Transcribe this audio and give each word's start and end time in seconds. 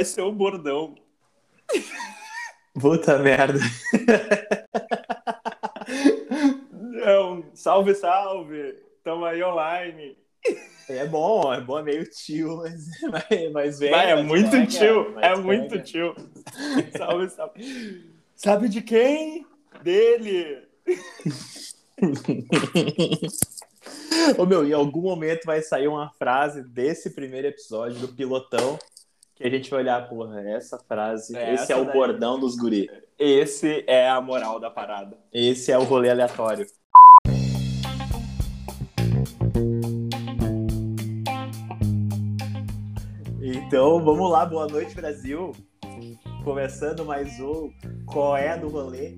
Esse 0.00 0.18
é 0.18 0.22
o 0.22 0.32
bordão. 0.32 0.94
Puta 2.72 3.18
merda. 3.18 3.58
Não, 6.72 7.44
salve, 7.52 7.94
salve. 7.94 8.76
Tamo 9.04 9.26
aí 9.26 9.44
online. 9.44 10.16
É 10.88 11.04
bom, 11.04 11.52
é 11.52 11.60
bom, 11.60 11.78
é 11.78 11.82
meio 11.82 12.08
tio, 12.08 12.56
mas, 12.56 12.86
mas, 13.52 13.78
vem. 13.78 13.90
Vai, 13.90 14.10
é 14.10 14.16
mas 14.16 14.24
muito 14.24 14.50
pega, 14.52 14.66
tio, 14.66 15.18
é 15.18 15.20
pega. 15.20 15.36
muito 15.36 15.82
tio. 15.82 16.14
Salve, 16.96 17.28
salve. 17.28 18.10
Sabe 18.34 18.70
de 18.70 18.80
quem? 18.80 19.46
Dele. 19.82 20.66
Ô 24.38 24.46
meu, 24.46 24.66
em 24.66 24.72
algum 24.72 25.02
momento 25.02 25.44
vai 25.44 25.60
sair 25.60 25.88
uma 25.88 26.08
frase 26.14 26.62
desse 26.62 27.10
primeiro 27.10 27.48
episódio 27.48 27.98
do 27.98 28.08
pilotão 28.08 28.78
que 29.40 29.46
a 29.46 29.50
gente 29.50 29.70
vai 29.70 29.80
olhar, 29.80 30.06
porra, 30.06 30.38
essa 30.42 30.78
frase, 30.78 31.34
É 31.34 31.54
esse 31.54 31.72
é 31.72 31.76
o 31.76 31.84
daí. 31.84 31.94
bordão 31.94 32.38
dos 32.38 32.56
guri. 32.56 32.90
Esse 33.18 33.82
é 33.86 34.06
a 34.08 34.20
moral 34.20 34.60
da 34.60 34.70
parada. 34.70 35.16
Esse 35.32 35.72
é 35.72 35.78
o 35.78 35.82
rolê 35.84 36.10
aleatório. 36.10 36.66
Então, 43.40 44.02
vamos 44.04 44.30
lá, 44.30 44.44
boa 44.44 44.66
noite, 44.66 44.94
Brasil. 44.94 45.52
Começando 46.44 47.04
mais 47.04 47.38
um 47.40 47.70
Qual 48.06 48.36
é 48.36 48.56
do 48.58 48.68
rolê? 48.68 49.14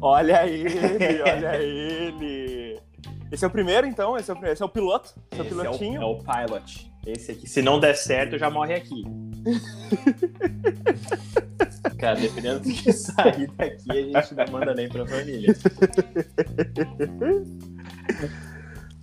Olha 0.00 0.46
ele, 0.46 1.22
olha 1.22 1.56
ele. 1.62 2.80
Esse 3.30 3.44
é 3.44 3.48
o 3.48 3.50
primeiro, 3.50 3.86
então? 3.86 4.16
Esse 4.16 4.30
é 4.30 4.34
o, 4.34 4.46
esse 4.46 4.62
é 4.62 4.64
o 4.64 4.68
piloto? 4.68 5.14
Esse 5.30 5.40
é 5.40 5.42
o 5.42 5.46
Esse 5.46 5.54
pilotinho? 5.54 6.02
É 6.02 6.04
o, 6.04 6.08
é 6.08 6.12
o 6.12 6.18
pilot. 6.18 6.92
Esse 7.06 7.32
aqui, 7.32 7.48
se 7.48 7.62
não 7.62 7.78
der 7.78 7.94
certo, 7.94 8.38
já 8.38 8.50
morre 8.50 8.74
aqui. 8.74 9.04
Cara, 11.98 12.20
dependendo 12.20 12.60
do 12.60 12.72
que 12.72 12.92
sair 12.92 13.50
daqui, 13.56 14.14
a 14.14 14.20
gente 14.20 14.34
não 14.34 14.44
manda 14.52 14.74
nem 14.74 14.88
pra 14.88 15.06
família. 15.06 15.54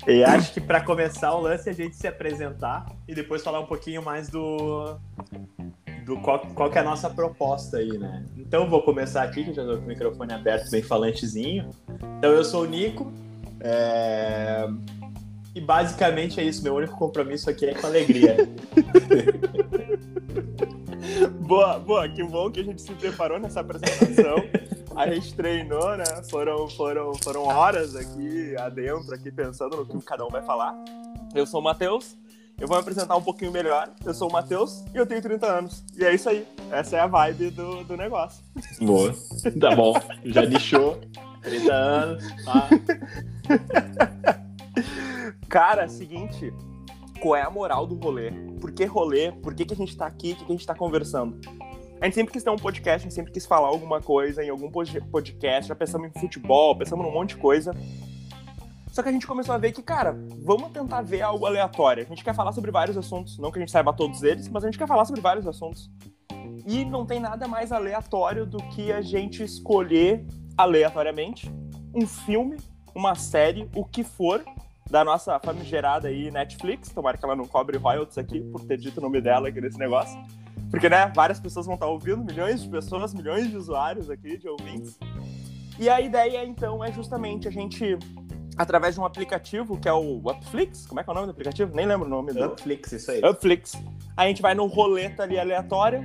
E 0.08 0.24
acho 0.24 0.54
que 0.54 0.60
pra 0.60 0.82
começar 0.82 1.34
o 1.34 1.40
lance 1.40 1.70
a 1.70 1.74
gente 1.74 1.96
se 1.96 2.06
apresentar 2.08 2.86
e 3.08 3.16
depois 3.16 3.42
falar 3.42 3.60
um 3.62 3.66
pouquinho 3.66 4.04
mais 4.04 4.28
do. 4.30 4.98
do 6.06 6.18
qual, 6.20 6.40
qual 6.54 6.70
que 6.70 6.78
é 6.78 6.82
a 6.82 6.84
nossa 6.84 7.10
proposta 7.10 7.78
aí, 7.78 7.98
né? 7.98 8.26
Então 8.38 8.70
vou 8.70 8.84
começar 8.84 9.24
aqui, 9.24 9.46
que 9.46 9.52
eu 9.52 9.56
já 9.56 9.64
tô 9.66 9.78
com 9.78 9.86
o 9.86 9.88
microfone 9.88 10.34
aberto, 10.34 10.70
bem 10.70 10.82
falantezinho. 10.82 11.70
Então 12.18 12.32
eu 12.32 12.44
sou 12.44 12.64
o 12.64 12.66
Nico. 12.66 13.12
é, 13.62 14.68
E 15.56 15.62
basicamente 15.62 16.40
é 16.40 16.44
isso. 16.44 16.64
Meu 16.64 16.76
único 16.76 16.98
compromisso 16.98 17.50
aqui 17.50 17.66
é 17.66 17.74
com 17.74 17.88
alegria. 17.88 18.38
Boa, 21.42 21.78
boa, 21.78 22.10
que 22.10 22.24
bom 22.24 22.50
que 22.50 22.62
a 22.62 22.64
gente 22.64 22.82
se 22.82 22.92
preparou 22.94 23.38
nessa 23.38 23.60
apresentação. 23.60 24.36
A 24.96 25.08
gente 25.08 25.36
treinou, 25.36 25.98
né? 25.98 26.06
Foram, 26.30 26.68
foram, 26.70 27.14
foram 27.16 27.44
horas 27.44 27.96
aqui 27.96 28.56
adentro, 28.58 29.14
aqui 29.14 29.32
pensando 29.32 29.78
no 29.78 29.86
que 29.86 30.06
cada 30.06 30.26
um 30.26 30.30
vai 30.30 30.42
falar. 30.42 30.74
Eu 31.36 31.46
sou 31.46 31.60
o 31.60 31.64
Matheus, 31.64 32.18
eu 32.60 32.68
vou 32.68 32.78
me 32.78 32.82
apresentar 32.82 33.16
um 33.16 33.22
pouquinho 33.22 33.52
melhor. 33.52 33.90
Eu 34.06 34.14
sou 34.14 34.30
o 34.30 34.32
Matheus 34.32 34.84
e 34.94 34.98
eu 34.98 35.06
tenho 35.06 35.22
30 35.22 35.46
anos. 35.46 35.84
E 35.98 36.06
é 36.06 36.14
isso 36.14 36.30
aí. 36.30 36.48
Essa 36.72 36.98
é 36.98 37.00
a 37.02 37.08
vibe 37.08 37.50
do, 37.52 37.84
do 37.84 37.98
negócio. 37.98 38.44
Boa. 38.82 39.14
Tá 39.60 39.76
bom. 39.76 39.94
Já 40.26 40.42
lixou. 40.42 41.00
30 41.42 41.74
anos. 41.74 42.24
Tá. 42.46 42.70
Cara, 45.54 45.88
seguinte, 45.88 46.52
qual 47.22 47.36
é 47.36 47.44
a 47.44 47.50
moral 47.52 47.86
do 47.86 47.94
rolê? 47.94 48.32
Por 48.60 48.72
que 48.72 48.86
rolê? 48.86 49.32
Por 49.32 49.54
que, 49.54 49.66
que 49.66 49.74
a 49.76 49.78
gente 49.78 49.96
tá 49.96 50.08
aqui? 50.08 50.32
O 50.32 50.36
que, 50.36 50.46
que 50.46 50.52
a 50.52 50.56
gente 50.56 50.66
tá 50.66 50.74
conversando? 50.74 51.40
A 52.02 52.06
gente 52.06 52.16
sempre 52.16 52.34
quis 52.34 52.42
ter 52.42 52.50
um 52.50 52.56
podcast, 52.56 53.02
a 53.02 53.04
gente 53.04 53.14
sempre 53.14 53.32
quis 53.32 53.46
falar 53.46 53.68
alguma 53.68 54.02
coisa 54.02 54.44
em 54.44 54.50
algum 54.50 54.72
pod- 54.72 55.00
podcast, 55.12 55.70
já 55.70 55.76
pensamos 55.76 56.10
em 56.10 56.20
futebol, 56.20 56.76
pensamos 56.76 57.06
num 57.06 57.12
monte 57.12 57.36
de 57.36 57.38
coisa. 57.38 57.72
Só 58.92 59.04
que 59.04 59.10
a 59.10 59.12
gente 59.12 59.28
começou 59.28 59.54
a 59.54 59.60
ver 59.60 59.74
que, 59.74 59.84
cara, 59.84 60.18
vamos 60.44 60.72
tentar 60.72 61.04
ver 61.04 61.22
algo 61.22 61.46
aleatório. 61.46 62.04
A 62.04 62.08
gente 62.08 62.24
quer 62.24 62.34
falar 62.34 62.52
sobre 62.52 62.72
vários 62.72 62.98
assuntos, 62.98 63.38
não 63.38 63.52
que 63.52 63.60
a 63.60 63.62
gente 63.62 63.72
saiba 63.72 63.94
todos 63.94 64.24
eles, 64.24 64.50
mas 64.50 64.64
a 64.64 64.68
gente 64.68 64.80
quer 64.80 64.88
falar 64.88 65.06
sobre 65.06 65.22
vários 65.22 65.46
assuntos. 65.46 65.88
E 66.66 66.84
não 66.84 67.06
tem 67.06 67.20
nada 67.20 67.48
mais 67.48 67.72
aleatório 67.72 68.48
do 68.48 68.58
que 68.70 68.92
a 68.92 69.04
gente 69.04 69.44
escolher 69.44 70.26
aleatoriamente 70.58 71.48
um 71.94 72.08
filme, 72.08 72.58
uma 72.96 73.14
série, 73.14 73.70
o 73.76 73.86
que 73.86 74.04
for, 74.04 74.44
da 74.90 75.04
nossa 75.04 75.40
famigerada 75.40 76.08
aí 76.08 76.30
Netflix. 76.32 76.90
Tomara 76.90 77.18
que 77.18 77.26
ela 77.26 77.36
não 77.36 77.46
cobre 77.46 77.78
royalties 77.78 78.18
aqui 78.18 78.42
por 78.42 78.62
ter 78.66 78.78
dito 78.78 78.98
o 79.00 79.02
nome 79.02 79.22
dela 79.22 79.50
aqui 79.50 79.60
nesse 79.60 79.78
negócio. 79.78 80.20
Porque, 80.70 80.90
né, 80.90 81.12
várias 81.16 81.40
pessoas 81.40 81.68
vão 81.68 81.76
estar 81.76 81.86
ouvindo, 81.86 82.24
milhões 82.24 82.64
de 82.64 82.70
pessoas, 82.70 83.14
milhões 83.14 83.48
de 83.48 83.56
usuários 83.56 84.10
aqui, 84.10 84.38
de 84.38 84.48
ouvintes. 84.48 84.98
E 85.80 85.88
a 85.88 86.02
ideia, 86.02 86.44
então, 86.44 86.84
é 86.84 86.92
justamente 86.92 87.48
a 87.48 87.52
gente, 87.52 87.98
através 88.58 88.96
de 88.96 89.02
um 89.02 89.06
aplicativo 89.06 89.80
que 89.80 89.88
é 89.88 89.94
o 89.94 90.18
Upflix, 90.18 90.88
como 90.88 91.00
é 91.00 91.04
que 91.04 91.10
é 91.10 91.12
o 91.12 91.14
nome 91.14 91.28
do 91.28 91.32
aplicativo? 91.32 91.76
Nem 91.76 91.86
lembro 91.86 92.08
o 92.08 92.10
nome 92.10 92.34
do. 92.34 92.40
Netflix, 92.40 92.92
isso 92.92 93.12
aí. 93.12 93.22
Upflix. 93.24 93.74
A 94.18 94.28
gente 94.28 94.42
vai 94.42 94.56
no 94.56 94.66
roleta 94.66 95.22
ali 95.22 95.40
aleatória, 95.40 96.04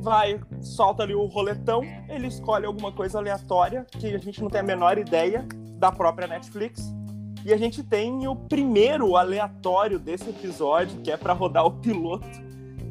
vai, 0.00 0.40
solta 0.62 1.02
ali 1.02 1.14
o 1.14 1.26
roletão, 1.26 1.82
ele 2.08 2.28
escolhe 2.28 2.64
alguma 2.64 2.90
coisa 2.90 3.18
aleatória 3.18 3.86
que 3.90 4.14
a 4.14 4.18
gente 4.18 4.40
não 4.40 4.48
tem 4.48 4.60
a 4.60 4.64
menor 4.64 4.96
ideia 4.96 5.46
da 5.78 5.92
própria 5.92 6.26
Netflix. 6.26 6.92
E 7.48 7.52
a 7.54 7.56
gente 7.56 7.82
tem 7.82 8.28
o 8.28 8.36
primeiro 8.36 9.16
aleatório 9.16 9.98
desse 9.98 10.28
episódio, 10.28 11.00
que 11.00 11.10
é 11.10 11.16
para 11.16 11.32
rodar 11.32 11.64
o 11.64 11.70
piloto, 11.70 12.28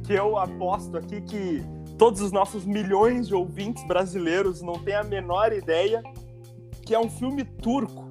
que 0.03 0.13
eu 0.13 0.35
aposto 0.35 0.97
aqui 0.97 1.21
que 1.21 1.63
todos 1.95 2.21
os 2.21 2.31
nossos 2.31 2.65
milhões 2.65 3.27
de 3.27 3.35
ouvintes 3.35 3.85
brasileiros 3.85 4.63
não 4.63 4.79
têm 4.79 4.95
a 4.95 5.03
menor 5.03 5.53
ideia, 5.53 6.01
que 6.81 6.95
é 6.95 6.99
um 6.99 7.07
filme 7.07 7.43
turco. 7.43 8.09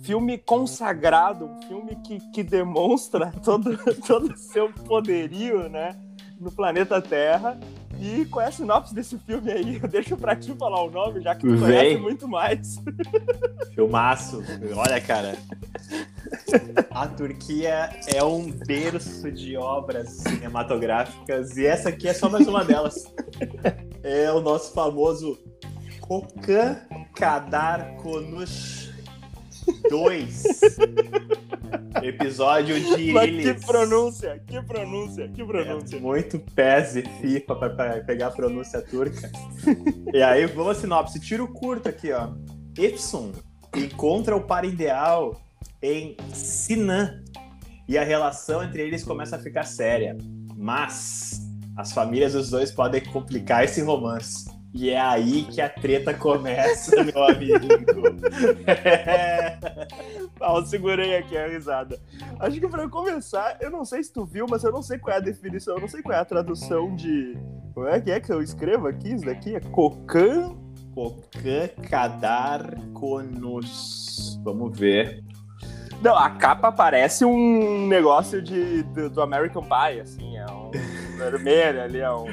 Filme 0.00 0.38
consagrado, 0.38 1.46
um 1.46 1.62
filme 1.62 1.96
que, 2.06 2.20
que 2.30 2.44
demonstra 2.44 3.32
todo 3.44 3.76
todo 4.06 4.32
o 4.32 4.36
seu 4.36 4.72
poderio, 4.72 5.68
né, 5.68 6.00
no 6.38 6.52
planeta 6.52 7.02
Terra. 7.02 7.58
E 8.00 8.24
qual 8.26 8.44
é 8.44 8.48
a 8.48 8.52
sinopse 8.52 8.94
desse 8.94 9.18
filme 9.18 9.50
aí? 9.50 9.80
Eu 9.82 9.88
deixo 9.88 10.16
pra 10.16 10.36
ti 10.36 10.52
falar 10.54 10.82
o 10.82 10.90
nome, 10.90 11.20
já 11.20 11.34
que 11.34 11.42
tu 11.42 11.56
Vem. 11.56 11.60
conhece 11.60 11.96
muito 11.98 12.28
mais. 12.28 12.76
Filmaço. 13.74 14.42
Olha, 14.76 15.00
cara. 15.00 15.36
A 16.90 17.06
Turquia 17.06 17.90
é 18.12 18.22
um 18.24 18.50
berço 18.50 19.30
de 19.30 19.56
obras 19.56 20.08
cinematográficas 20.10 21.56
e 21.56 21.66
essa 21.66 21.88
aqui 21.90 22.08
é 22.08 22.14
só 22.14 22.28
mais 22.28 22.46
uma 22.46 22.64
delas. 22.64 22.94
É 24.02 24.30
o 24.32 24.40
nosso 24.40 24.72
famoso 24.72 25.38
Kokan 26.00 26.76
Kadar 27.14 27.96
Konuş 27.96 28.90
2. 29.88 30.42
Episódio 32.06 32.78
de 32.78 33.10
Mas 33.12 33.30
que 33.30 33.66
pronúncia, 33.66 34.42
que 34.46 34.62
pronúncia, 34.62 35.28
que 35.28 35.40
É 35.40 35.44
pronúncia. 35.44 35.98
muito 36.00 36.38
PES 36.38 36.96
e 36.96 37.02
FIFA 37.02 37.56
pra, 37.56 37.70
pra 37.70 38.00
pegar 38.04 38.26
a 38.26 38.30
pronúncia 38.30 38.82
turca. 38.82 39.30
e 40.12 40.22
aí, 40.22 40.46
vamos 40.46 40.76
a 40.76 40.80
sinopse. 40.80 41.18
Tiro 41.18 41.48
curto 41.48 41.88
aqui, 41.88 42.12
ó. 42.12 42.32
Epson 42.76 43.32
encontra 43.74 44.36
o 44.36 44.40
par 44.42 44.64
ideal 44.64 45.40
em 45.82 46.16
Sinan 46.32 47.22
e 47.88 47.96
a 47.98 48.04
relação 48.04 48.62
entre 48.62 48.82
eles 48.82 49.02
começa 49.02 49.36
a 49.36 49.38
ficar 49.38 49.64
séria. 49.64 50.16
Mas 50.56 51.40
as 51.76 51.92
famílias 51.92 52.34
dos 52.34 52.50
dois 52.50 52.70
podem 52.70 53.02
complicar 53.02 53.64
esse 53.64 53.80
romance. 53.82 54.44
E 54.74 54.90
é 54.90 55.00
aí 55.00 55.44
que 55.44 55.60
a 55.60 55.68
treta 55.68 56.12
começa, 56.12 57.02
meu 57.04 57.24
amigo. 57.24 57.64
Ah, 60.40 60.56
eu 60.56 60.66
segurei 60.66 61.16
aqui 61.16 61.38
a 61.38 61.46
risada. 61.46 61.98
Acho 62.40 62.60
que 62.60 62.68
pra 62.68 62.88
começar, 62.88 63.56
eu 63.60 63.70
não 63.70 63.84
sei 63.84 64.02
se 64.02 64.12
tu 64.12 64.24
viu, 64.24 64.46
mas 64.50 64.64
eu 64.64 64.72
não 64.72 64.82
sei 64.82 64.98
qual 64.98 65.14
é 65.14 65.18
a 65.18 65.22
definição, 65.22 65.76
eu 65.76 65.80
não 65.80 65.88
sei 65.88 66.02
qual 66.02 66.18
é 66.18 66.20
a 66.20 66.24
tradução 66.24 66.94
de. 66.94 67.38
Como 67.72 67.86
é 67.86 68.00
que 68.00 68.10
é 68.10 68.20
que 68.20 68.32
eu 68.32 68.42
escrevo 68.42 68.88
aqui? 68.88 69.14
Isso 69.14 69.24
daqui 69.24 69.54
é 69.54 69.60
Cocan. 69.60 70.56
Kokan 70.92 71.68
Kadar 71.88 72.74
Konuş. 72.92 74.36
Vamos 74.42 74.78
ver. 74.78 75.22
Não, 76.02 76.16
a 76.16 76.30
capa 76.30 76.70
parece 76.70 77.24
um 77.24 77.86
negócio 77.86 78.42
de, 78.42 78.82
do, 78.82 79.08
do 79.08 79.22
American 79.22 79.62
Pie, 79.62 80.00
assim, 80.00 80.36
é 80.36 80.46
um 80.46 80.70
vermelho 81.16 81.82
ali, 81.82 82.00
é 82.00 82.12
um. 82.12 82.26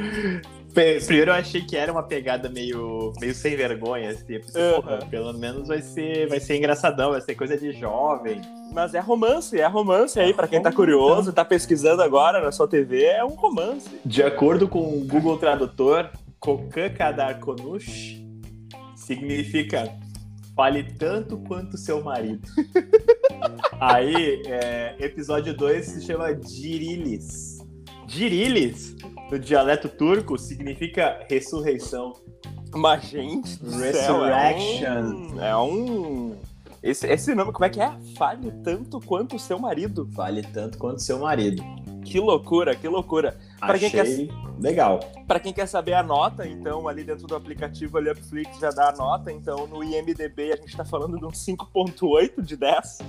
Primeiro 0.73 1.31
eu 1.31 1.35
achei 1.35 1.61
que 1.61 1.75
era 1.75 1.91
uma 1.91 2.03
pegada 2.03 2.49
meio, 2.49 3.13
meio 3.19 3.33
sem 3.33 3.55
vergonha, 3.55 4.09
assim. 4.09 4.39
Porra, 4.39 4.99
pelo 5.09 5.33
menos 5.33 5.67
vai 5.67 5.81
ser, 5.81 6.27
vai 6.27 6.39
ser 6.39 6.57
engraçadão, 6.57 7.11
vai 7.11 7.21
ser 7.21 7.35
coisa 7.35 7.57
de 7.57 7.71
jovem. 7.73 8.41
Mas 8.73 8.93
é 8.93 8.99
romance, 8.99 9.59
é 9.59 9.67
romance 9.67 10.19
aí, 10.19 10.33
pra 10.33 10.47
quem 10.47 10.61
tá 10.61 10.71
curioso, 10.71 11.33
tá 11.33 11.43
pesquisando 11.43 12.01
agora 12.01 12.41
na 12.41 12.51
sua 12.51 12.67
TV, 12.67 13.03
é 13.03 13.23
um 13.23 13.35
romance. 13.35 13.89
De 14.05 14.23
acordo 14.23 14.67
com 14.67 14.79
o 14.79 15.05
Google 15.05 15.37
Tradutor, 15.37 16.09
Kokan 16.39 16.89
Kadar 16.89 17.39
Konuş 17.39 18.21
significa 18.95 19.91
fale 20.55 20.83
tanto 20.83 21.37
quanto 21.39 21.77
seu 21.77 22.03
marido. 22.03 22.47
Aí, 23.79 24.41
é, 24.45 24.95
episódio 24.99 25.55
2 25.55 25.85
se 25.85 26.05
chama 26.05 26.33
Dirilis. 26.33 27.59
Dirilis, 28.07 28.95
no 29.31 29.39
dialeto 29.39 29.87
turco, 29.87 30.37
significa 30.37 31.25
ressurreição. 31.29 32.13
Mas, 32.73 33.05
gente, 33.05 33.49
céu, 33.55 33.79
Resurrection. 33.79 34.85
É 34.85 35.01
um. 35.01 35.41
É 35.41 35.57
um... 35.57 36.35
Esse, 36.83 37.07
esse 37.07 37.33
nome, 37.33 37.51
como 37.51 37.63
é 37.63 37.69
que 37.69 37.79
é? 37.79 37.91
Fale 38.17 38.51
tanto 38.63 38.99
quanto 38.99 39.35
o 39.35 39.39
seu 39.39 39.57
marido. 39.57 40.07
Vale 40.11 40.41
tanto 40.41 40.77
quanto 40.77 41.01
seu 41.01 41.19
marido. 41.19 41.63
Que 42.03 42.19
loucura, 42.19 42.75
que 42.75 42.87
loucura. 42.87 43.37
Pra 43.59 43.77
quem 43.77 43.87
Achei 43.87 44.29
legal. 44.59 44.99
Para 45.27 45.39
quem 45.39 45.53
quer 45.53 45.67
saber 45.67 45.93
a 45.93 46.03
nota, 46.03 46.47
então, 46.47 46.87
ali 46.87 47.03
dentro 47.03 47.27
do 47.27 47.35
aplicativo 47.35 47.97
ali, 47.97 48.09
Upflix 48.11 48.59
já 48.59 48.69
dá 48.71 48.89
a 48.89 48.91
nota. 48.91 49.31
Então, 49.31 49.67
no 49.67 49.83
IMDB 49.83 50.53
a 50.53 50.55
gente 50.55 50.75
tá 50.75 50.83
falando 50.83 51.17
de 51.17 51.25
um 51.25 51.29
5.8 51.29 52.41
de 52.41 52.57
10. 52.57 52.99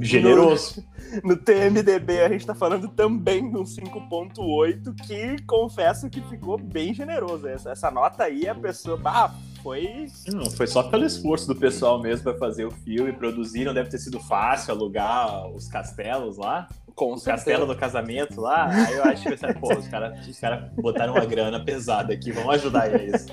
Generoso. 0.00 0.84
No 1.24 1.36
TMDB 1.36 2.20
a 2.20 2.28
gente 2.28 2.44
tá 2.44 2.54
falando 2.54 2.86
também 2.88 3.50
de 3.50 3.56
um 3.56 3.62
5.8, 3.62 4.94
que 5.06 5.42
confesso 5.46 6.10
que 6.10 6.20
ficou 6.20 6.58
bem 6.58 6.92
generoso. 6.92 7.48
Essa, 7.48 7.70
essa 7.70 7.90
nota 7.90 8.24
aí, 8.24 8.46
a 8.46 8.54
pessoa, 8.54 8.96
bah, 8.98 9.34
foi... 9.62 10.06
Não, 10.26 10.50
foi 10.50 10.66
só 10.66 10.82
pelo 10.82 11.04
esforço 11.04 11.46
do 11.46 11.56
pessoal 11.56 12.00
mesmo 12.00 12.24
pra 12.24 12.34
fazer 12.34 12.64
o 12.64 12.70
filme, 12.70 13.12
produzir. 13.12 13.64
Não 13.64 13.72
deve 13.72 13.88
ter 13.88 13.98
sido 13.98 14.20
fácil 14.20 14.74
alugar 14.74 15.48
os 15.50 15.66
castelos 15.68 16.36
lá. 16.36 16.68
Com 16.94 17.14
o 17.14 17.20
castelo 17.20 17.64
do 17.64 17.76
casamento 17.76 18.40
lá, 18.40 18.68
aí 18.68 18.94
eu 18.94 19.04
acho 19.04 19.22
que 19.22 19.30
pensei, 19.30 19.54
pô, 19.54 19.72
os 19.72 19.86
caras 19.86 20.26
os 20.26 20.38
cara 20.40 20.72
botaram 20.74 21.14
uma 21.14 21.24
grana 21.24 21.64
pesada 21.64 22.12
aqui, 22.12 22.32
vamos 22.32 22.54
ajudar 22.56 22.92
eles. 22.92 23.24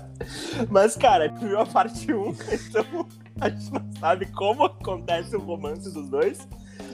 Mas, 0.68 0.94
cara, 0.94 1.28
viu 1.28 1.58
a 1.58 1.64
parte 1.64 2.12
1, 2.12 2.28
então 2.52 3.08
a 3.40 3.48
gente 3.48 3.72
não 3.72 3.92
sabe 3.98 4.26
como 4.26 4.64
acontece 4.64 5.36
o 5.36 5.40
romance 5.40 5.92
dos 5.92 6.08
dois, 6.08 6.46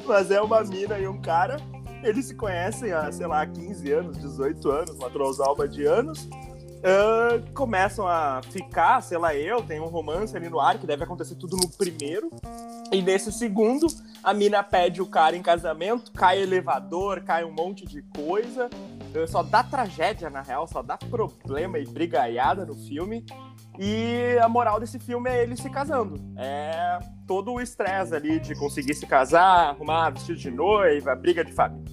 mas 0.07 0.31
é 0.31 0.41
uma 0.41 0.63
mina 0.63 0.99
e 0.99 1.07
um 1.07 1.21
cara, 1.21 1.57
eles 2.03 2.27
se 2.27 2.35
conhecem 2.35 2.93
há, 2.93 3.11
sei 3.11 3.27
lá, 3.27 3.47
15 3.47 3.93
anos, 3.93 4.19
18 4.19 4.71
anos, 4.71 4.91
uma 4.97 5.11
trosalba 5.11 5.69
de 5.69 5.85
anos, 5.85 6.29
Uh, 6.85 7.51
começam 7.55 8.07
a 8.07 8.43
ficar, 8.51 9.01
sei 9.01 9.17
lá, 9.17 9.35
eu, 9.35 9.63
tem 9.63 9.81
um 9.81 9.87
romance 9.87 10.37
ali 10.37 10.51
no 10.51 10.61
ar 10.61 10.79
que 10.79 10.87
deve 10.87 11.03
acontecer 11.03 11.35
tudo 11.35 11.57
no 11.57 11.67
primeiro. 11.67 12.31
E 12.93 13.01
nesse 13.01 13.33
segundo, 13.33 13.87
a 14.23 14.35
mina 14.35 14.63
pede 14.63 15.01
o 15.01 15.07
cara 15.07 15.35
em 15.35 15.41
casamento, 15.41 16.13
cai 16.13 16.43
elevador, 16.43 17.23
cai 17.23 17.43
um 17.43 17.51
monte 17.51 17.87
de 17.87 18.03
coisa. 18.03 18.69
Só 19.27 19.43
dá 19.43 19.63
tragédia, 19.63 20.29
na 20.29 20.43
real, 20.43 20.67
só 20.67 20.83
dá 20.83 20.99
problema 20.99 21.79
e 21.79 21.87
brigaiada 21.87 22.67
no 22.67 22.75
filme. 22.75 23.25
E 23.79 24.39
a 24.41 24.49
moral 24.49 24.79
desse 24.79 24.99
filme 24.99 25.29
é 25.29 25.43
ele 25.43 25.57
se 25.57 25.69
casando. 25.69 26.21
É 26.37 26.99
todo 27.27 27.53
o 27.53 27.61
estresse 27.61 28.15
ali 28.15 28.39
de 28.39 28.55
conseguir 28.55 28.95
se 28.95 29.07
casar, 29.07 29.71
arrumar 29.71 30.11
vestido 30.11 30.39
de 30.39 30.51
noiva, 30.51 31.15
briga 31.15 31.45
de 31.45 31.53
família. 31.53 31.85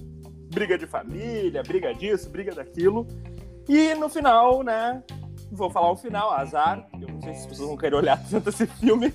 Briga 0.52 0.78
de 0.78 0.86
família, 0.86 1.62
briga 1.62 1.94
disso, 1.94 2.30
briga 2.30 2.54
daquilo. 2.54 3.06
E 3.68 3.94
no 3.94 4.08
final, 4.08 4.62
né? 4.62 5.02
Vou 5.50 5.70
falar 5.70 5.90
o 5.90 5.96
final, 5.96 6.32
azar. 6.32 6.86
Eu 7.00 7.08
não 7.08 7.20
sei 7.20 7.34
se 7.34 7.40
as 7.40 7.46
pessoas 7.46 7.68
vão 7.68 7.76
querer 7.76 7.96
olhar 7.96 8.22
tanto 8.30 8.48
esse 8.50 8.66
filme, 8.66 9.12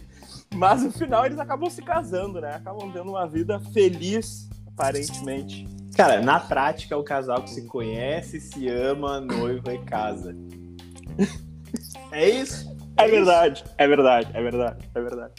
mas 0.56 0.84
no 0.84 0.92
final 0.92 1.25
eles 1.25 1.40
acabam 1.40 1.70
se 1.70 1.81
casando, 1.81 2.42
né? 2.42 2.56
Acabam 2.56 2.92
tendo 2.92 3.10
uma 3.12 3.28
vida 3.28 3.60
feliz, 3.72 4.50
aparentemente. 4.68 5.66
Cara, 5.96 6.22
na 6.22 6.40
prática 6.40 6.94
é 6.94 6.98
o 6.98 7.04
casal 7.04 7.42
que 7.42 7.50
se 7.50 7.66
conhece, 7.66 8.40
se 8.40 8.68
ama, 8.68 9.20
noiva 9.20 9.74
e 9.74 9.80
casa. 9.80 10.36
É 12.12 12.30
isso? 12.30 12.75
É, 12.98 13.06
é 13.06 13.07
verdade, 13.07 13.63
isso. 13.63 13.74
é 13.77 13.88
verdade, 13.88 14.30
é 14.33 14.42
verdade, 14.42 14.89
é 14.94 15.01
verdade. 15.01 15.33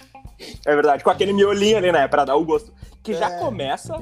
É 0.65 0.75
verdade, 0.75 1.05
com 1.05 1.11
aquele 1.11 1.33
miolinho 1.33 1.79
ali, 1.79 1.91
né? 1.91 2.07
Pra 2.07 2.25
dar 2.25 2.37
o 2.37 2.45
gosto. 2.45 2.73
Que 3.03 3.13
já 3.15 3.29
é. 3.29 3.39
começa 3.39 3.95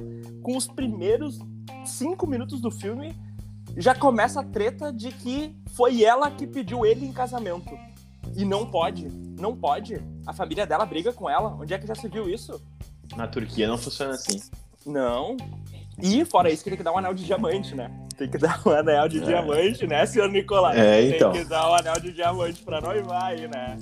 com 0.42 0.56
os 0.56 0.66
primeiros 0.66 1.38
cinco 1.84 2.26
minutos 2.26 2.60
do 2.60 2.70
filme 2.70 3.14
já 3.76 3.94
começa 3.94 4.40
a 4.40 4.44
treta 4.44 4.92
de 4.92 5.12
que 5.12 5.54
foi 5.72 6.02
ela 6.02 6.30
que 6.30 6.46
pediu 6.46 6.86
ele 6.86 7.06
em 7.06 7.12
casamento. 7.12 7.76
E 8.34 8.44
não 8.44 8.66
pode, 8.66 9.08
não 9.08 9.54
pode. 9.54 10.02
A 10.26 10.32
família 10.32 10.66
dela 10.66 10.86
briga 10.86 11.12
com 11.12 11.28
ela. 11.28 11.54
Onde 11.54 11.74
é 11.74 11.78
que 11.78 11.86
já 11.86 11.94
se 11.94 12.08
viu 12.08 12.28
isso? 12.28 12.60
Na 13.14 13.26
Turquia 13.26 13.68
não 13.68 13.78
funciona 13.78 14.14
assim. 14.14 14.40
Não. 14.84 15.36
E 16.02 16.24
fora 16.24 16.50
isso, 16.50 16.64
que 16.64 16.70
tem 16.70 16.76
que 16.76 16.82
dar 16.82 16.92
um 16.92 16.98
anel 16.98 17.14
de 17.14 17.24
diamante, 17.24 17.74
né? 17.74 17.90
Tem 18.16 18.28
que 18.28 18.38
dar 18.38 18.60
um 18.66 18.70
anel 18.70 19.08
de 19.08 19.18
é. 19.18 19.20
diamante, 19.20 19.86
né, 19.86 20.06
senhor 20.06 20.28
Nicolás? 20.28 20.78
É, 20.78 21.02
então. 21.02 21.32
Tem 21.32 21.42
que 21.42 21.48
dar 21.48 21.70
um 21.70 21.74
anel 21.74 22.00
de 22.00 22.12
diamante 22.12 22.62
pra 22.62 22.80
noivar 22.80 23.24
aí, 23.24 23.48
né? 23.48 23.76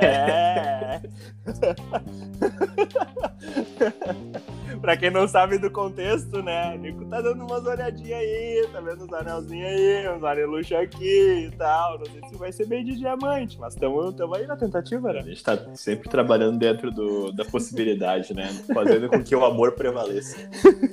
É. 0.00 1.00
pra 4.82 4.96
quem 4.96 5.10
não 5.10 5.28
sabe 5.28 5.58
do 5.58 5.70
contexto, 5.70 6.42
né? 6.42 6.74
O 6.74 6.78
Nico 6.78 7.04
tá 7.06 7.20
dando 7.20 7.46
umas 7.46 7.64
olhadinhas 7.64 8.18
aí, 8.18 8.68
tá 8.72 8.80
vendo 8.80 9.04
uns 9.04 9.12
anelzinhos 9.12 9.68
aí, 9.68 10.08
uns 10.08 10.24
aneluxos 10.24 10.72
aqui 10.72 11.46
e 11.46 11.50
tal. 11.56 12.00
Não 12.00 12.06
sei 12.06 12.20
se 12.28 12.36
vai 12.36 12.52
ser 12.52 12.66
bem 12.66 12.84
de 12.84 12.96
diamante, 12.96 13.58
mas 13.60 13.74
estamos 13.74 14.14
aí 14.36 14.46
na 14.46 14.56
tentativa, 14.56 15.12
né? 15.12 15.20
A 15.20 15.22
gente 15.22 15.42
tá 15.42 15.56
sempre 15.74 16.10
trabalhando 16.10 16.58
dentro 16.58 16.90
do, 16.90 17.30
da 17.32 17.44
possibilidade, 17.44 18.34
né? 18.34 18.48
Fazendo 18.74 19.08
com 19.08 19.22
que 19.22 19.36
o 19.36 19.44
amor 19.44 19.72
prevaleça. 19.72 20.36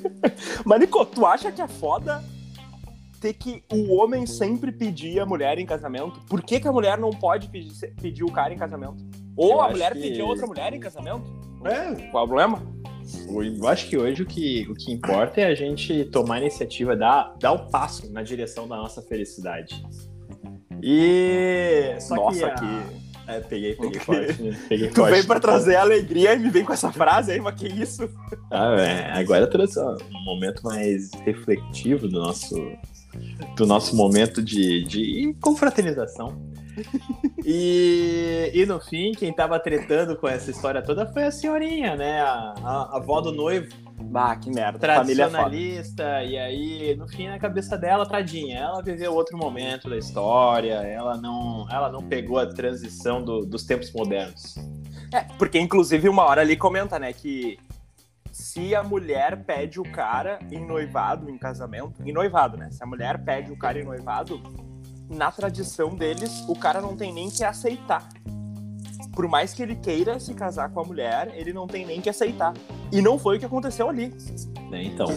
mas, 0.64 0.80
Nico, 0.80 1.04
tu 1.08 1.26
acha 1.26 1.52
que 1.52 1.62
é 1.62 1.68
foda 1.68 2.24
ter 3.20 3.34
que 3.34 3.64
o 3.74 3.96
homem 3.96 4.26
sempre 4.26 4.72
pedir 4.72 5.20
a 5.20 5.26
mulher 5.26 5.58
em 5.58 5.66
casamento? 5.66 6.22
Por 6.22 6.44
que, 6.44 6.60
que 6.60 6.68
a 6.68 6.72
mulher 6.72 6.98
não 6.98 7.10
pode 7.10 7.50
pedir, 7.50 7.74
pedir 7.96 8.24
o 8.24 8.32
cara 8.32 8.54
em 8.54 8.58
casamento? 8.58 8.98
Ou 9.36 9.54
eu 9.54 9.62
a 9.62 9.70
mulher 9.70 9.94
que... 9.94 10.00
pedir 10.00 10.22
a 10.22 10.26
outra 10.26 10.46
mulher 10.46 10.74
em 10.74 10.80
casamento? 10.80 11.24
É. 11.66 12.08
Qual 12.12 12.24
é 12.24 12.26
o 12.26 12.28
problema? 12.28 12.79
Eu 13.28 13.68
acho 13.68 13.88
que 13.88 13.98
hoje 13.98 14.24
o 14.24 14.26
que, 14.26 14.68
o 14.70 14.74
que 14.74 14.92
importa 14.92 15.42
é 15.42 15.46
a 15.46 15.56
gente 15.56 16.06
tomar 16.06 16.36
a 16.36 16.40
iniciativa, 16.42 16.96
dar, 16.96 17.36
dar 17.40 17.52
o 17.52 17.70
passo 17.70 18.12
na 18.12 18.24
direção 18.24 18.68
da 18.68 18.78
nossa 18.78 19.02
felicidade. 19.02 19.84
E. 20.82 21.96
Só 22.00 22.16
nossa, 22.16 22.50
que. 22.52 22.66
A... 22.66 23.10
É, 23.30 23.40
peguei, 23.42 23.76
peguei 23.76 24.00
forte. 24.00 24.42
Né? 24.42 24.60
Peguei 24.68 24.88
tu 24.88 24.96
forte. 24.96 25.12
vem 25.12 25.24
pra 25.24 25.40
trazer 25.40 25.76
alegria 25.76 26.34
e 26.34 26.40
me 26.40 26.50
vem 26.50 26.66
com 26.66 26.74
essa 26.74 26.92
frase 26.92 27.32
aí, 27.32 27.40
mas 27.40 27.54
que 27.54 27.68
isso? 27.68 28.10
Ah, 28.50 28.76
é. 28.80 29.12
Agora 29.12 29.46
trouxe 29.46 29.80
um 29.80 30.26
momento 30.26 30.64
mais 30.64 31.12
refletivo 31.24 32.08
do 32.08 32.20
nosso, 32.20 32.56
do 33.56 33.68
nosso 33.68 33.96
momento 33.96 34.42
de, 34.42 34.84
de 34.84 35.36
confraternização. 35.40 36.42
E, 37.46 38.52
e 38.54 38.66
no 38.66 38.80
fim, 38.80 39.12
quem 39.12 39.34
tava 39.34 39.60
tretando 39.60 40.16
com 40.16 40.28
essa 40.28 40.52
história 40.52 40.82
toda 40.82 41.06
foi 41.08 41.24
a 41.24 41.32
senhorinha, 41.32 41.96
né? 41.96 42.22
A, 42.22 42.54
a, 42.64 42.90
a 42.94 42.98
avó 42.98 43.22
do 43.22 43.32
noivo. 43.32 43.74
Bah, 44.02 44.36
que 44.36 44.50
merda. 44.50 44.80
Tradicionalista, 44.80 46.24
e 46.24 46.38
aí, 46.38 46.96
no 46.96 47.08
fim, 47.08 47.28
na 47.28 47.38
cabeça 47.38 47.78
dela, 47.78 48.06
tadinha, 48.06 48.58
ela 48.58 48.82
viveu 48.82 49.14
outro 49.14 49.38
momento 49.38 49.90
da 49.90 49.98
história, 49.98 50.76
ela 50.76 51.18
não, 51.18 51.68
ela 51.70 51.92
não 51.92 52.02
pegou 52.02 52.40
a 52.40 52.46
transição 52.46 53.22
do, 53.22 53.46
dos 53.46 53.64
tempos 53.66 53.92
modernos. 53.92 54.56
É, 55.14 55.22
porque 55.38 55.60
inclusive 55.60 56.08
uma 56.08 56.24
hora 56.24 56.42
ali 56.42 56.56
comenta, 56.56 56.98
né, 56.98 57.12
que 57.12 57.58
se 58.32 58.74
a 58.74 58.82
mulher 58.82 59.44
pede 59.44 59.80
o 59.80 59.84
cara 59.84 60.40
em 60.52 60.66
noivado, 60.66 61.30
em 61.30 61.38
casamento, 61.38 62.02
em 62.06 62.14
noivado, 62.14 62.58
né? 62.58 62.70
Se 62.72 62.82
a 62.84 62.88
mulher 62.88 63.24
pede 63.24 63.52
o 63.52 63.58
cara 63.58 63.80
em 63.80 63.84
noivado, 63.84 64.42
na 65.10 65.32
tradição 65.32 65.96
deles, 65.96 66.44
o 66.48 66.56
cara 66.56 66.80
não 66.80 66.96
tem 66.96 67.12
nem 67.12 67.30
que 67.30 67.44
aceitar. 67.44 68.08
Por 69.14 69.28
mais 69.28 69.54
que 69.54 69.64
ele 69.64 69.76
queira 69.76 70.20
se 70.20 70.34
casar 70.34 70.70
com 70.70 70.80
a 70.80 70.84
mulher, 70.84 71.34
ele 71.36 71.52
não 71.52 71.68
tem 71.68 71.86
nem 71.86 72.00
que 72.00 72.10
aceitar. 72.10 72.54
E 72.92 73.02
não 73.02 73.18
foi 73.18 73.38
o 73.38 73.40
que 73.40 73.46
aconteceu 73.46 73.90
ali. 73.90 74.16
É, 74.72 74.84
então. 74.84 75.08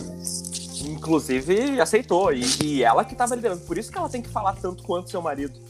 Inclusive, 0.84 1.80
aceitou. 1.80 2.32
E, 2.32 2.42
e 2.64 2.82
ela 2.82 3.04
que 3.04 3.12
estava 3.12 3.34
liderando. 3.34 3.60
Por 3.62 3.78
isso 3.78 3.92
que 3.92 3.98
ela 3.98 4.08
tem 4.08 4.22
que 4.22 4.28
falar 4.28 4.56
tanto 4.56 4.82
quanto 4.82 5.10
seu 5.10 5.22
marido 5.22 5.60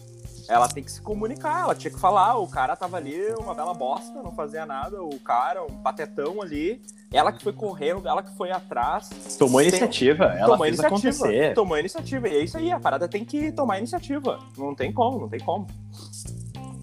ela 0.53 0.69
tem 0.69 0.85
que 0.85 0.93
se 0.93 1.01
comunicar, 1.01 1.63
ela 1.63 1.75
tinha 1.75 1.91
que 1.91 1.99
falar, 1.99 2.37
o 2.37 2.47
cara 2.47 2.77
tava 2.77 2.99
ali, 2.99 3.19
uma 3.41 3.55
bela 3.55 3.73
bosta, 3.73 4.23
não 4.23 4.33
fazia 4.33 4.67
nada, 4.67 5.03
o 5.03 5.19
cara, 5.19 5.63
um 5.65 5.83
patetão 5.83 6.43
ali, 6.43 6.83
ela 7.11 7.33
que 7.33 7.43
foi 7.43 7.55
correndo, 7.55 8.07
ela 8.07 8.23
que 8.23 8.37
foi 8.37 8.51
atrás. 8.51 9.09
Tomou 9.39 9.61
tem... 9.61 9.69
iniciativa, 9.69 10.25
ela 10.25 10.51
tomou 10.51 10.67
fez 10.67 10.79
iniciativa, 10.79 11.09
acontecer. 11.09 11.55
Tomou 11.55 11.79
iniciativa, 11.79 12.29
e 12.29 12.37
é 12.37 12.45
isso 12.45 12.59
aí, 12.59 12.71
a 12.71 12.79
parada 12.79 13.09
tem 13.09 13.25
que 13.25 13.51
tomar 13.51 13.79
iniciativa, 13.79 14.39
não 14.59 14.75
tem 14.75 14.93
como, 14.93 15.21
não 15.21 15.29
tem 15.29 15.41
como. 15.41 15.67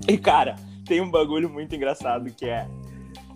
E 0.08 0.18
cara, 0.18 0.56
tem 0.88 1.00
um 1.00 1.12
bagulho 1.12 1.48
muito 1.48 1.76
engraçado 1.76 2.32
que 2.32 2.46
é, 2.46 2.68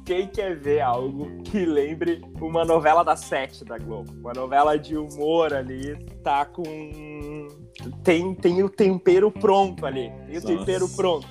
quem 0.03 0.27
quer 0.27 0.57
ver 0.57 0.81
algo 0.81 1.43
que 1.43 1.63
lembre 1.63 2.25
uma 2.41 2.65
novela 2.65 3.03
da 3.03 3.15
sete 3.15 3.63
da 3.63 3.77
Globo, 3.77 4.11
uma 4.19 4.33
novela 4.33 4.77
de 4.79 4.97
humor 4.97 5.53
ali, 5.53 5.95
tá 6.23 6.43
com 6.43 6.63
tem 8.03 8.33
tem 8.35 8.63
o 8.63 8.69
tempero 8.69 9.31
pronto 9.31 9.85
ali, 9.85 10.11
tem 10.27 10.37
o 10.37 10.41
Nossa. 10.41 10.47
tempero 10.47 10.89
pronto. 10.89 11.27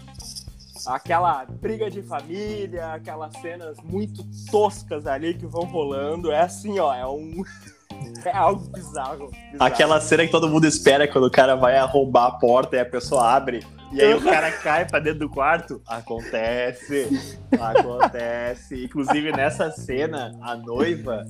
Aquela 0.86 1.44
briga 1.44 1.88
de 1.88 2.02
família, 2.02 2.94
aquelas 2.94 3.36
cenas 3.40 3.76
muito 3.84 4.24
toscas 4.50 5.06
ali 5.06 5.34
que 5.34 5.46
vão 5.46 5.62
rolando, 5.62 6.32
é 6.32 6.40
assim, 6.40 6.78
ó, 6.78 6.92
é 6.92 7.06
um 7.06 7.42
é 8.24 8.36
algo 8.36 8.68
bizarro, 8.68 9.28
bizarro. 9.28 9.56
Aquela 9.60 10.00
cena 10.00 10.24
que 10.26 10.32
todo 10.32 10.48
mundo 10.48 10.66
espera 10.66 11.06
quando 11.06 11.26
o 11.26 11.30
cara 11.30 11.54
vai 11.54 11.76
arrombar 11.76 12.26
a 12.26 12.32
porta 12.32 12.76
e 12.76 12.80
a 12.80 12.84
pessoa 12.84 13.30
abre 13.30 13.64
e 13.92 14.00
aí 14.00 14.14
o 14.14 14.22
cara 14.22 14.50
cai 14.50 14.86
pra 14.86 14.98
dentro 14.98 15.20
do 15.20 15.28
quarto. 15.28 15.82
Acontece. 15.86 17.08
Acontece. 17.60 18.84
Inclusive, 18.84 19.32
nessa 19.32 19.70
cena, 19.70 20.34
a 20.40 20.56
noiva. 20.56 21.26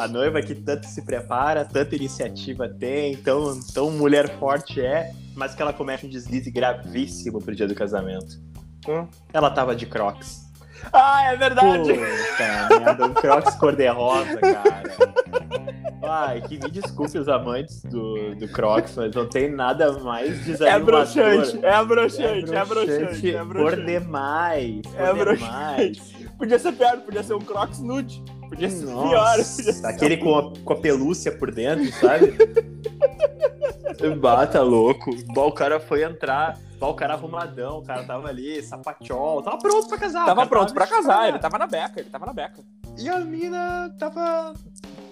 A 0.00 0.08
noiva 0.08 0.40
que 0.40 0.54
tanto 0.54 0.86
se 0.86 1.02
prepara, 1.02 1.62
tanta 1.62 1.94
iniciativa 1.94 2.66
tem, 2.66 3.16
tão, 3.18 3.60
tão 3.74 3.90
mulher 3.90 4.30
forte 4.38 4.80
é, 4.80 5.12
mas 5.34 5.54
que 5.54 5.60
ela 5.60 5.74
comete 5.74 6.06
um 6.06 6.08
deslize 6.08 6.50
gravíssimo 6.50 7.38
pro 7.38 7.54
dia 7.54 7.68
do 7.68 7.74
casamento. 7.74 8.40
Hum. 8.88 9.06
Ela 9.30 9.50
tava 9.50 9.76
de 9.76 9.84
crocs. 9.84 10.48
Ah, 10.90 11.24
é 11.30 11.36
verdade! 11.36 11.92
Puta 11.92 12.78
merda, 12.80 13.06
um 13.06 13.12
crocs 13.12 13.54
cor-de-rosa, 13.56 14.38
cara. 14.38 14.82
Ai, 16.02 16.40
que 16.40 16.56
me 16.58 16.70
desculpe 16.70 17.18
os 17.18 17.28
amantes 17.28 17.82
do, 17.82 18.34
do 18.34 18.48
Crocs, 18.48 18.94
mas 18.96 19.14
não 19.14 19.28
tem 19.28 19.50
nada 19.50 19.92
mais 20.00 20.30
É 20.30 20.44
desanimador. 20.44 20.86
broxante, 20.86 21.58
é 21.62 21.84
broxante, 21.84 22.54
é 22.54 22.64
broxante, 22.64 23.34
é 23.36 23.38
por 23.38 23.46
broxante. 23.46 23.84
demais, 23.84 24.80
por 24.86 25.00
É 25.00 25.34
demais. 25.36 26.12
Podia 26.38 26.58
ser 26.58 26.72
pior, 26.72 26.96
podia 27.02 27.22
ser 27.22 27.34
um 27.34 27.40
Crocs 27.40 27.80
nude. 27.80 28.24
Podia 28.50 28.68
ser 28.68 28.84
Nossa, 28.84 29.08
pior. 29.08 29.30
Podia 29.30 29.72
ser 29.72 29.86
Aquele 29.86 30.16
com 30.16 30.36
a, 30.36 30.52
com 30.64 30.72
a 30.72 30.76
pelúcia 30.76 31.30
por 31.30 31.52
dentro, 31.52 31.90
sabe? 31.92 32.34
Bata 34.18 34.60
louco. 34.60 35.10
Bom, 35.26 35.48
o 35.48 35.52
cara 35.52 35.78
foi 35.78 36.02
entrar, 36.02 36.58
bom, 36.78 36.90
o 36.90 36.94
cara 36.94 37.14
arrumadão, 37.14 37.78
o 37.78 37.82
cara 37.82 38.02
tava 38.04 38.28
ali, 38.28 38.62
sapatiol, 38.62 39.42
tava 39.42 39.58
pronto 39.58 39.88
pra 39.88 39.98
casar. 39.98 40.24
Tava 40.24 40.36
cara 40.36 40.48
pronto 40.48 40.74
pra 40.74 40.86
vestido 40.86 40.86
casar, 40.86 41.28
ele 41.28 41.38
tava 41.38 41.58
na 41.58 41.66
beca, 41.66 42.00
ele 42.00 42.10
tava 42.10 42.26
na 42.26 42.32
beca. 42.32 42.60
E 42.98 43.08
a 43.08 43.20
mina 43.20 43.94
tava 43.98 44.54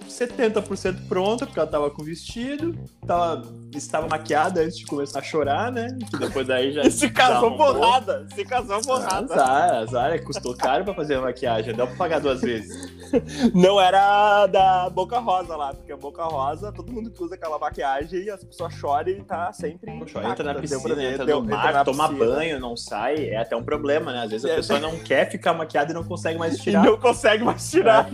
70% 0.07 1.07
pronta, 1.07 1.45
porque 1.45 1.59
ela 1.59 1.69
tava 1.69 1.89
com 1.91 2.03
vestido, 2.03 2.77
tava, 3.05 3.47
estava 3.77 4.07
maquiada 4.07 4.61
antes 4.61 4.77
de 4.77 4.85
começar 4.85 5.19
a 5.19 5.21
chorar, 5.23 5.71
né? 5.71 5.97
Que 6.09 6.17
depois 6.17 6.47
daí 6.47 6.71
já. 6.73 6.81
E 6.89 6.91
se 6.91 7.09
casou 7.09 7.51
já 7.51 7.57
porrada, 7.57 8.27
se 8.33 8.45
casou 8.45 8.81
porrada. 8.81 9.33
Azar, 9.33 9.73
azar, 9.75 10.11
é, 10.13 10.19
custou 10.19 10.55
caro 10.55 10.83
pra 10.83 10.93
fazer 10.93 11.15
a 11.15 11.21
maquiagem, 11.21 11.73
dá 11.75 11.85
pra 11.85 11.95
pagar 11.95 12.19
duas 12.19 12.41
vezes. 12.41 12.89
Não 13.53 13.79
era 13.79 14.47
da 14.47 14.89
Boca 14.89 15.19
Rosa 15.19 15.55
lá, 15.55 15.73
porque 15.73 15.91
a 15.91 15.97
Boca 15.97 16.23
Rosa, 16.23 16.71
todo 16.71 16.91
mundo 16.91 17.09
que 17.11 17.23
usa 17.23 17.35
aquela 17.35 17.57
maquiagem, 17.59 18.29
as 18.29 18.43
pessoas 18.43 18.73
choram 18.73 19.09
e 19.11 19.23
tá 19.23 19.51
sempre. 19.53 19.91
Poxa, 19.99 20.23
entra 20.23 20.43
na 20.53 20.55
piscina, 20.59 20.95
Deu 20.95 21.11
entra 21.11 21.25
no 21.25 21.43
mar, 21.43 21.83
toma 21.85 22.07
banho, 22.07 22.59
não 22.59 22.75
sai, 22.77 23.29
é 23.29 23.37
até 23.37 23.55
um 23.55 23.63
problema, 23.63 24.11
né? 24.11 24.23
Às 24.23 24.31
vezes 24.31 24.45
a 24.45 24.53
É. 24.53 24.55
pessoa 24.55 24.79
não 24.79 24.97
quer 24.99 25.29
ficar 25.29 25.53
maquiada 25.53 25.91
e 25.91 25.93
não 25.93 26.03
consegue 26.03 26.37
mais 26.39 26.55
E 26.59 26.61
tirar. 26.61 26.83
não 26.83 26.97
consegue 26.97 27.43
mais 27.43 27.69
tirar. 27.69 28.09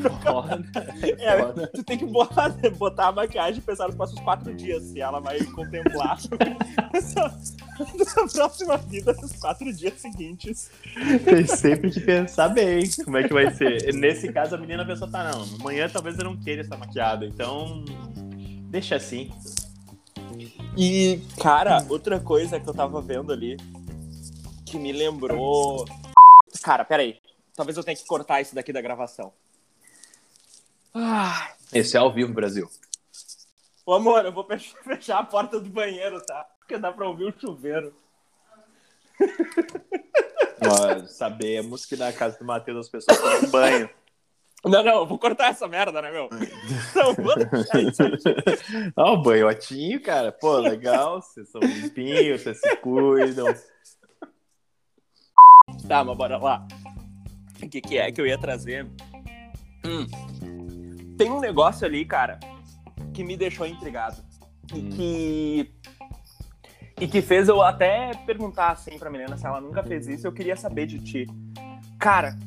É 1.20 1.26
é 1.36 1.68
tu 1.68 1.84
tem 1.84 1.98
que 1.98 2.06
botar, 2.06 2.50
botar 2.78 3.08
a 3.08 3.12
maquiagem 3.12 3.60
e 3.60 3.62
pensar 3.62 3.88
nos 3.88 3.96
próximos 3.96 4.22
quatro 4.24 4.54
dias, 4.54 4.84
se 4.84 5.00
ela 5.02 5.20
vai 5.20 5.40
contemplar 5.48 6.18
essa, 6.94 7.38
essa 8.00 8.28
próxima 8.34 8.78
vida 8.78 9.14
nos 9.14 9.34
quatro 9.34 9.72
dias 9.74 10.00
seguintes. 10.00 10.70
Tem 11.24 11.46
sempre 11.48 11.92
que 11.92 12.00
pensar 12.00 12.50
bem 12.50 12.90
como 13.04 13.18
é 13.18 13.28
que 13.28 13.34
vai 13.34 13.54
ser. 13.54 13.94
Nesse 13.94 14.32
caso, 14.32 14.56
a 14.56 14.58
menina 14.58 14.86
pensou, 14.86 15.10
tá, 15.10 15.32
não, 15.32 15.44
amanhã 15.60 15.90
talvez 15.90 16.18
eu 16.18 16.26
não 16.26 16.38
queira 16.38 16.62
estar 16.62 16.78
maquiada, 16.78 17.26
então 17.26 17.84
deixa 18.70 18.96
assim. 18.96 19.32
E, 20.78 21.22
cara, 21.42 21.86
outra 21.90 22.20
coisa 22.20 22.60
que 22.60 22.68
eu 22.68 22.74
tava 22.74 23.02
vendo 23.02 23.32
ali 23.32 23.58
que 24.66 24.78
me 24.78 24.92
lembrou. 24.92 25.86
Cara, 26.62 26.84
peraí. 26.84 27.18
Talvez 27.56 27.78
eu 27.78 27.84
tenha 27.84 27.96
que 27.96 28.06
cortar 28.06 28.42
isso 28.42 28.54
daqui 28.54 28.74
da 28.74 28.82
gravação. 28.82 29.32
Ah, 30.94 31.52
Esse 31.74 31.96
é 31.96 32.00
ao 32.00 32.12
vivo, 32.12 32.34
Brasil. 32.34 32.70
Ô, 33.86 33.94
amor, 33.94 34.26
eu 34.26 34.32
vou 34.32 34.46
fech- 34.48 34.76
fechar 34.84 35.20
a 35.20 35.24
porta 35.24 35.60
do 35.60 35.70
banheiro, 35.70 36.20
tá? 36.26 36.46
Porque 36.60 36.78
dá 36.78 36.92
pra 36.92 37.08
ouvir 37.08 37.26
o 37.26 37.40
chuveiro. 37.40 37.94
Nós 40.62 41.12
sabemos 41.12 41.86
que 41.86 41.96
na 41.96 42.12
casa 42.12 42.38
do 42.40 42.46
Matheus 42.46 42.86
as 42.86 42.90
pessoas 42.90 43.18
tomam 43.20 43.52
banho. 43.52 43.90
Não, 44.64 44.84
não, 44.84 44.96
eu 45.02 45.06
vou 45.06 45.20
cortar 45.20 45.50
essa 45.52 45.68
merda, 45.68 46.02
né, 46.02 46.12
meu? 46.12 46.28
Isso 47.88 48.02
aí. 48.04 48.92
Ah, 48.96 49.12
o 49.12 49.22
banhotinho, 49.22 50.02
cara. 50.02 50.32
Pô, 50.32 50.58
legal. 50.58 51.22
Vocês 51.22 51.50
são 51.50 51.62
limpinhos, 51.62 52.42
vocês 52.42 52.60
se 52.60 52.76
cuidam. 52.78 53.46
Tá, 55.88 56.04
mas 56.04 56.18
bora 56.18 56.38
lá. 56.38 56.68
O 57.64 57.70
que, 57.70 57.80
que 57.80 57.98
é 57.98 58.12
que 58.12 58.20
eu 58.20 58.26
ia 58.26 58.40
trazer? 58.40 58.88
Hum. 59.86 60.08
Tem 61.16 61.32
um 61.32 61.40
negócio 61.40 61.86
ali, 61.86 62.04
cara, 62.04 62.40
que 63.16 63.24
me 63.24 63.36
deixou 63.38 63.66
intrigado. 63.66 64.22
E 64.74 64.80
Hum. 64.80 64.90
que. 64.90 65.72
E 67.00 67.08
que 67.08 67.22
fez 67.22 67.50
eu 67.50 67.62
até 67.62 68.12
perguntar 68.26 68.72
assim 68.72 68.98
pra 68.98 69.10
menina 69.10 69.36
se 69.38 69.46
ela 69.46 69.60
nunca 69.60 69.84
fez 69.84 70.08
isso. 70.08 70.26
Eu 70.28 70.32
queria 70.32 70.56
saber 70.56 70.86
de 70.86 71.00
ti. 71.00 71.28
Cara, 72.00 72.38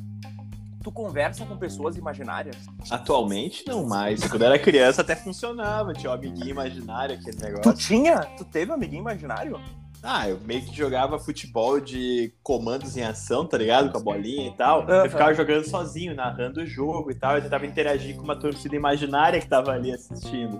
tu 0.83 0.91
conversa 0.91 1.45
com 1.45 1.55
pessoas 1.55 1.95
imaginárias? 1.97 2.55
Atualmente, 2.89 3.63
não 3.67 3.85
mais. 3.85 4.23
Quando 4.27 4.41
eu 4.41 4.47
era 4.47 4.57
criança, 4.59 5.01
até 5.01 5.15
funcionava. 5.15 5.93
Tinha 5.93 6.09
um 6.09 6.13
amiguinho 6.15 6.49
imaginário, 6.49 7.15
aquele 7.15 7.37
Tu 7.37 7.43
negócio. 7.45 7.73
tinha? 7.75 8.21
Tu 8.37 8.43
teve 8.45 8.71
um 8.71 8.73
amiguinho 8.75 9.01
imaginário? 9.01 9.59
Ah, 10.01 10.29
eu 10.29 10.39
meio 10.45 10.61
que 10.61 10.73
jogava 10.75 11.19
futebol 11.19 11.79
de 11.79 12.33
comandos 12.41 12.95
em 12.95 13.03
ação, 13.03 13.45
tá 13.45 13.57
ligado? 13.57 13.91
Com 13.91 13.97
a 13.97 14.01
bolinha 14.01 14.47
e 14.47 14.53
tal. 14.55 14.87
Eu 14.87 15.09
ficava 15.09 15.33
jogando 15.33 15.65
sozinho, 15.65 16.15
narrando 16.15 16.61
o 16.61 16.65
jogo 16.65 17.11
e 17.11 17.15
tal. 17.15 17.35
Eu 17.35 17.41
tentava 17.41 17.65
interagir 17.65 18.15
com 18.15 18.23
uma 18.23 18.35
torcida 18.35 18.75
imaginária 18.75 19.41
que 19.41 19.47
tava 19.47 19.71
ali 19.71 19.91
assistindo. 19.91 20.57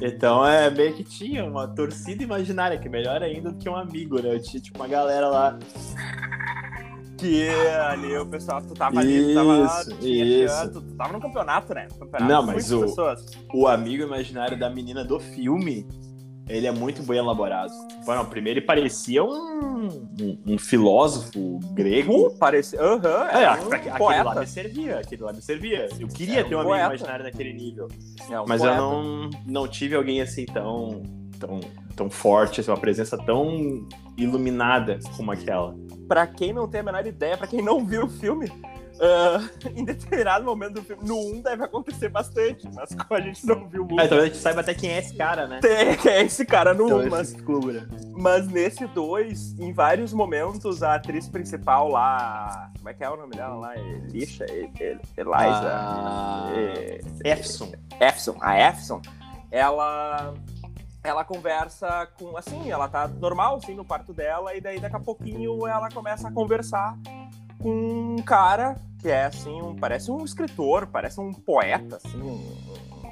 Então 0.00 0.46
é 0.46 0.70
meio 0.70 0.94
que 0.94 1.04
tinha 1.04 1.44
uma 1.44 1.68
torcida 1.68 2.22
imaginária, 2.22 2.78
que 2.78 2.88
é 2.88 2.90
melhor 2.90 3.22
ainda 3.22 3.50
do 3.50 3.58
que 3.58 3.68
um 3.68 3.76
amigo, 3.76 4.20
né? 4.22 4.34
Eu 4.34 4.40
tinha 4.42 4.62
tipo 4.62 4.78
uma 4.78 4.88
galera 4.88 5.28
lá. 5.28 5.58
Que 7.18 7.50
ali 7.50 8.16
o 8.16 8.24
pessoal, 8.24 8.62
tu 8.62 8.72
tava 8.72 8.98
ali, 9.00 9.28
tu 9.28 9.34
tava. 9.34 9.66
Isso, 9.82 9.96
tinha 9.98 10.24
isso. 10.24 10.54
canto, 10.54 10.80
tu 10.80 10.94
tava 10.96 11.12
no 11.12 11.20
campeonato, 11.20 11.74
né? 11.74 11.86
Campeonato 11.98 12.24
Não, 12.32 12.42
mas 12.46 12.72
o- 12.72 12.80
pessoas. 12.80 13.26
O 13.52 13.68
amigo 13.68 14.02
imaginário 14.04 14.58
da 14.58 14.70
menina 14.70 15.04
do 15.04 15.20
filme, 15.20 15.86
ele 16.50 16.66
é 16.66 16.70
muito 16.72 17.02
bem 17.02 17.18
elaborado. 17.18 17.72
Bom, 18.04 18.24
primeiro 18.26 18.58
ele 18.58 18.66
parecia 18.66 19.22
um, 19.24 19.86
um, 20.20 20.38
um 20.46 20.58
filósofo 20.58 21.58
grego. 21.72 22.26
Uh, 22.26 22.36
parecia. 22.38 22.80
Aham, 22.80 23.28
É, 23.30 23.44
aquele 23.46 23.68
um 23.68 23.72
aquele 23.72 23.98
poeta. 23.98 24.22
lá 24.24 24.34
me 24.40 24.46
servia, 24.46 24.98
aquele 24.98 25.22
lá 25.22 25.32
me 25.32 25.40
servia. 25.42 25.88
Eu 25.98 26.08
queria 26.08 26.44
um 26.44 26.48
ter 26.48 26.54
um 26.56 26.60
amigo 26.60 26.76
imaginário 26.76 27.24
daquele 27.24 27.52
nível. 27.52 27.88
É, 28.30 28.34
Mas 28.46 28.60
poeta. 28.60 28.76
eu 28.76 28.76
não, 28.76 29.30
não 29.46 29.68
tive 29.68 29.94
alguém 29.94 30.20
assim 30.20 30.44
tão, 30.46 31.02
tão, 31.38 31.60
tão 31.96 32.10
forte, 32.10 32.60
assim, 32.60 32.70
uma 32.70 32.76
presença 32.80 33.16
tão 33.16 33.86
iluminada 34.16 34.98
como 35.16 35.30
aquela. 35.32 35.74
Pra 36.08 36.26
quem 36.26 36.52
não 36.52 36.68
tem 36.68 36.80
a 36.80 36.84
menor 36.84 37.06
ideia, 37.06 37.36
pra 37.36 37.46
quem 37.46 37.62
não 37.62 37.84
viu 37.84 38.04
o 38.04 38.08
filme, 38.08 38.50
ah, 39.00 39.48
em 39.74 39.84
determinado 39.84 40.44
momento 40.44 40.74
do 40.74 40.82
filme, 40.82 41.06
no 41.06 41.16
1 41.38 41.42
deve 41.42 41.64
acontecer 41.64 42.08
bastante, 42.08 42.68
mas 42.74 42.94
como 42.94 43.14
a 43.14 43.20
gente 43.20 43.46
não 43.46 43.66
viu 43.68 43.82
o 43.84 43.86
Ah, 43.98 44.04
1, 44.04 44.08
talvez 44.08 44.22
a 44.22 44.26
gente 44.26 44.36
saiba 44.38 44.60
até 44.60 44.74
quem 44.74 44.90
é 44.90 44.98
esse 44.98 45.14
cara, 45.16 45.46
né? 45.46 45.60
tem 45.60 45.96
quem 45.98 46.12
é 46.12 46.22
esse 46.22 46.44
cara 46.44 46.74
no 46.74 46.84
1, 46.84 46.86
Então, 46.86 47.10
mas, 47.10 47.32
descubra. 47.32 47.88
mas 48.12 48.46
nesse 48.48 48.86
2, 48.86 49.58
em 49.58 49.72
vários 49.72 50.12
momentos, 50.12 50.82
a 50.82 50.94
atriz 50.96 51.28
principal 51.28 51.88
lá. 51.88 52.70
Como 52.76 52.88
é 52.88 52.94
que 52.94 53.02
é 53.04 53.10
o 53.10 53.16
nome 53.16 53.34
dela 53.36 53.54
lá? 53.56 53.76
Elisha? 53.78 54.44
El- 54.48 54.70
El- 54.78 55.00
Eliza? 55.16 55.70
Ah, 55.72 56.50
É, 56.54 57.00
Efson. 57.24 57.72
Efson, 58.00 58.36
a 58.40 58.58
Efson, 58.68 59.00
ela 59.50 60.34
ela 61.02 61.24
conversa 61.24 62.06
com 62.18 62.36
assim, 62.36 62.70
ela 62.70 62.86
tá 62.86 63.08
normal 63.08 63.56
assim 63.56 63.74
no 63.74 63.84
quarto 63.86 64.12
dela 64.12 64.54
e 64.54 64.60
daí 64.60 64.78
daqui 64.78 64.96
a 64.96 65.00
pouquinho 65.00 65.66
ela 65.66 65.88
começa 65.90 66.28
a 66.28 66.30
conversar 66.32 66.94
com 67.58 68.16
um 68.16 68.22
cara 68.22 68.76
que 69.00 69.08
é 69.08 69.24
assim, 69.26 69.60
um, 69.62 69.74
parece 69.74 70.10
um 70.10 70.24
escritor, 70.24 70.86
parece 70.86 71.20
um 71.20 71.32
poeta 71.32 71.96
assim, 71.96 72.20
um, 72.20 72.40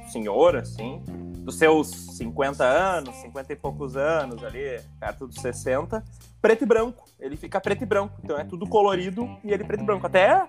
um 0.04 0.08
senhor 0.08 0.56
assim, 0.56 1.02
dos 1.44 1.56
seus 1.56 1.88
50 1.88 2.62
anos, 2.64 3.14
50 3.16 3.52
e 3.52 3.56
poucos 3.56 3.96
anos 3.96 4.42
ali, 4.44 4.80
perto 5.00 5.26
dos 5.26 5.36
60, 5.36 6.02
preto 6.40 6.62
e 6.64 6.66
branco. 6.66 7.04
Ele 7.18 7.36
fica 7.36 7.60
preto 7.60 7.82
e 7.82 7.86
branco, 7.86 8.14
então 8.22 8.38
é 8.38 8.44
tudo 8.44 8.66
colorido 8.68 9.28
e 9.42 9.50
ele 9.52 9.64
preto 9.64 9.82
e 9.82 9.86
branco. 9.86 10.06
Até 10.06 10.46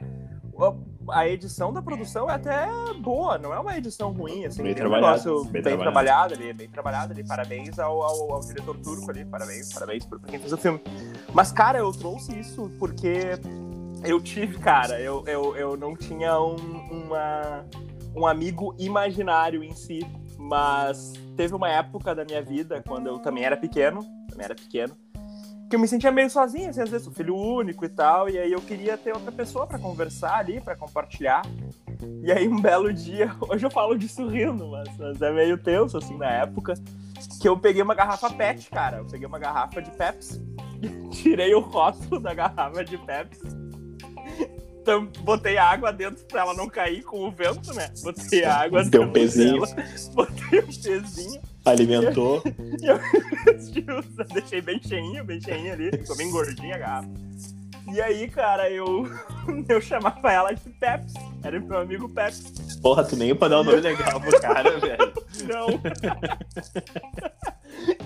a- 1.12 1.27
edição 1.27 1.72
da 1.74 1.81
produção 1.81 2.29
é 2.29 2.34
até 2.34 2.67
boa, 3.01 3.38
não 3.38 3.53
é 3.53 3.60
uma 3.60 3.77
edição 3.77 4.12
ruim, 4.12 4.46
assim, 4.46 4.62
Bem 4.62 4.75
tem 4.75 4.86
um 4.86 4.89
negócio 4.89 5.43
bem 5.46 5.62
bem, 5.63 5.77
trabalhado. 5.77 6.34
ali, 6.34 6.51
bem 6.53 6.69
trabalhado 6.69 7.13
ali. 7.13 7.24
Parabéns 7.25 7.79
ao, 7.79 8.01
ao, 8.03 8.34
ao 8.34 8.41
diretor 8.41 8.77
turco 8.77 9.10
ali, 9.10 9.24
parabéns, 9.25 9.74
parabéns 9.74 10.05
por 10.05 10.19
quem 10.19 10.38
fez 10.38 10.51
o 10.53 10.58
filme. 10.58 10.79
Mas, 11.34 11.51
cara, 11.51 11.79
eu 11.79 11.91
trouxe 11.93 12.38
isso 12.38 12.69
porque 12.77 13.39
eu 14.03 14.21
tive, 14.21 14.57
cara, 14.59 14.99
eu, 14.99 15.23
eu, 15.27 15.55
eu 15.55 15.77
não 15.77 15.95
tinha 15.95 16.39
um, 16.39 16.55
uma, 16.55 17.65
um 18.15 18.25
amigo 18.25 18.75
imaginário 18.77 19.63
em 19.63 19.73
si, 19.73 19.99
mas 20.37 21.13
teve 21.35 21.53
uma 21.53 21.69
época 21.69 22.15
da 22.15 22.23
minha 22.23 22.41
vida, 22.41 22.83
quando 22.87 23.07
eu 23.07 23.19
também 23.19 23.43
era 23.43 23.57
pequeno, 23.57 24.01
também 24.29 24.45
era 24.45 24.55
pequeno, 24.55 24.95
que 25.69 25.75
eu 25.75 25.79
me 25.79 25.87
sentia 25.87 26.11
meio 26.11 26.29
sozinho, 26.29 26.69
assim, 26.69 26.81
às 26.81 26.89
vezes, 26.89 27.07
filho 27.15 27.35
único 27.35 27.85
e 27.85 27.89
tal, 27.89 28.29
e 28.29 28.39
aí 28.39 28.51
eu 28.51 28.61
queria 28.61 28.97
ter 28.97 29.13
outra 29.13 29.31
pessoa 29.31 29.67
pra 29.67 29.77
conversar 29.77 30.37
ali, 30.37 30.59
pra 30.59 30.75
compartilhar. 30.75 31.43
E 32.23 32.31
aí, 32.31 32.47
um 32.47 32.59
belo 32.59 32.91
dia, 32.91 33.35
hoje 33.47 33.65
eu 33.65 33.69
falo 33.69 33.97
disso 33.97 34.27
rindo, 34.27 34.67
mas, 34.69 34.97
mas 34.97 35.21
é 35.21 35.31
meio 35.31 35.57
tenso, 35.57 35.97
assim, 35.97 36.17
na 36.17 36.29
época, 36.31 36.73
que 37.39 37.47
eu 37.47 37.59
peguei 37.59 37.83
uma 37.83 37.93
garrafa 37.93 38.31
PET, 38.31 38.69
cara. 38.71 38.97
Eu 38.97 39.05
peguei 39.05 39.27
uma 39.27 39.37
garrafa 39.37 39.81
de 39.81 39.91
Pepsi, 39.91 40.41
tirei 41.11 41.53
o 41.53 41.59
rótulo 41.59 42.19
da 42.19 42.33
garrafa 42.33 42.83
de 42.83 42.97
Pepsi 42.97 43.68
tam- 44.86 45.12
botei 45.22 45.58
água 45.58 45.91
dentro 45.91 46.24
pra 46.25 46.41
ela 46.41 46.53
não 46.53 46.67
cair 46.67 47.03
com 47.03 47.27
o 47.27 47.31
vento, 47.31 47.74
né? 47.74 47.91
Botei 48.03 48.43
água 48.46 48.84
Deu 48.84 49.01
um 49.03 49.05
dentro 49.12 49.22
pezinho. 49.22 49.62
dela, 49.62 49.86
Botei 50.13 50.60
um 50.62 50.65
pezinho. 50.65 51.41
Alimentou. 51.65 52.41
eu 52.81 54.25
deixei 54.34 54.62
bem 54.62 54.81
cheinho, 54.81 55.24
bem 55.24 55.39
cheinho 55.41 55.74
ali. 55.74 55.91
Ficou 55.91 56.15
bem 56.17 56.31
gordinha 56.31 56.75
a 56.75 56.79
garrafa. 56.79 57.10
E 57.91 58.01
aí, 58.01 58.27
cara, 58.29 58.69
eu, 58.69 59.08
eu 59.67 59.81
chamava 59.81 60.31
ela 60.31 60.53
de 60.53 60.69
Peps. 60.69 61.13
Era 61.43 61.60
meu 61.60 61.79
amigo 61.79 62.08
Peps. 62.10 62.77
Porra, 62.81 63.03
tu 63.03 63.15
nem 63.15 63.34
pra 63.34 63.48
dar 63.48 63.62
um 63.62 63.63
nome 63.63 63.81
legal 63.81 64.19
pro 64.19 64.41
cara, 64.41 64.77
velho. 64.79 65.13
Não. 65.48 65.67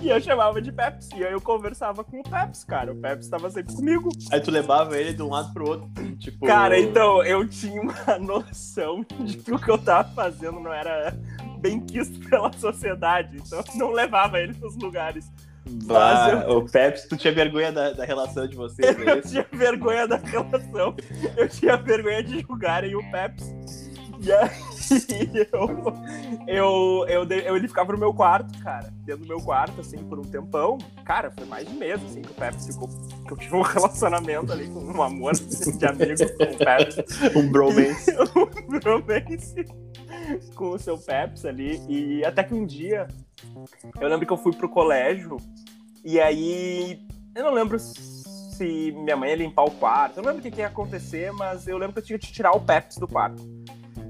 e 0.00 0.08
eu 0.08 0.20
chamava 0.20 0.62
de 0.62 0.72
Peps. 0.72 1.10
E 1.14 1.24
aí 1.24 1.32
eu 1.32 1.40
conversava 1.40 2.02
com 2.02 2.20
o 2.20 2.22
Peps, 2.22 2.64
cara. 2.64 2.92
O 2.92 2.96
Peps 2.96 3.28
tava 3.28 3.50
sempre 3.50 3.74
comigo. 3.74 4.08
Aí 4.32 4.40
tu 4.40 4.50
levava 4.50 4.98
ele 4.98 5.12
de 5.12 5.22
um 5.22 5.30
lado 5.30 5.52
pro 5.52 5.68
outro. 5.68 5.88
Tipo. 6.16 6.46
Cara, 6.46 6.78
então, 6.78 7.22
eu 7.22 7.46
tinha 7.46 7.80
uma 7.80 8.18
noção 8.18 9.04
de 9.20 9.36
que 9.36 9.52
o 9.52 9.58
que 9.58 9.70
eu 9.70 9.78
tava 9.78 10.08
fazendo 10.14 10.60
não 10.60 10.72
era 10.72 11.16
bem 11.58 11.80
quisto 11.80 12.18
pela 12.28 12.52
sociedade. 12.52 13.36
Então 13.36 13.58
eu 13.58 13.78
não 13.78 13.90
levava 13.90 14.38
ele 14.40 14.54
pros 14.54 14.76
lugares. 14.76 15.30
Bah, 15.66 16.44
o 16.48 16.64
Pepsi, 16.68 17.08
tu 17.08 17.16
tinha 17.16 17.32
vergonha 17.32 17.72
da, 17.72 17.92
da 17.92 18.04
relação 18.04 18.46
de 18.46 18.54
vocês, 18.56 18.86
é 18.98 19.10
Eu 19.10 19.22
tinha 19.22 19.46
vergonha 19.52 20.06
da 20.06 20.16
relação. 20.16 20.94
Eu 21.36 21.48
tinha 21.48 21.76
vergonha 21.76 22.22
de 22.22 22.40
julgarem 22.40 22.94
o 22.94 23.10
Pepsi. 23.10 23.54
E 24.20 24.32
aí 24.32 25.30
eu, 25.52 25.68
eu, 26.46 27.06
eu, 27.08 27.28
eu- 27.28 27.56
ele 27.56 27.68
ficava 27.68 27.92
no 27.92 27.98
meu 27.98 28.14
quarto, 28.14 28.58
cara. 28.62 28.92
Dentro 29.04 29.22
do 29.22 29.28
meu 29.28 29.38
quarto, 29.40 29.80
assim, 29.80 29.98
por 29.98 30.18
um 30.18 30.22
tempão. 30.22 30.78
Cara, 31.04 31.30
foi 31.30 31.46
mais 31.46 31.66
de 31.68 31.74
mês, 31.74 32.00
assim, 32.04 32.22
que 32.22 32.30
o 32.30 32.34
Pepsi 32.34 32.72
ficou. 32.72 32.88
Que 33.26 33.32
eu 33.32 33.36
tive 33.36 33.56
um 33.56 33.60
relacionamento 33.62 34.52
ali 34.52 34.66
com 34.68 34.80
um 34.80 35.02
amor 35.02 35.32
de 35.34 35.86
amigo 35.86 36.36
com 36.36 36.44
o 36.44 36.56
Pepsi. 36.58 37.04
Um 37.36 37.50
bromance. 37.50 38.10
um 38.36 38.78
bromance 38.78 39.54
com 40.54 40.70
o 40.70 40.78
seu 40.78 40.98
Pepsi 40.98 41.48
ali. 41.48 41.80
E 41.88 42.24
até 42.24 42.42
que 42.42 42.54
um 42.54 42.66
dia 42.66 43.08
eu 44.00 44.08
lembro 44.08 44.26
que 44.26 44.32
eu 44.32 44.36
fui 44.36 44.52
pro 44.52 44.68
colégio 44.68 45.36
e 46.04 46.20
aí 46.20 47.06
eu 47.34 47.44
não 47.44 47.52
lembro 47.52 47.78
se 47.78 48.92
minha 48.92 49.16
mãe 49.16 49.30
ia 49.30 49.36
limpar 49.36 49.64
o 49.64 49.70
quarto. 49.70 50.18
Eu 50.18 50.22
não 50.22 50.30
lembro 50.30 50.40
o 50.40 50.42
que, 50.42 50.50
que 50.50 50.60
ia 50.60 50.68
acontecer, 50.68 51.32
mas 51.32 51.66
eu 51.66 51.76
lembro 51.76 51.94
que 51.94 52.00
eu 52.00 52.04
tinha 52.04 52.18
que 52.18 52.32
tirar 52.32 52.52
o 52.52 52.60
Pepsi 52.60 53.00
do 53.00 53.08
quarto. 53.08 53.42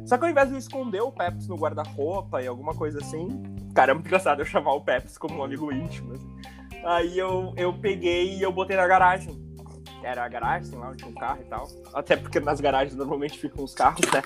Só 0.05 0.19
que 0.19 0.25
ao 0.25 0.31
invés 0.31 0.49
de 0.49 0.55
eu 0.55 0.59
esconder 0.59 1.01
o 1.01 1.11
Pepsi 1.11 1.49
no 1.49 1.57
guarda-roupa 1.57 2.43
e 2.43 2.47
alguma 2.47 2.75
coisa 2.75 2.99
assim, 2.99 3.43
cara, 3.75 3.93
é 3.93 3.95
muito 3.95 4.07
engraçado 4.07 4.41
eu 4.41 4.45
chamar 4.45 4.75
o 4.75 4.83
Pepsi 4.83 5.19
como 5.19 5.39
um 5.39 5.45
amigo 5.45 5.73
íntimo. 5.73 6.13
assim. 6.13 6.35
Aí 6.85 7.19
eu, 7.19 7.55
eu 7.57 7.73
peguei 7.73 8.37
e 8.37 8.43
eu 8.43 8.53
botei 8.53 8.77
na 8.77 8.87
garagem. 8.87 9.43
Era 10.03 10.23
a 10.23 10.29
garagem, 10.29 10.79
lá 10.79 10.89
onde 10.89 10.99
tinha 10.99 11.11
um 11.11 11.15
carro 11.15 11.41
e 11.41 11.45
tal. 11.47 11.67
Até 11.95 12.15
porque 12.15 12.39
nas 12.39 12.61
garagens 12.61 12.95
normalmente 12.95 13.39
ficam 13.39 13.65
os 13.65 13.75
carros, 13.75 14.03
né? 14.13 14.23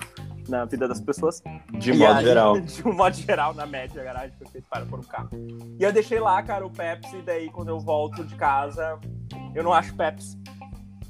Na 0.49 0.65
vida 0.65 0.89
das 0.89 1.01
pessoas. 1.01 1.43
De 1.79 1.93
E 1.93 1.99
modo 1.99 2.19
aí, 2.19 2.25
geral. 2.25 2.59
De 2.61 2.89
um 2.89 2.93
modo 2.95 3.15
geral, 3.15 3.55
na 3.55 3.67
média, 3.67 4.01
a 4.01 4.05
garagem 4.05 4.37
foi 4.39 4.47
feita 4.49 4.67
para 4.71 4.87
pôr 4.87 5.01
um 5.01 5.03
carro. 5.03 5.31
E 5.79 5.83
eu 5.83 5.93
deixei 5.93 6.19
lá, 6.19 6.43
cara, 6.43 6.67
o 6.67 6.71
Pepsi, 6.71 7.19
e 7.19 7.23
daí 7.23 7.51
quando 7.51 7.69
eu 7.69 7.79
volto 7.79 8.25
de 8.25 8.35
casa, 8.35 8.99
eu 9.55 9.63
não 9.63 9.73
acho 9.73 9.95
Pepsi. 9.95 10.39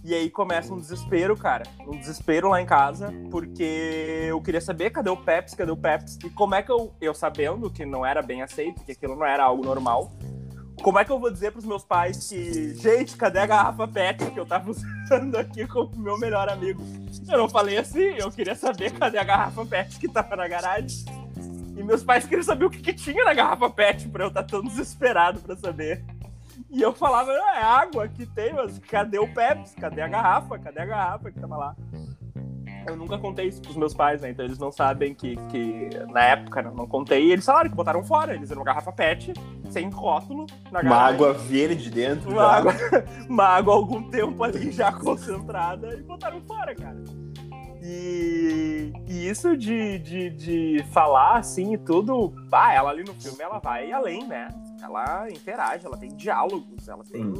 E 0.04 0.14
aí 0.14 0.30
começa 0.30 0.72
um 0.72 0.78
desespero, 0.78 1.36
cara. 1.36 1.64
Um 1.86 1.98
desespero 1.98 2.48
lá 2.48 2.62
em 2.62 2.66
casa, 2.66 3.12
porque 3.30 4.24
eu 4.28 4.40
queria 4.40 4.60
saber 4.60 4.90
cadê 4.90 5.10
o 5.10 5.16
Pepsi, 5.16 5.56
cadê 5.56 5.70
o 5.70 5.76
Pepsi. 5.76 6.18
E 6.24 6.30
como 6.30 6.54
é 6.54 6.62
que 6.62 6.72
eu, 6.72 6.94
eu 7.00 7.12
sabendo 7.12 7.70
que 7.70 7.84
não 7.84 8.06
era 8.06 8.22
bem 8.22 8.40
aceito, 8.42 8.82
que 8.84 8.92
aquilo 8.92 9.16
não 9.16 9.26
era 9.26 9.44
algo 9.44 9.62
normal, 9.64 10.10
como 10.82 10.98
é 10.98 11.04
que 11.04 11.10
eu 11.10 11.18
vou 11.18 11.30
dizer 11.30 11.52
pros 11.52 11.64
meus 11.64 11.84
pais 11.84 12.28
que, 12.28 12.74
gente, 12.74 13.16
cadê 13.16 13.40
a 13.40 13.46
garrafa 13.46 13.86
PET 13.88 14.30
que 14.30 14.38
eu 14.38 14.46
tava 14.46 14.70
usando 14.70 15.36
aqui 15.36 15.66
como 15.66 15.96
meu 15.96 16.18
melhor 16.18 16.48
amigo? 16.48 16.82
Eu 17.28 17.38
não 17.38 17.48
falei 17.48 17.78
assim, 17.78 18.14
eu 18.16 18.30
queria 18.30 18.54
saber 18.54 18.92
cadê 18.92 19.18
a 19.18 19.24
garrafa 19.24 19.64
PET 19.64 19.98
que 19.98 20.08
tava 20.08 20.36
na 20.36 20.48
garagem. 20.48 21.04
E 21.76 21.82
meus 21.82 22.02
pais 22.02 22.24
queriam 22.24 22.42
saber 22.42 22.64
o 22.64 22.70
que, 22.70 22.80
que 22.80 22.92
tinha 22.92 23.24
na 23.24 23.34
garrafa 23.34 23.70
PET 23.70 24.08
pra 24.08 24.24
eu 24.24 24.28
estar 24.28 24.42
tão 24.42 24.62
desesperado 24.62 25.40
pra 25.40 25.56
saber. 25.56 26.04
E 26.70 26.82
eu 26.82 26.92
falava, 26.92 27.32
é 27.32 27.62
água 27.62 28.08
que 28.08 28.26
tem, 28.26 28.52
mas 28.52 28.78
cadê 28.78 29.18
o 29.18 29.32
Pepsi? 29.32 29.74
Cadê 29.76 30.02
a 30.02 30.08
garrafa? 30.08 30.58
Cadê 30.58 30.80
a 30.80 30.86
garrafa 30.86 31.30
que 31.30 31.40
tava 31.40 31.56
lá? 31.56 31.76
Eu 32.88 32.96
nunca 32.96 33.18
contei 33.18 33.46
isso 33.48 33.60
pros 33.60 33.76
meus 33.76 33.94
pais, 33.94 34.20
né? 34.22 34.30
Então 34.30 34.44
eles 34.44 34.58
não 34.58 34.72
sabem 34.72 35.14
que, 35.14 35.36
que 35.50 35.90
na 36.12 36.22
época 36.22 36.62
não, 36.62 36.74
não 36.74 36.86
contei. 36.86 37.26
E 37.26 37.32
eles 37.32 37.44
falaram 37.44 37.68
que 37.70 37.76
botaram 37.76 38.02
fora. 38.02 38.34
Eles 38.34 38.50
eram 38.50 38.60
uma 38.60 38.66
garrafa 38.66 38.92
PET, 38.92 39.32
sem 39.70 39.88
rótulo, 39.90 40.46
na 40.70 40.80
Uma 40.80 40.90
garagem. 40.90 41.14
água 41.14 41.32
verde 41.34 41.90
dentro. 41.90 42.30
Uma 42.30 42.42
água, 42.44 42.74
uma 43.28 43.44
água 43.44 43.74
algum 43.74 44.02
tempo 44.10 44.42
ali 44.42 44.70
já 44.70 44.92
concentrada 44.92 45.94
e 45.94 46.02
botaram 46.02 46.40
fora, 46.42 46.74
cara. 46.74 46.96
E, 47.82 48.92
e 49.06 49.28
isso 49.28 49.56
de, 49.56 49.98
de, 50.00 50.30
de 50.30 50.84
falar 50.92 51.38
assim 51.38 51.74
e 51.74 51.78
tudo, 51.78 52.34
ah, 52.50 52.74
ela 52.74 52.90
ali 52.90 53.04
no 53.04 53.14
filme 53.14 53.38
ela 53.40 53.58
vai 53.60 53.90
além, 53.92 54.26
né? 54.26 54.48
Ela 54.82 55.28
interage, 55.30 55.86
ela 55.86 55.96
tem 55.96 56.10
diálogos, 56.10 56.88
ela 56.88 57.04
tem 57.04 57.32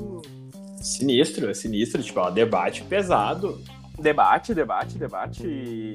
Sinistro, 0.81 1.51
é 1.51 1.55
sinistro. 1.55 2.03
Tipo, 2.03 2.21
um 2.27 2.33
debate 2.33 2.85
pesado. 2.85 3.61
Debate, 3.99 4.55
debate, 4.55 4.99
debate. 4.99 5.47
E, 5.47 5.95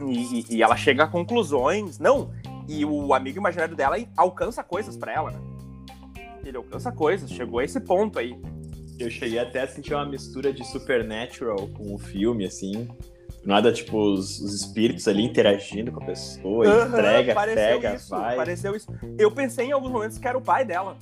e- 0.00 0.56
e 0.56 0.62
ela 0.62 0.76
chega 0.76 1.04
a 1.04 1.06
conclusões. 1.08 1.98
Não, 1.98 2.30
e 2.68 2.84
o 2.84 3.12
amigo 3.14 3.38
imaginário 3.38 3.76
dela 3.76 3.96
alcança 4.16 4.62
coisas 4.62 4.96
pra 4.96 5.12
ela, 5.12 5.30
né? 5.30 5.38
Ele 6.44 6.56
alcança 6.56 6.92
coisas, 6.92 7.30
chegou 7.30 7.58
a 7.60 7.64
esse 7.64 7.80
ponto 7.80 8.18
aí. 8.18 8.36
Eu 8.98 9.10
cheguei 9.10 9.38
até 9.38 9.62
a 9.62 9.66
sentir 9.66 9.94
uma 9.94 10.04
mistura 10.06 10.52
de 10.52 10.64
Supernatural 10.64 11.68
com 11.68 11.94
o 11.94 11.98
filme, 11.98 12.44
assim. 12.44 12.88
Nada, 13.44 13.72
tipo, 13.72 13.98
os, 13.98 14.38
os 14.40 14.54
espíritos 14.54 15.06
ali 15.08 15.22
interagindo 15.22 15.90
com 15.92 16.02
a 16.02 16.06
pessoa, 16.06 16.66
Aham, 16.66 16.88
entrega, 16.88 17.34
pega, 17.34 17.94
isso, 17.94 18.10
vai. 18.10 18.36
Pareceu 18.36 18.74
isso. 18.74 18.86
Eu 19.18 19.30
pensei 19.30 19.66
em 19.66 19.72
alguns 19.72 19.90
momentos 19.90 20.16
que 20.18 20.26
era 20.26 20.36
o 20.38 20.40
pai 20.40 20.64
dela. 20.64 20.96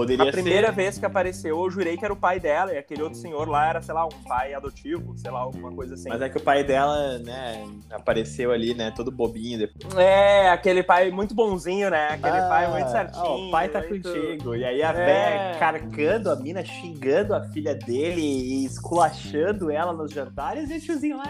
Poderia 0.00 0.28
a 0.28 0.32
primeira 0.32 0.68
ser. 0.68 0.74
vez 0.74 0.98
que 0.98 1.04
apareceu, 1.06 1.58
eu 1.62 1.70
jurei 1.70 1.96
que 1.96 2.04
era 2.04 2.12
o 2.14 2.16
pai 2.16 2.40
dela, 2.40 2.72
e 2.72 2.78
aquele 2.78 3.02
outro 3.02 3.18
senhor 3.18 3.48
lá 3.48 3.68
era, 3.68 3.82
sei 3.82 3.94
lá, 3.94 4.06
um 4.06 4.22
pai 4.26 4.54
adotivo, 4.54 5.16
sei 5.18 5.30
lá, 5.30 5.40
alguma 5.40 5.70
coisa 5.72 5.94
assim. 5.94 6.08
Mas 6.08 6.22
é 6.22 6.28
que 6.28 6.38
o 6.38 6.40
pai 6.40 6.64
dela, 6.64 7.18
né, 7.18 7.66
apareceu 7.90 8.50
ali, 8.52 8.74
né, 8.74 8.92
todo 8.96 9.10
bobinho. 9.10 9.58
Depois. 9.58 9.94
É, 9.96 10.48
aquele 10.50 10.82
pai 10.82 11.10
muito 11.10 11.34
bonzinho, 11.34 11.90
né? 11.90 12.08
Aquele 12.12 12.40
pai 12.48 12.70
muito 12.70 12.90
certinho. 12.90 13.24
Ah, 13.24 13.36
o 13.36 13.50
pai 13.50 13.68
tá 13.68 13.80
muito- 13.82 14.08
contigo. 14.10 14.54
E 14.54 14.64
aí 14.64 14.82
a 14.82 14.90
É. 14.90 14.92
véia 14.92 15.58
carcando 15.58 16.30
a 16.30 16.36
mina, 16.36 16.64
xingando 16.64 17.34
a 17.34 17.42
filha 17.50 17.74
dele 17.74 18.20
e 18.22 18.64
esculachando 18.64 19.70
ela 19.70 19.92
nos 19.92 20.10
jantares 20.12 20.70
e 20.70 20.76
o 20.76 20.80
tiozinho 20.80 21.16
lá. 21.16 21.24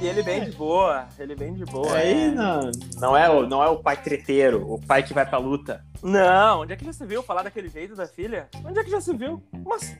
E 0.00 0.06
ele 0.06 0.22
vem 0.22 0.44
de 0.44 0.52
boa, 0.52 1.06
ele 1.18 1.34
vem 1.34 1.52
de 1.54 1.64
boa. 1.64 1.94
Aí 1.96 2.24
é. 2.24 2.30
não, 2.30 2.70
não, 3.00 3.16
é 3.16 3.28
o, 3.30 3.46
não 3.46 3.62
é 3.62 3.68
o 3.68 3.76
pai 3.78 3.96
treteiro, 3.96 4.64
o 4.72 4.80
pai 4.80 5.02
que 5.02 5.12
vai 5.14 5.24
pra 5.26 5.38
luta. 5.38 5.82
Não, 6.04 6.60
onde 6.60 6.72
é 6.74 6.76
que 6.76 6.84
já 6.84 6.92
se 6.92 7.06
viu 7.06 7.22
falar 7.22 7.42
daquele 7.42 7.68
jeito 7.68 7.96
da 7.96 8.06
filha? 8.06 8.48
Onde 8.64 8.78
é 8.78 8.84
que 8.84 8.90
já 8.90 9.00
se 9.00 9.16
viu? 9.16 9.42
Mas 9.64 9.98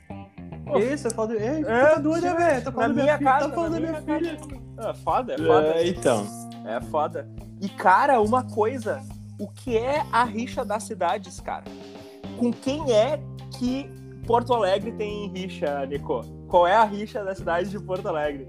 Pô. 0.64 0.79
Isso, 0.79 1.07
eu 1.07 1.11
falo, 1.11 1.33
ei, 1.33 1.62
É, 1.62 1.87
tá 1.87 1.99
doida, 1.99 2.35
velho? 2.35 2.64
Tá 2.64 2.71
na 2.71 2.77
falando 2.77 2.95
da 2.97 3.03
minha 3.03 3.19
filha, 3.19 3.31
casa, 3.31 3.49
tá 3.49 3.55
falando 3.55 3.73
na 3.73 3.79
da 3.79 3.81
minha 3.81 4.01
minha 4.01 4.19
filha. 4.19 4.37
casa. 4.77 4.90
É 4.90 4.95
foda, 4.95 5.35
é 5.35 5.38
foda. 5.38 5.67
É, 5.67 5.88
então. 5.88 6.27
É 6.67 6.81
foda. 6.81 7.29
E, 7.61 7.69
cara, 7.69 8.21
uma 8.21 8.43
coisa. 8.43 9.03
O 9.38 9.49
que 9.49 9.77
é 9.77 10.05
a 10.12 10.25
rixa 10.25 10.64
das 10.64 10.85
cidades, 10.85 11.40
cara? 11.40 11.64
Com 12.38 12.53
quem 12.53 12.93
é 12.93 13.21
que 13.59 13.90
Porto 14.27 14.55
Alegre 14.55 14.93
tem 14.93 15.29
rixa, 15.29 15.85
Nico? 15.87 16.25
Qual 16.49 16.67
é 16.67 16.75
a 16.75 16.85
rixa 16.85 17.23
da 17.25 17.35
cidade 17.35 17.69
de 17.69 17.79
Porto 17.79 18.09
Alegre? 18.09 18.49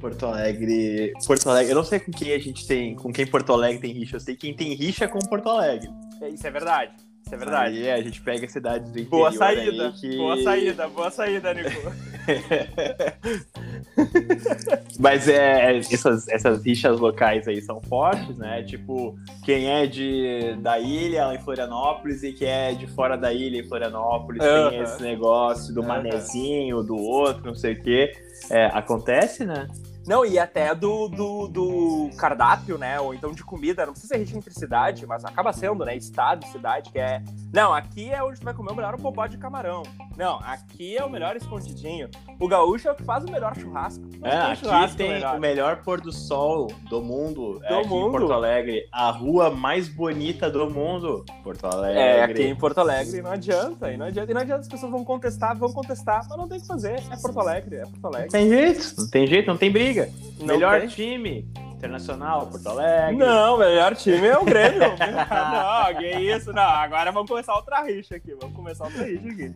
Porto 0.00 0.26
Alegre. 0.26 1.12
Porto 1.26 1.48
Alegre. 1.50 1.72
Eu 1.72 1.76
não 1.76 1.84
sei 1.84 2.00
com 2.00 2.12
quem 2.12 2.32
a 2.32 2.38
gente 2.38 2.66
tem. 2.66 2.94
Com 2.94 3.12
quem 3.12 3.26
Porto 3.26 3.52
Alegre 3.52 3.80
tem 3.80 3.92
rixa. 3.92 4.16
Eu 4.16 4.20
sei 4.20 4.36
quem 4.36 4.54
tem 4.54 4.74
rixa 4.74 5.08
com 5.08 5.18
Porto 5.20 5.48
Alegre. 5.48 5.88
É, 6.22 6.28
Isso 6.28 6.46
é 6.46 6.50
verdade. 6.50 6.92
Isso 7.24 7.34
é 7.34 7.38
verdade. 7.38 7.76
Aí, 7.76 7.86
é, 7.86 7.94
a 7.94 8.02
gente 8.02 8.20
pega 8.22 8.48
cidades 8.48 8.90
do 8.90 8.98
interior. 8.98 9.10
Boa 9.10 9.32
saída. 9.32 9.86
aí 9.88 9.92
que- 9.92 10.16
Boa 10.16 10.42
saída, 10.42 10.88
boa 10.88 11.10
saída, 11.10 11.54
Nico. 11.54 11.92
Mas 14.98 15.28
é, 15.28 15.76
essas, 15.78 16.28
essas 16.28 16.64
rixas 16.64 16.98
locais 16.98 17.46
aí 17.46 17.60
são 17.62 17.80
fortes, 17.82 18.36
né? 18.36 18.62
Tipo, 18.62 19.16
quem 19.44 19.68
é 19.70 19.86
de, 19.86 20.56
da 20.60 20.78
ilha 20.78 21.34
em 21.34 21.38
Florianópolis 21.40 22.22
e 22.22 22.32
quem 22.32 22.48
é 22.48 22.72
de 22.72 22.86
fora 22.86 23.16
da 23.16 23.32
ilha 23.32 23.60
em 23.60 23.68
Florianópolis 23.68 24.42
tem 24.42 24.80
esse 24.80 25.02
negócio 25.02 25.72
do 25.74 25.82
manezinho, 25.82 26.82
do 26.82 26.96
outro, 26.96 27.46
não 27.46 27.54
sei 27.54 27.74
o 27.74 27.82
quê. 27.82 28.12
É, 28.50 28.66
acontece, 28.66 29.44
né? 29.44 29.66
Não, 30.08 30.24
e 30.24 30.38
até 30.38 30.74
do, 30.74 31.06
do, 31.06 31.48
do, 31.48 32.10
cardápio, 32.16 32.78
né? 32.78 32.98
Ou 32.98 33.12
então 33.12 33.30
de 33.30 33.44
comida, 33.44 33.84
não 33.84 33.92
precisa 33.92 34.14
ser 34.14 34.20
rixa 34.20 34.38
entre 34.38 34.54
cidade, 34.54 35.06
mas 35.06 35.22
acaba 35.22 35.52
sendo, 35.52 35.84
né? 35.84 35.94
Estado, 35.94 36.46
cidade, 36.46 36.90
que 36.90 36.98
é. 36.98 37.22
Não, 37.52 37.74
aqui 37.74 38.10
é 38.10 38.22
onde 38.22 38.40
tu 38.40 38.44
vai 38.44 38.54
comer 38.54 38.72
o 38.72 38.74
melhor 38.74 38.96
popó 38.96 39.26
de 39.26 39.36
camarão. 39.36 39.82
Não, 40.16 40.38
aqui 40.42 40.96
é 40.96 41.04
o 41.04 41.10
melhor 41.10 41.36
escondidinho. 41.36 42.08
O 42.40 42.48
gaúcho 42.48 42.88
é 42.88 42.92
o 42.92 42.94
que 42.94 43.04
faz 43.04 43.22
o 43.22 43.30
melhor 43.30 43.54
churrasco. 43.54 44.02
É, 44.22 44.36
aqui 44.36 44.64
churrasco 44.64 44.96
tem 44.96 45.10
melhor. 45.10 45.36
o 45.36 45.40
melhor 45.40 45.82
pôr 45.82 46.00
do 46.00 46.10
sol 46.10 46.68
do 46.88 47.02
mundo. 47.02 47.58
Do 47.58 47.64
é 47.64 47.78
aqui 47.78 47.88
mundo. 47.88 48.08
em 48.08 48.10
Porto 48.10 48.32
Alegre. 48.32 48.88
A 48.90 49.10
rua 49.10 49.50
mais 49.50 49.88
bonita 49.88 50.50
do 50.50 50.70
mundo, 50.70 51.22
Porto 51.44 51.66
Alegre. 51.66 52.00
É, 52.00 52.22
aqui 52.24 52.42
em 52.44 52.56
Porto 52.56 52.78
Alegre 52.78 53.20
não 53.20 53.32
adianta. 53.32 53.92
E 53.92 53.96
não 53.98 54.06
adianta, 54.06 54.30
e 54.30 54.34
não 54.34 54.40
adianta 54.40 54.60
as 54.62 54.68
pessoas 54.68 54.90
vão 54.90 55.04
contestar, 55.04 55.54
vão 55.54 55.70
contestar, 55.70 56.26
mas 56.26 56.38
não 56.38 56.48
tem 56.48 56.56
o 56.56 56.60
que 56.62 56.66
fazer. 56.66 56.94
É 57.10 57.16
Porto 57.20 57.40
Alegre, 57.40 57.76
é 57.76 57.82
Porto 57.82 58.06
Alegre. 58.06 58.30
Tem 58.30 58.48
jeito, 58.48 58.94
não 58.96 59.10
tem 59.10 59.26
jeito, 59.26 59.46
não 59.46 59.56
tem 59.56 59.70
briga. 59.70 59.97
Não 60.38 60.46
melhor 60.46 60.80
tem? 60.80 60.88
time 60.88 61.48
internacional, 61.78 62.46
Porto 62.48 62.68
Alegre. 62.68 63.16
Não, 63.16 63.56
melhor 63.56 63.94
time 63.94 64.26
é 64.26 64.36
o 64.36 64.44
Grêmio. 64.44 64.80
não, 64.98 65.94
que 65.96 66.06
isso, 66.18 66.52
não. 66.52 66.62
Agora 66.62 67.12
vamos 67.12 67.28
começar 67.28 67.54
outra 67.54 67.82
rixa 67.82 68.16
aqui. 68.16 68.34
Vamos 68.34 68.54
começar 68.54 68.84
outra 68.84 69.04
rixa 69.04 69.28
aqui. 69.28 69.54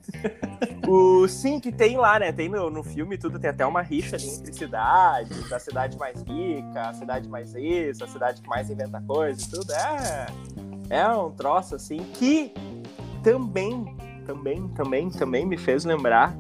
O 0.89 1.27
sim 1.29 1.59
que 1.59 1.73
tem 1.73 1.97
lá, 1.97 2.19
né? 2.19 2.33
Tem 2.33 2.49
no, 2.49 2.71
no 2.71 2.83
filme 2.83 3.19
tudo, 3.19 3.39
tem 3.39 3.51
até 3.51 3.67
uma 3.67 3.83
rixa 3.83 4.17
ali 4.17 4.29
entre 4.29 4.53
cidades, 4.53 5.53
a 5.53 5.59
cidade 5.59 5.99
mais 5.99 6.23
rica, 6.23 6.89
a 6.89 6.95
cidade 6.95 7.29
mais 7.29 7.55
isso, 7.55 8.05
a 8.05 8.09
cidade 8.09 8.41
que 8.41 8.49
mais 8.49 8.71
inventa 8.71 9.03
coisa 9.07 9.43
e 9.43 9.51
tudo. 9.51 9.73
É, 9.73 10.27
é 10.91 11.09
um 11.09 11.31
troço 11.31 11.75
assim 11.75 11.99
que 12.15 12.53
também, 13.23 13.97
também, 14.25 14.69
também, 14.69 15.11
também 15.11 15.47
me 15.47 15.59
fez 15.59 15.85
lembrar 15.85 16.35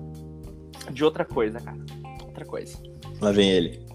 de 0.90 1.04
outra 1.04 1.24
coisa, 1.24 1.60
cara. 1.60 1.78
Outra 2.24 2.44
coisa. 2.44 2.78
Lá 3.20 3.32
vem 3.32 3.50
ele. 3.50 3.91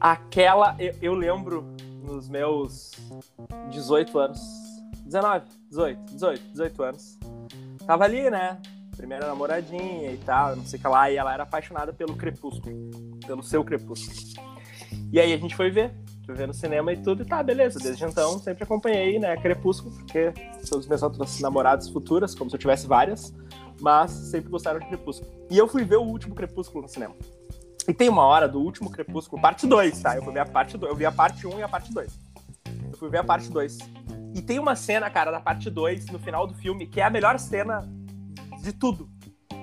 Aquela, 0.00 0.76
eu, 0.78 0.94
eu 1.00 1.14
lembro 1.14 1.64
nos 2.02 2.28
meus 2.28 2.92
18 3.70 4.18
anos, 4.18 4.40
19, 5.04 5.46
18, 5.70 6.12
18, 6.12 6.42
18 6.52 6.82
anos. 6.82 7.18
Tava 7.86 8.04
ali, 8.04 8.30
né? 8.30 8.58
Primeira 8.96 9.26
namoradinha 9.26 10.10
e 10.10 10.16
tal, 10.18 10.56
não 10.56 10.64
sei 10.64 10.78
o 10.78 10.82
que 10.82 10.88
lá, 10.88 11.10
e 11.10 11.16
ela 11.16 11.32
era 11.32 11.42
apaixonada 11.42 11.92
pelo 11.92 12.16
Crepúsculo, 12.16 12.74
pelo 13.26 13.42
seu 13.42 13.62
Crepúsculo. 13.62 14.16
E 15.12 15.20
aí 15.20 15.32
a 15.32 15.36
gente 15.36 15.54
foi 15.54 15.70
ver, 15.70 15.92
foi 16.24 16.34
ver 16.34 16.46
no 16.46 16.54
cinema 16.54 16.92
e 16.92 16.96
tudo, 16.96 17.22
e 17.22 17.26
tá, 17.26 17.42
beleza. 17.42 17.78
Desde 17.78 18.04
então 18.04 18.38
sempre 18.38 18.64
acompanhei, 18.64 19.18
né, 19.18 19.36
Crepúsculo, 19.36 19.94
porque 19.94 20.32
são 20.62 20.78
os 20.78 20.86
meus 20.86 21.02
outros 21.02 21.40
namorados 21.40 21.88
futuras, 21.88 22.34
como 22.34 22.50
se 22.50 22.56
eu 22.56 22.60
tivesse 22.60 22.86
várias, 22.86 23.34
mas 23.80 24.10
sempre 24.10 24.50
gostaram 24.50 24.80
de 24.80 24.86
Crepúsculo. 24.86 25.30
E 25.50 25.58
eu 25.58 25.68
fui 25.68 25.84
ver 25.84 25.96
o 25.96 26.02
último 26.02 26.34
Crepúsculo 26.34 26.82
no 26.82 26.88
cinema. 26.88 27.14
E 27.88 27.94
tem 27.94 28.08
uma 28.08 28.24
hora 28.24 28.48
do 28.48 28.60
último 28.60 28.90
Crepúsculo, 28.90 29.40
parte 29.40 29.66
2, 29.66 30.00
tá? 30.00 30.16
Eu 30.16 30.22
fui 30.22 30.32
ver 30.32 30.40
a 30.40 30.46
parte 30.46 30.76
2. 30.76 30.90
Eu 30.90 30.96
vi 30.96 31.06
a 31.06 31.12
parte 31.12 31.46
1 31.46 31.54
um 31.54 31.58
e 31.58 31.62
a 31.62 31.68
parte 31.68 31.92
2. 31.92 32.18
Eu 32.90 32.98
fui 32.98 33.08
ver 33.08 33.18
a 33.18 33.24
parte 33.24 33.48
2. 33.48 33.78
E 34.34 34.42
tem 34.42 34.58
uma 34.58 34.74
cena, 34.74 35.08
cara, 35.08 35.30
da 35.30 35.40
parte 35.40 35.70
2, 35.70 36.06
no 36.06 36.18
final 36.18 36.46
do 36.46 36.54
filme, 36.54 36.86
que 36.86 37.00
é 37.00 37.04
a 37.04 37.10
melhor 37.10 37.38
cena 37.38 37.88
de 38.60 38.72
tudo. 38.72 39.08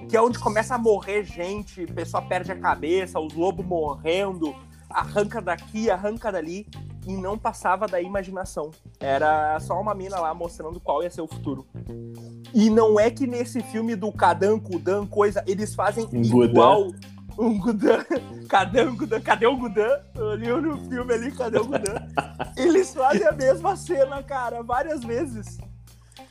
Que 0.09 0.15
é 0.15 0.21
onde 0.21 0.39
começa 0.39 0.75
a 0.75 0.77
morrer 0.77 1.23
gente, 1.23 1.83
a 1.83 1.93
pessoa 1.93 2.23
perde 2.23 2.51
a 2.51 2.55
cabeça, 2.55 3.19
os 3.19 3.33
lobos 3.33 3.65
morrendo, 3.65 4.55
arranca 4.89 5.41
daqui, 5.41 5.89
arranca 5.89 6.31
dali, 6.31 6.67
e 7.05 7.13
não 7.13 7.37
passava 7.37 7.87
da 7.87 8.01
imaginação. 8.01 8.71
Era 8.99 9.59
só 9.59 9.79
uma 9.79 9.93
mina 9.93 10.19
lá 10.19 10.33
mostrando 10.33 10.79
qual 10.79 11.03
ia 11.03 11.09
ser 11.09 11.21
o 11.21 11.27
futuro. 11.27 11.67
E 12.53 12.69
não 12.69 12.99
é 12.99 13.11
que 13.11 13.27
nesse 13.27 13.61
filme 13.61 13.95
do 13.95 14.11
Kadan, 14.11 14.59
Kudan, 14.59 15.05
coisa, 15.05 15.43
eles 15.45 15.75
fazem 15.75 16.07
igual 16.13 16.87
um 17.37 17.59
Gudan. 17.59 18.03
Cadê 18.49 18.81
o 18.81 18.95
Gudan? 18.95 19.21
Cadê 19.21 19.47
o 19.47 19.57
Gudan? 19.57 19.99
Ali 20.31 20.47
no 20.49 20.77
filme 20.89 21.13
ali, 21.13 21.31
cadê 21.31 21.57
o 21.57 21.65
Gudan? 21.65 22.07
Eles 22.57 22.93
fazem 22.93 23.27
a 23.27 23.31
mesma 23.31 23.75
cena, 23.75 24.21
cara, 24.23 24.61
várias 24.61 25.03
vezes. 25.03 25.57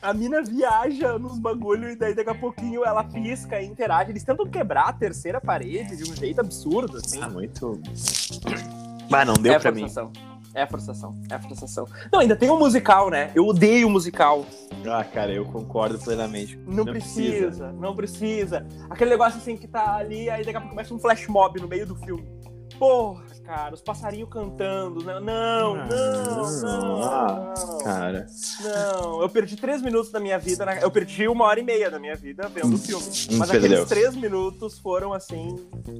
A 0.01 0.13
mina 0.13 0.41
viaja 0.41 1.17
nos 1.17 1.39
bagulho 1.39 1.89
e 1.89 1.95
daí 1.95 2.13
daqui 2.13 2.29
a 2.29 2.35
pouquinho 2.35 2.83
ela 2.83 3.03
pisca 3.03 3.61
e 3.61 3.65
interage. 3.65 4.11
Eles 4.11 4.23
tentam 4.23 4.45
quebrar 4.45 4.89
a 4.89 4.93
terceira 4.93 5.39
parede 5.39 5.95
de 5.95 6.09
um 6.09 6.15
jeito 6.15 6.41
absurdo, 6.41 6.97
assim. 6.97 7.21
Ah, 7.21 7.29
muito. 7.29 7.81
Mas 9.09 9.27
não 9.27 9.35
deu 9.35 9.53
é 9.53 9.59
pra 9.59 9.71
mim. 9.71 9.85
É 10.55 10.67
forçação, 10.67 11.19
é 11.31 11.39
forçação. 11.39 11.87
Não, 12.11 12.19
ainda 12.19 12.35
tem 12.35 12.49
o 12.49 12.53
um 12.53 12.59
musical, 12.59 13.09
né? 13.09 13.31
Eu 13.33 13.47
odeio 13.47 13.87
o 13.87 13.89
musical. 13.89 14.45
Ah, 14.85 15.03
cara, 15.03 15.31
eu 15.33 15.45
concordo 15.45 15.97
plenamente. 15.97 16.55
Não, 16.57 16.83
não 16.83 16.85
precisa, 16.85 17.45
precisa, 17.45 17.71
não 17.71 17.95
precisa. 17.95 18.67
Aquele 18.89 19.09
negócio 19.09 19.39
assim 19.39 19.57
que 19.57 19.67
tá 19.67 19.95
ali, 19.95 20.29
aí 20.29 20.43
daqui 20.43 20.57
a 20.57 20.61
pouco 20.61 20.75
começa 20.75 20.93
um 20.93 20.99
flash 20.99 21.27
mob 21.27 21.59
no 21.59 21.67
meio 21.67 21.87
do 21.87 21.95
filme. 21.95 22.27
Porra, 22.77 23.23
cara, 23.43 23.73
os 23.73 23.81
passarinhos 23.81 24.29
cantando. 24.29 25.03
Não, 25.03 25.19
não, 25.19 25.75
ah, 25.75 25.87
não, 25.89 26.61
não, 26.61 27.03
ah, 27.03 27.53
não, 27.55 27.77
Cara. 27.79 28.27
Não, 28.61 29.21
eu 29.21 29.29
perdi 29.29 29.55
três 29.55 29.81
minutos 29.81 30.11
da 30.11 30.19
minha 30.19 30.39
vida. 30.39 30.65
Eu 30.81 30.89
perdi 30.89 31.27
uma 31.27 31.45
hora 31.45 31.59
e 31.59 31.63
meia 31.63 31.89
da 31.89 31.99
minha 31.99 32.15
vida 32.15 32.47
vendo 32.49 32.75
o 32.75 32.77
filme. 32.77 33.03
Mas 33.37 33.51
aqueles 33.51 33.85
três 33.85 34.15
minutos 34.15 34.79
foram 34.79 35.13
assim, 35.13 35.55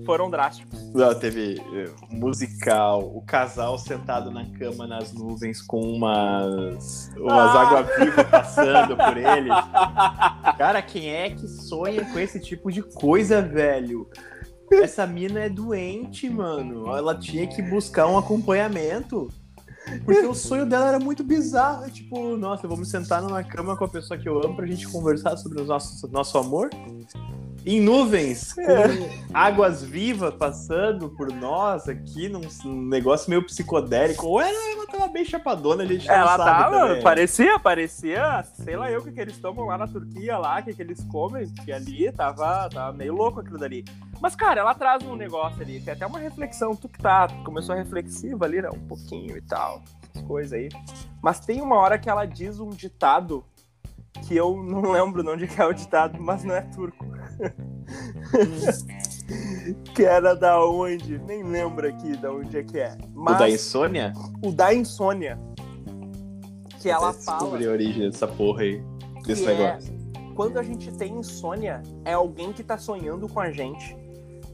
foram 0.05 0.29
drásticos. 0.29 0.81
Não, 0.93 1.13
teve 1.13 1.59
eh, 1.73 1.89
musical, 2.09 3.01
o 3.01 3.21
casal 3.21 3.77
sentado 3.77 4.31
na 4.31 4.45
cama 4.57 4.87
nas 4.87 5.11
nuvens 5.11 5.61
com 5.61 5.81
umas, 5.81 7.11
umas 7.17 7.55
ah. 7.55 7.61
água-viva 7.61 8.23
passando 8.23 8.95
por 8.95 9.17
eles. 9.17 9.53
Cara, 10.57 10.81
quem 10.81 11.09
é 11.09 11.29
que 11.29 11.47
sonha 11.47 12.05
com 12.05 12.19
esse 12.19 12.39
tipo 12.39 12.71
de 12.71 12.81
coisa, 12.81 13.41
velho? 13.41 14.07
Essa 14.81 15.05
mina 15.05 15.41
é 15.41 15.49
doente, 15.49 16.29
mano. 16.29 16.95
Ela 16.95 17.17
tinha 17.17 17.47
que 17.47 17.61
buscar 17.61 18.07
um 18.07 18.17
acompanhamento. 18.17 19.29
Porque 20.05 20.25
o 20.25 20.33
sonho 20.33 20.65
dela 20.65 20.87
era 20.87 20.99
muito 20.99 21.23
bizarro. 21.23 21.89
Tipo, 21.89 22.37
nossa, 22.37 22.67
vamos 22.67 22.89
sentar 22.89 23.21
numa 23.21 23.43
cama 23.43 23.75
com 23.75 23.85
a 23.85 23.89
pessoa 23.89 24.17
que 24.17 24.27
eu 24.27 24.41
amo 24.43 24.55
pra 24.55 24.65
gente 24.65 24.87
conversar 24.87 25.35
sobre 25.37 25.61
o 25.61 25.65
nosso, 25.65 26.07
nosso 26.07 26.37
amor 26.37 26.69
em 27.65 27.79
nuvens, 27.79 28.57
é. 28.57 28.65
com 28.65 29.09
águas 29.33 29.83
vivas 29.83 30.33
passando 30.33 31.09
por 31.09 31.31
nós 31.31 31.87
aqui, 31.87 32.27
num, 32.27 32.41
negócio 32.65 33.29
meio 33.29 33.45
psicodélico. 33.45 34.27
Ou 34.27 34.41
ela, 34.41 34.71
ela 34.71 34.87
tava 34.87 35.07
bem 35.07 35.23
chapadona, 35.23 35.83
a 35.83 35.85
gente 35.85 36.07
não 36.07 36.13
Ela 36.13 36.37
tava, 36.37 36.79
também. 36.79 37.03
parecia, 37.03 37.57
parecia, 37.57 38.43
sei 38.43 38.75
lá 38.75 38.91
eu 38.91 38.99
o 38.99 39.03
que, 39.03 39.11
que 39.11 39.21
eles 39.21 39.37
tomam 39.37 39.65
lá 39.65 39.77
na 39.77 39.87
Turquia, 39.87 40.37
lá, 40.37 40.59
o 40.59 40.63
que, 40.63 40.73
que 40.73 40.81
eles 40.81 41.03
comem, 41.05 41.47
porque 41.47 41.71
ali 41.71 42.11
tava, 42.11 42.69
tava 42.69 42.91
meio 42.93 43.13
louco 43.13 43.39
aquilo 43.39 43.57
dali. 43.57 43.85
Mas, 44.21 44.35
cara, 44.35 44.61
ela 44.61 44.73
traz 44.73 45.03
um 45.03 45.15
negócio 45.15 45.61
ali, 45.61 45.79
tem 45.79 45.93
até 45.93 46.05
uma 46.05 46.19
reflexão, 46.19 46.75
tu 46.75 46.89
que 46.89 46.99
tá, 46.99 47.27
começou 47.45 47.75
reflexiva 47.75 48.45
ali, 48.45 48.61
né, 48.61 48.69
um 48.69 48.87
pouquinho 48.87 49.37
e 49.37 49.41
tal, 49.41 49.81
essas 50.09 50.27
coisas 50.27 50.53
aí. 50.53 50.69
Mas 51.21 51.39
tem 51.39 51.61
uma 51.61 51.77
hora 51.77 51.97
que 51.97 52.09
ela 52.09 52.25
diz 52.25 52.59
um 52.59 52.69
ditado 52.69 53.43
que 54.21 54.35
eu 54.35 54.55
não 54.63 54.91
lembro 54.91 55.27
onde 55.29 55.47
que 55.47 55.61
é 55.61 55.65
o 55.65 55.73
ditado, 55.73 56.21
mas 56.21 56.43
não 56.43 56.55
é 56.55 56.61
turco. 56.61 57.05
que 59.93 60.03
era 60.03 60.35
da 60.35 60.63
onde? 60.63 61.17
Nem 61.19 61.43
lembro 61.43 61.87
aqui 61.87 62.15
da 62.17 62.31
onde 62.31 62.57
é 62.57 62.63
que 62.63 62.79
é. 62.79 62.97
Mas 63.13 63.35
o 63.35 63.39
da 63.39 63.49
insônia? 63.49 64.13
O 64.43 64.51
da 64.51 64.73
insônia. 64.73 65.39
Que 66.81 66.89
ela 66.89 67.09
Até 67.09 67.21
fala. 67.21 67.57
a 67.57 67.69
origem 67.69 68.09
dessa 68.09 68.27
porra 68.27 68.63
aí, 68.63 68.83
desse 69.25 69.45
é 69.45 69.47
negócio. 69.47 69.93
É, 69.93 70.33
quando 70.35 70.57
a 70.57 70.63
gente 70.63 70.91
tem 70.93 71.17
insônia, 71.17 71.81
é 72.03 72.13
alguém 72.13 72.51
que 72.51 72.63
tá 72.63 72.77
sonhando 72.77 73.27
com 73.27 73.39
a 73.39 73.51
gente. 73.51 73.95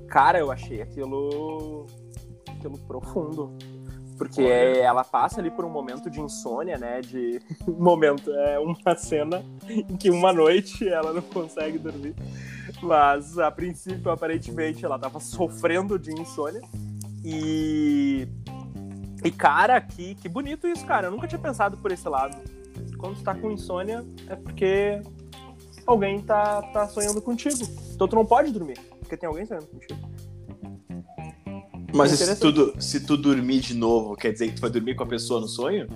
Cara, 0.07 0.39
eu 0.39 0.51
achei 0.51 0.81
aquilo. 0.81 1.85
aquilo 2.47 2.77
profundo. 2.79 3.55
Porque 4.19 4.41
ela 4.41 5.05
passa 5.05 5.39
ali 5.39 5.49
por 5.49 5.63
um 5.63 5.69
momento 5.69 6.09
de 6.09 6.19
insônia, 6.19 6.77
né? 6.77 6.99
De 6.99 7.41
momento, 7.65 8.29
é 8.33 8.59
uma 8.59 8.95
cena 8.97 9.41
em 9.69 9.95
que 9.95 10.11
uma 10.11 10.33
noite 10.33 10.85
ela 10.87 11.13
não 11.13 11.21
consegue 11.21 11.79
dormir. 11.79 12.13
Mas 12.83 13.39
a 13.39 13.49
princípio, 13.49 14.11
aparentemente, 14.11 14.83
ela 14.83 14.99
tava 14.99 15.21
sofrendo 15.21 15.97
de 15.97 16.11
insônia. 16.11 16.61
E. 17.23 18.27
E, 19.23 19.31
cara, 19.31 19.79
que, 19.79 20.15
que 20.15 20.27
bonito 20.27 20.67
isso, 20.67 20.85
cara. 20.85 21.07
Eu 21.07 21.11
nunca 21.11 21.27
tinha 21.27 21.39
pensado 21.39 21.77
por 21.77 21.89
esse 21.89 22.07
lado. 22.07 22.37
Quando 22.97 23.15
tu 23.15 23.23
tá 23.23 23.33
com 23.33 23.49
insônia, 23.51 24.05
é 24.27 24.35
porque 24.35 25.01
alguém 25.87 26.21
tá, 26.21 26.61
tá 26.73 26.87
sonhando 26.89 27.21
contigo. 27.21 27.65
Então 27.93 28.05
tu 28.05 28.15
não 28.17 28.25
pode 28.25 28.51
dormir, 28.51 28.77
porque 28.99 29.15
tem 29.15 29.27
alguém 29.27 29.45
sonhando 29.45 29.67
contigo. 29.67 30.08
Mas 31.93 32.11
se 32.11 32.39
tu, 32.39 32.81
se 32.81 33.05
tu 33.05 33.17
dormir 33.17 33.59
de 33.59 33.73
novo, 33.73 34.15
quer 34.15 34.31
dizer 34.31 34.47
que 34.49 34.55
tu 34.55 34.61
vai 34.61 34.69
dormir 34.69 34.95
com 34.95 35.03
a 35.03 35.07
pessoa 35.07 35.41
no 35.41 35.47
sonho? 35.47 35.87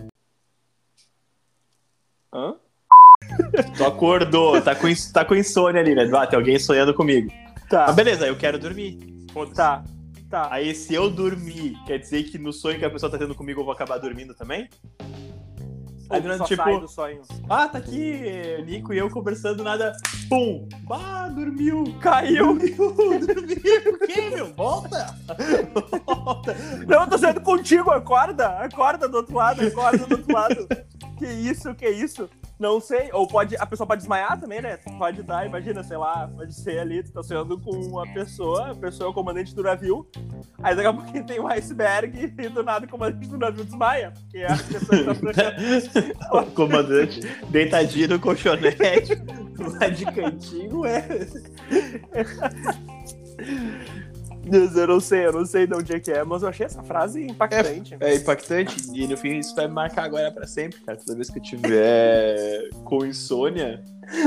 Hã? 2.33 2.55
Tu 3.77 3.85
acordou, 3.85 4.61
tá 4.61 4.75
com, 4.75 4.87
tá 5.13 5.23
com 5.23 5.35
insônia 5.35 5.81
ali, 5.81 5.95
né? 5.95 6.09
Ah, 6.13 6.27
tem 6.27 6.37
alguém 6.37 6.59
sonhando 6.59 6.93
comigo. 6.93 7.31
Tá. 7.69 7.85
Mas 7.87 7.95
beleza, 7.95 8.27
eu 8.27 8.35
quero 8.35 8.59
dormir. 8.59 8.99
Tá, 9.55 9.83
tá. 10.29 10.47
Aí 10.51 10.75
se 10.75 10.93
eu 10.93 11.09
dormir, 11.09 11.75
quer 11.85 11.99
dizer 11.99 12.23
que 12.23 12.37
no 12.37 12.51
sonho 12.51 12.77
que 12.77 12.85
a 12.85 12.89
pessoa 12.89 13.11
tá 13.11 13.17
tendo 13.17 13.33
comigo 13.33 13.61
eu 13.61 13.65
vou 13.65 13.73
acabar 13.73 13.97
dormindo 13.97 14.33
também? 14.33 14.69
Aí 16.13 16.21
tipo, 16.45 16.87
sonho? 16.87 17.21
ah, 17.49 17.67
tá 17.67 17.79
aqui, 17.79 18.21
Nico 18.65 18.93
e 18.93 18.99
eu 18.99 19.09
conversando, 19.09 19.63
nada. 19.63 19.95
Pum! 20.29 20.67
Bah, 20.83 21.27
dormiu! 21.27 21.83
Caiu! 21.99 22.53
Dormiu! 22.59 23.19
Dormiu! 23.19 23.63
O 23.93 24.05
quê, 24.05 24.29
meu? 24.29 24.53
Volta! 24.53 25.15
Volta! 26.05 26.55
Não, 26.87 27.01
eu 27.01 27.09
tô 27.09 27.17
saindo 27.17 27.41
contigo, 27.41 27.89
acorda! 27.89 28.47
Acorda 28.59 29.09
do 29.09 29.17
outro 29.17 29.35
lado, 29.35 29.65
acorda 29.65 30.05
do 30.05 30.15
outro 30.15 30.33
lado. 30.33 30.67
Que 31.17 31.25
isso, 31.25 31.73
que 31.73 31.89
isso? 31.89 32.29
Não 32.59 32.79
sei. 32.79 33.09
Ou 33.11 33.27
pode, 33.27 33.55
a 33.57 33.65
pessoa 33.65 33.87
pode 33.87 34.01
desmaiar 34.01 34.39
também, 34.39 34.61
né? 34.61 34.77
Pode 34.97 35.21
estar, 35.21 35.45
imagina, 35.45 35.83
sei 35.83 35.97
lá, 35.97 36.27
pode 36.27 36.53
ser 36.53 36.79
ali, 36.79 37.03
tu 37.03 37.11
tá 37.11 37.23
sonhando 37.23 37.59
com 37.59 37.71
uma 37.71 38.05
pessoa, 38.13 38.71
a 38.71 38.75
pessoa 38.75 39.07
é 39.07 39.11
o 39.11 39.13
comandante 39.13 39.55
do 39.55 39.63
navio, 39.63 40.07
aí 40.61 40.75
daqui 40.75 40.87
a 40.87 40.93
pouquinho 40.93 41.25
tem 41.25 41.39
um 41.39 41.47
iceberg 41.47 42.33
e 42.37 42.49
do 42.49 42.63
nada 42.63 42.85
o 42.85 42.89
comandante 42.89 43.27
do 43.27 43.37
navio 43.37 43.65
desmaia, 43.65 44.11
porque 44.11 44.37
é 44.39 44.51
a 44.51 44.57
pessoa 44.57 45.15
que 45.15 45.33
tá 45.33 46.33
o 46.41 46.45
comandante 46.51 47.21
deitadinho 47.49 48.09
no 48.09 48.19
colchonete, 48.19 49.13
lá 49.79 49.87
de 49.87 50.05
cantinho, 50.05 50.85
é. 50.85 51.03
Eu 54.45 54.87
não 54.87 54.99
sei, 54.99 55.25
eu 55.25 55.31
não 55.31 55.45
sei 55.45 55.65
de 55.65 55.73
onde 55.73 55.93
é 55.93 55.99
que 55.99 56.11
é, 56.11 56.23
mas 56.23 56.43
eu 56.43 56.49
achei 56.49 56.65
essa 56.65 56.83
frase 56.83 57.25
impactante. 57.25 57.95
É 57.99 58.15
impactante. 58.15 58.75
E 58.93 59.07
no 59.07 59.15
fim 59.15 59.37
isso 59.37 59.55
vai 59.55 59.67
me 59.67 59.73
marcar 59.73 60.03
agora 60.03 60.31
pra 60.31 60.45
sempre, 60.45 60.81
cara. 60.81 60.97
Toda 60.97 61.15
vez 61.15 61.29
que 61.29 61.39
eu 61.39 61.43
tiver 61.43 62.69
com 62.83 63.05
insônia. 63.05 63.83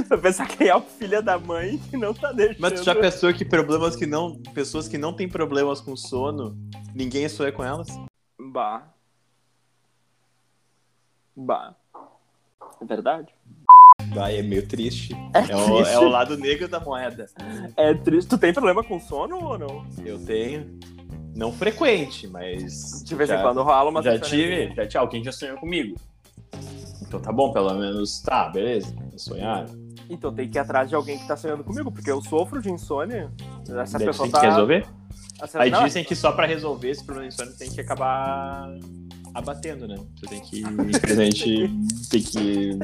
Pra 0.08 0.16
pensar 0.16 0.48
quem 0.48 0.68
é 0.68 0.74
o 0.74 0.80
filho 0.80 1.22
da 1.22 1.38
mãe 1.38 1.78
que 1.90 1.96
não 1.96 2.14
tá 2.14 2.32
deixando. 2.32 2.60
Mas 2.60 2.72
tu 2.74 2.84
já 2.84 2.94
pensou 2.94 3.32
que 3.34 3.44
problemas 3.44 3.94
que 3.94 4.06
não. 4.06 4.34
Pessoas 4.54 4.88
que 4.88 4.96
não 4.96 5.12
têm 5.12 5.28
problemas 5.28 5.80
com 5.80 5.94
sono, 5.94 6.56
ninguém 6.94 7.28
sonha 7.28 7.52
com 7.52 7.62
elas? 7.62 7.88
Bah. 8.40 8.84
Bah. 11.36 11.74
É 12.80 12.84
verdade? 12.84 13.35
Vai, 14.16 14.38
é 14.38 14.42
meio 14.42 14.66
triste. 14.66 15.14
É 15.34 15.52
É 15.52 15.56
o, 15.56 15.76
triste. 15.76 15.92
é 15.94 15.98
o 15.98 16.08
lado 16.08 16.36
negro 16.38 16.66
da 16.68 16.80
moeda. 16.80 17.26
É 17.76 17.92
triste. 17.94 18.28
Tu 18.28 18.38
tem 18.38 18.52
problema 18.52 18.82
com 18.82 18.98
sono 18.98 19.36
ou 19.44 19.58
não? 19.58 19.86
Eu 20.04 20.18
tenho. 20.18 20.78
Não 21.34 21.52
frequente, 21.52 22.26
mas. 22.26 23.02
De 23.04 23.14
vez 23.14 23.28
em 23.30 23.36
quando 23.42 23.62
rola 23.62 23.90
uma 23.90 24.02
Já 24.02 24.18
tive, 24.18 24.74
já 24.74 24.86
tive. 24.86 24.98
Alguém 24.98 25.22
já 25.22 25.32
sonhou 25.32 25.58
comigo. 25.58 25.96
Então 27.02 27.20
tá 27.20 27.30
bom, 27.30 27.52
pelo 27.52 27.74
menos. 27.74 28.20
Tá, 28.22 28.48
beleza. 28.48 28.94
Sonharam. 29.16 29.66
Então 30.08 30.32
tem 30.32 30.48
que 30.48 30.56
ir 30.56 30.60
atrás 30.60 30.88
de 30.88 30.94
alguém 30.94 31.18
que 31.18 31.26
tá 31.26 31.36
sonhando 31.36 31.62
comigo, 31.64 31.90
porque 31.92 32.10
eu 32.10 32.22
sofro 32.22 32.60
de 32.62 32.70
insônia. 32.70 33.30
Essa 33.68 33.98
tu 33.98 34.04
pessoa 34.06 34.26
tem 34.26 34.32
tá. 34.32 34.40
que 34.40 34.46
resolver? 34.46 34.86
essa- 35.42 35.60
Aí 35.60 35.70
não, 35.70 35.84
dizem 35.84 36.04
que 36.04 36.14
só 36.14 36.32
pra 36.32 36.46
resolver 36.46 36.88
esse 36.90 37.04
problema 37.04 37.28
de 37.28 37.34
insônia 37.34 37.52
tem 37.58 37.70
que 37.70 37.80
acabar 37.80 38.68
abatendo, 39.36 39.86
né? 39.86 39.96
Tu 40.18 40.26
tem 40.26 40.40
que 40.40 40.62
simplesmente 40.92 41.70
tem 42.10 42.22
que 42.22 42.78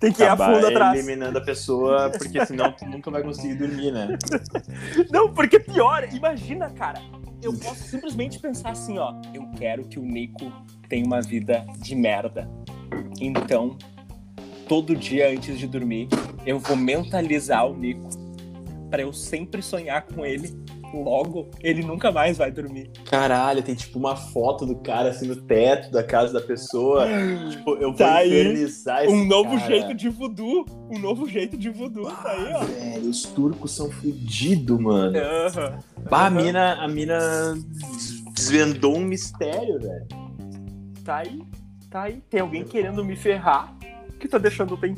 tem 0.00 0.12
que 0.12 0.22
ir 0.22 0.26
a 0.26 0.36
fundo 0.36 0.66
atrás. 0.66 0.98
eliminando 0.98 1.38
a 1.38 1.40
pessoa, 1.40 2.10
porque 2.10 2.44
senão 2.44 2.72
tu 2.72 2.84
nunca 2.86 3.10
vai 3.10 3.22
conseguir 3.22 3.54
dormir, 3.54 3.92
né? 3.92 4.18
Não, 5.10 5.32
porque 5.32 5.60
pior, 5.60 6.08
imagina, 6.12 6.70
cara. 6.70 7.00
Eu 7.40 7.52
posso 7.54 7.84
simplesmente 7.84 8.40
pensar 8.40 8.70
assim, 8.70 8.98
ó. 8.98 9.14
Eu 9.32 9.48
quero 9.56 9.84
que 9.84 9.98
o 9.98 10.02
Nico 10.02 10.52
tenha 10.88 11.06
uma 11.06 11.22
vida 11.22 11.64
de 11.78 11.94
merda. 11.94 12.50
Então, 13.20 13.78
todo 14.68 14.96
dia 14.96 15.30
antes 15.30 15.56
de 15.56 15.66
dormir, 15.68 16.08
eu 16.44 16.58
vou 16.58 16.76
mentalizar 16.76 17.64
o 17.66 17.76
Nico 17.76 18.08
pra 18.90 19.02
eu 19.02 19.12
sempre 19.12 19.62
sonhar 19.62 20.02
com 20.02 20.26
ele. 20.26 20.52
Logo, 20.92 21.48
ele 21.62 21.82
nunca 21.82 22.10
mais 22.10 22.38
vai 22.38 22.50
dormir. 22.50 22.90
Caralho, 23.10 23.62
tem 23.62 23.74
tipo 23.74 23.98
uma 23.98 24.16
foto 24.16 24.64
do 24.64 24.76
cara 24.76 25.10
assim 25.10 25.26
no 25.26 25.36
teto 25.36 25.90
da 25.90 26.02
casa 26.02 26.32
da 26.32 26.40
pessoa. 26.40 27.06
Tipo, 27.50 27.74
eu 27.74 27.88
vou 27.90 27.94
Tá 27.94 28.16
aí 28.16 28.28
infernizar 28.28 29.04
esse 29.04 29.12
Um 29.12 29.24
novo 29.26 29.50
cara. 29.58 29.66
jeito 29.66 29.94
de 29.94 30.08
voodoo. 30.08 30.64
Um 30.90 30.98
novo 30.98 31.28
jeito 31.28 31.56
de 31.56 31.68
voodoo. 31.70 32.06
Tá 32.06 32.30
aí, 32.30 32.52
ó. 32.54 32.64
Velho, 32.64 33.10
os 33.10 33.22
turcos 33.24 33.72
são 33.72 33.90
fudidos, 33.90 34.78
mano. 34.80 35.16
Aham. 35.18 35.78
Bah, 36.10 36.26
a 36.26 36.30
mina, 36.30 36.74
a 36.74 36.88
mina 36.88 37.18
desvendou 38.34 38.96
um 38.96 39.04
mistério, 39.04 39.78
velho. 39.80 40.06
Tá 41.04 41.18
aí. 41.18 41.42
Tá 41.90 42.02
aí. 42.04 42.22
Tem 42.30 42.40
alguém 42.40 42.64
querendo 42.64 43.04
me 43.04 43.16
ferrar 43.16 43.76
que 44.18 44.26
tá 44.28 44.38
deixando 44.38 44.74
eu 44.74 44.78
ter 44.78 44.88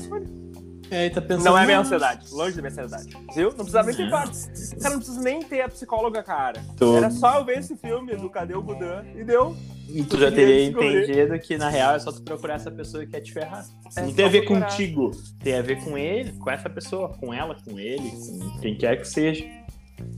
aí 0.96 1.10
tá 1.10 1.20
pensando. 1.20 1.44
Não 1.44 1.58
é 1.58 1.64
minha 1.66 1.78
"Nossa, 1.78 1.94
ansiedade, 1.96 2.30
longe 2.32 2.56
da 2.56 2.62
minha 2.62 2.72
ansiedade. 2.84 3.16
Viu? 3.34 3.48
Não 3.50 3.56
precisava 3.56 3.86
nem 3.88 3.96
ter 3.96 4.10
parte. 4.10 4.38
Cara, 4.80 4.90
não 4.94 4.98
precisa 4.98 5.20
nem 5.20 5.42
ter 5.42 5.60
a 5.62 5.68
psicóloga, 5.68 6.22
cara. 6.22 6.62
Tu- 6.76 6.96
Era 6.96 7.10
só 7.10 7.38
eu 7.38 7.44
ver 7.44 7.58
esse 7.58 7.76
filme 7.76 8.14
do 8.16 8.28
Cadê 8.30 8.54
o 8.54 8.62
Budan 8.62 9.04
e 9.14 9.22
deu. 9.24 9.56
E 9.88 10.04
tu 10.04 10.18
já 10.18 10.30
teria 10.30 10.64
entendido 10.66 11.36
que, 11.40 11.58
na 11.58 11.68
real, 11.68 11.96
é 11.96 11.98
só 11.98 12.12
tu 12.12 12.22
procurar 12.22 12.54
essa 12.54 12.70
pessoa 12.70 13.04
que 13.04 13.10
quer 13.10 13.20
te 13.20 13.32
ferrar. 13.32 13.64
É 13.96 14.02
não 14.02 14.12
tem 14.12 14.24
a 14.24 14.28
ver 14.28 14.42
procurar. 14.44 14.68
contigo, 14.70 15.10
tem 15.42 15.54
a 15.58 15.62
ver 15.62 15.82
com 15.82 15.98
ele, 15.98 16.32
com 16.34 16.48
essa 16.50 16.70
pessoa, 16.70 17.08
com 17.08 17.34
ela, 17.34 17.56
com 17.64 17.76
ele, 17.78 18.08
com 18.10 18.60
quem 18.60 18.76
quer 18.78 18.96
que 19.00 19.08
seja. 19.08 19.44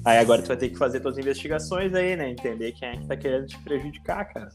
Aí 0.05 0.19
agora 0.19 0.43
tu 0.43 0.49
vai 0.49 0.57
ter 0.59 0.69
que 0.69 0.77
fazer 0.77 1.01
tuas 1.01 1.17
investigações 1.17 1.93
aí, 1.95 2.15
né? 2.17 2.31
Entender 2.31 2.73
quem 2.73 2.89
é 2.89 2.97
que 2.99 3.07
tá 3.07 3.17
querendo 3.17 3.47
te 3.47 3.59
prejudicar, 3.61 4.25
cara. 4.33 4.51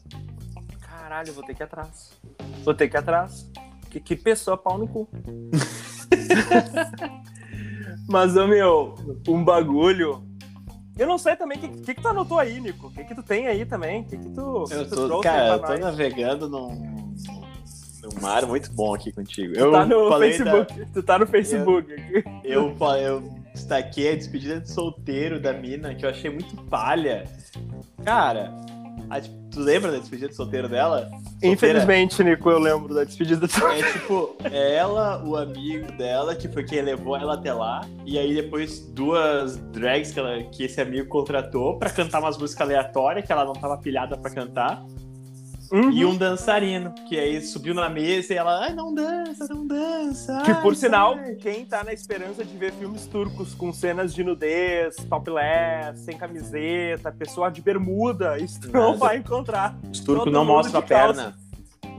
Caralho, 0.80 1.28
eu 1.30 1.34
vou 1.34 1.42
ter 1.44 1.54
que 1.54 1.62
ir 1.62 1.64
atrás. 1.64 2.10
Vou 2.64 2.72
ter 2.74 2.88
que 2.88 2.96
ir 2.96 2.98
atrás. 3.00 3.50
Que, 3.90 3.98
que 3.98 4.14
pessoa 4.14 4.56
pau 4.56 4.78
no 4.78 4.86
cu. 4.86 5.08
Mas, 8.08 8.36
ô 8.36 8.46
meu, 8.46 8.94
um 9.28 9.44
bagulho. 9.44 10.22
Eu 10.98 11.06
não 11.06 11.18
sei 11.18 11.36
também 11.36 11.58
o 11.58 11.60
que, 11.60 11.68
que, 11.68 11.94
que 11.94 12.00
tu 12.02 12.08
anotou 12.08 12.38
aí, 12.38 12.58
Nico. 12.60 12.88
O 12.88 12.90
que, 12.90 13.04
que 13.04 13.14
tu 13.14 13.22
tem 13.22 13.46
aí 13.46 13.64
também? 13.64 14.02
O 14.02 14.04
que, 14.06 14.16
que 14.16 14.28
tu. 14.30 14.64
Eu 14.70 14.88
tu 14.88 15.08
tô, 15.08 15.16
aí 15.16 15.22
cara, 15.22 15.48
eu 15.54 15.58
tô 15.62 15.78
navegando 15.78 16.48
num, 16.48 16.70
num 18.02 18.20
mar 18.20 18.44
muito 18.46 18.72
bom 18.72 18.94
aqui 18.94 19.12
contigo. 19.12 19.52
Tu 19.54 19.60
Eu 19.60 19.70
tá 19.72 19.86
no 19.86 20.08
falei 20.08 20.32
Facebook. 20.32 20.86
Tu 20.92 21.02
tá 21.02 21.18
no 21.18 21.26
Facebook 21.26 21.92
aqui. 21.92 22.22
Da, 22.22 22.40
eu, 22.42 22.74
fa- 22.76 22.98
eu 22.98 23.20
destaquei 23.54 24.12
a 24.12 24.16
despedida 24.16 24.60
de 24.60 24.70
solteiro 24.70 25.38
da 25.40 25.52
mina, 25.52 25.94
que 25.94 26.04
eu 26.04 26.10
achei 26.10 26.30
muito 26.30 26.56
palha. 26.64 27.24
Cara, 28.04 28.52
a- 29.08 29.20
tu 29.50 29.60
lembra 29.60 29.90
da 29.92 29.98
despedida 29.98 30.28
de 30.28 30.34
solteiro 30.34 30.68
dela? 30.68 31.08
Solteira? 31.10 31.28
Infelizmente, 31.54 32.22
Nico, 32.24 32.50
eu 32.50 32.58
lembro 32.58 32.94
da 32.94 33.04
despedida 33.04 33.46
do 33.46 33.66
É 33.66 33.92
tipo, 33.92 34.36
é 34.44 34.74
ela, 34.76 35.22
o 35.24 35.36
amigo 35.36 35.90
dela, 35.92 36.34
que 36.34 36.48
foi 36.48 36.64
quem 36.64 36.82
levou 36.82 37.16
ela 37.16 37.34
até 37.34 37.52
lá, 37.52 37.80
e 38.04 38.18
aí 38.18 38.34
depois 38.34 38.80
duas 38.90 39.56
drags 39.72 40.12
que, 40.12 40.18
ela- 40.20 40.42
que 40.44 40.64
esse 40.64 40.80
amigo 40.80 41.08
contratou 41.08 41.78
pra 41.78 41.90
cantar 41.90 42.20
umas 42.20 42.36
músicas 42.38 42.66
aleatórias 42.68 43.24
que 43.24 43.32
ela 43.32 43.44
não 43.44 43.52
tava 43.54 43.76
pilhada 43.78 44.16
pra 44.16 44.30
cantar, 44.30 44.84
Uhum. 45.70 45.90
e 45.90 46.04
um 46.04 46.16
dançarino, 46.16 46.94
que 47.08 47.18
aí 47.18 47.40
subiu 47.42 47.74
na 47.74 47.88
mesa 47.90 48.32
e 48.32 48.36
ela, 48.36 48.64
ai, 48.64 48.74
não 48.74 48.94
dança, 48.94 49.46
não 49.48 49.66
dança. 49.66 50.42
Que 50.44 50.54
por 50.54 50.70
ai, 50.72 50.76
sinal, 50.76 51.14
sai." 51.16 51.34
quem 51.36 51.64
tá 51.66 51.84
na 51.84 51.92
esperança 51.92 52.44
de 52.44 52.56
ver 52.56 52.72
filmes 52.72 53.06
turcos 53.06 53.54
com 53.54 53.72
cenas 53.72 54.14
de 54.14 54.24
nudez, 54.24 54.96
topless, 55.08 56.00
sem 56.04 56.16
camiseta, 56.16 57.12
pessoa 57.12 57.50
de 57.50 57.60
bermuda, 57.60 58.38
isso 58.38 58.60
não 58.72 58.88
Nada. 58.92 58.96
vai 58.98 59.16
encontrar. 59.18 59.78
Os 59.92 60.00
turcos 60.00 60.32
não 60.32 60.44
mostram 60.44 60.80
a 60.80 60.82
perna. 60.82 61.34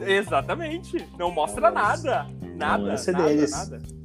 Exatamente. 0.02 1.06
Não 1.18 1.32
mostra 1.32 1.70
Não 1.70 1.74
nada. 1.74 2.28
Nada. 2.56 2.84
lance 2.84 3.12
nada, 3.12 3.24
deles. 3.26 3.52
nada. 3.52 3.99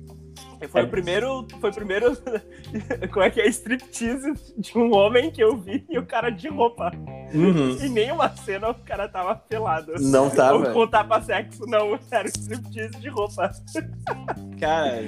E 0.65 0.69
Foi 0.69 0.81
É. 0.81 0.85
o 0.85 0.89
primeiro. 0.89 1.47
Foi 1.61 1.71
o 1.71 1.75
primeiro. 1.75 2.17
Como 3.13 3.23
é 3.25 3.31
que 3.31 3.41
é? 3.41 3.47
Striptease 3.49 4.33
de 4.57 4.77
um 4.79 4.95
homem 4.95 5.31
que 5.31 5.43
eu 5.43 5.57
vi 5.57 5.85
e 5.89 5.99
o 5.99 6.07
cara 6.07 6.31
de 6.31 6.49
roupa. 6.49 6.91
Uhum. 7.35 7.77
E 7.85 7.89
nenhuma 7.89 8.29
cena 8.37 8.71
o 8.71 8.75
cara 8.75 9.09
tava 9.09 9.35
pelado. 9.35 9.93
Não 10.01 10.31
tava. 10.31 10.69
Ou 10.69 10.73
contar 10.73 11.05
pra 11.05 11.21
sexo, 11.23 11.65
não. 11.67 11.99
Era 12.11 12.29
striptease 12.29 12.97
de 12.99 13.09
roupa. 13.09 13.51
Cara, 14.61 15.03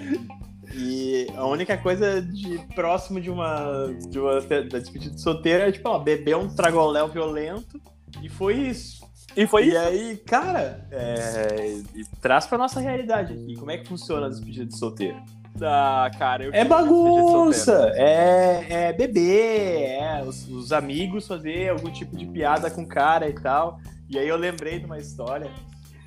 e 0.74 1.26
a 1.36 1.46
única 1.46 1.76
coisa 1.78 2.20
de 2.20 2.58
próximo 2.74 3.20
de 3.20 3.30
uma, 3.30 3.86
de 4.10 4.18
uma 4.18 4.40
da 4.40 4.78
despedida 4.78 5.14
de 5.14 5.20
solteiro 5.20 5.62
é 5.64 5.72
tipo, 5.72 5.88
ó, 5.88 5.98
beber 5.98 6.36
um 6.36 6.48
tragoléu 6.54 7.08
violento 7.08 7.80
e 8.22 8.28
foi 8.28 8.54
isso. 8.54 9.06
E 9.36 9.46
foi 9.46 9.64
E 9.66 9.68
isso. 9.68 9.78
aí, 9.78 10.16
cara, 10.26 10.86
é, 10.90 11.76
e 11.94 12.04
traz 12.22 12.46
pra 12.46 12.56
nossa 12.56 12.80
realidade 12.80 13.34
aqui. 13.34 13.54
Como 13.56 13.70
é 13.70 13.76
que 13.78 13.86
funciona 13.86 14.26
a 14.26 14.28
despedida 14.30 14.64
de 14.66 14.76
solteiro? 14.76 15.16
Ah, 15.62 16.10
cara, 16.18 16.44
eu 16.44 16.52
É 16.52 16.64
bagunça, 16.64 17.92
é, 17.94 18.88
é 18.88 18.92
beber, 18.92 19.98
é 20.00 20.22
os, 20.24 20.48
os 20.48 20.72
amigos 20.72 21.26
fazer 21.26 21.70
algum 21.70 21.90
tipo 21.90 22.16
de 22.16 22.26
piada 22.26 22.70
com 22.70 22.82
o 22.82 22.86
cara 22.86 23.28
e 23.28 23.34
tal. 23.34 23.80
E 24.08 24.18
aí 24.18 24.28
eu 24.28 24.36
lembrei 24.36 24.78
de 24.78 24.86
uma 24.86 24.98
história. 24.98 25.50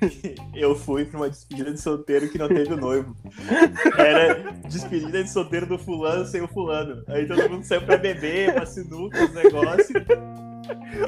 Eu 0.54 0.74
fui 0.74 1.04
pra 1.04 1.18
uma 1.18 1.28
despedida 1.28 1.70
de 1.72 1.78
solteiro 1.78 2.28
que 2.30 2.38
não 2.38 2.48
teve 2.48 2.72
o 2.72 2.76
noivo. 2.76 3.14
Era 3.98 4.52
despedida 4.66 5.22
de 5.22 5.30
solteiro 5.30 5.66
do 5.66 5.78
fulano 5.78 6.24
sem 6.24 6.40
o 6.40 6.48
fulano. 6.48 7.02
Aí 7.06 7.26
todo 7.26 7.50
mundo 7.50 7.64
saiu 7.64 7.82
pra 7.82 7.98
beber, 7.98 8.54
pra 8.54 8.64
sinuca, 8.64 9.22
os 9.22 9.34
negócios. 9.34 9.92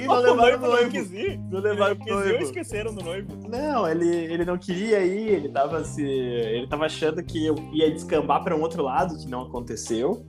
E 0.01 0.07
não 0.07 0.21
levaram 0.21 0.59
o 0.59 0.61
não 0.61 0.69
noivo. 0.71 0.91
quis. 0.91 1.11
Não 1.51 1.61
levaram 1.61 1.95
Não 1.99 2.01
o 2.01 2.05
quis 2.05 2.07
ir 2.07 2.13
ou 2.13 2.21
noivo. 2.25 2.43
esqueceram 2.45 2.95
do 2.95 3.05
noivo. 3.05 3.29
Não, 3.49 3.89
ele, 3.89 4.09
ele 4.09 4.45
não 4.45 4.57
queria 4.59 5.05
ir, 5.05 5.29
ele 5.29 5.49
tava 5.49 5.85
se. 5.85 6.03
Ele 6.05 6.67
tava 6.67 6.87
achando 6.87 7.23
que 7.23 7.45
eu 7.45 7.55
ia 7.73 7.91
descambar 7.91 8.43
pra 8.43 8.57
um 8.57 8.61
outro 8.61 8.83
lado, 8.83 9.17
que 9.19 9.29
não 9.29 9.43
aconteceu. 9.43 10.27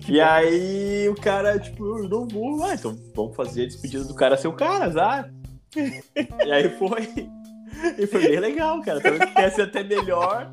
Que 0.00 0.14
E 0.14 0.16
bom. 0.18 0.24
aí 0.24 1.08
o 1.08 1.14
cara, 1.14 1.58
tipo, 1.58 1.84
eu 1.98 2.08
não 2.08 2.26
vou, 2.28 2.62
ah, 2.64 2.74
então 2.74 2.96
vamos 3.14 3.34
fazer 3.36 3.62
a 3.62 3.66
despedida 3.66 4.04
do 4.04 4.14
cara 4.14 4.36
ser 4.36 4.48
o 4.48 4.52
cara, 4.52 4.84
azar. 4.86 5.30
e 5.76 6.52
aí 6.52 6.68
foi. 6.78 7.08
E 7.98 8.06
foi 8.06 8.20
bem 8.28 8.38
legal, 8.38 8.80
cara. 8.82 9.00
Talvez 9.00 9.28
tivesse 9.30 9.60
até 9.60 9.82
melhor 9.82 10.48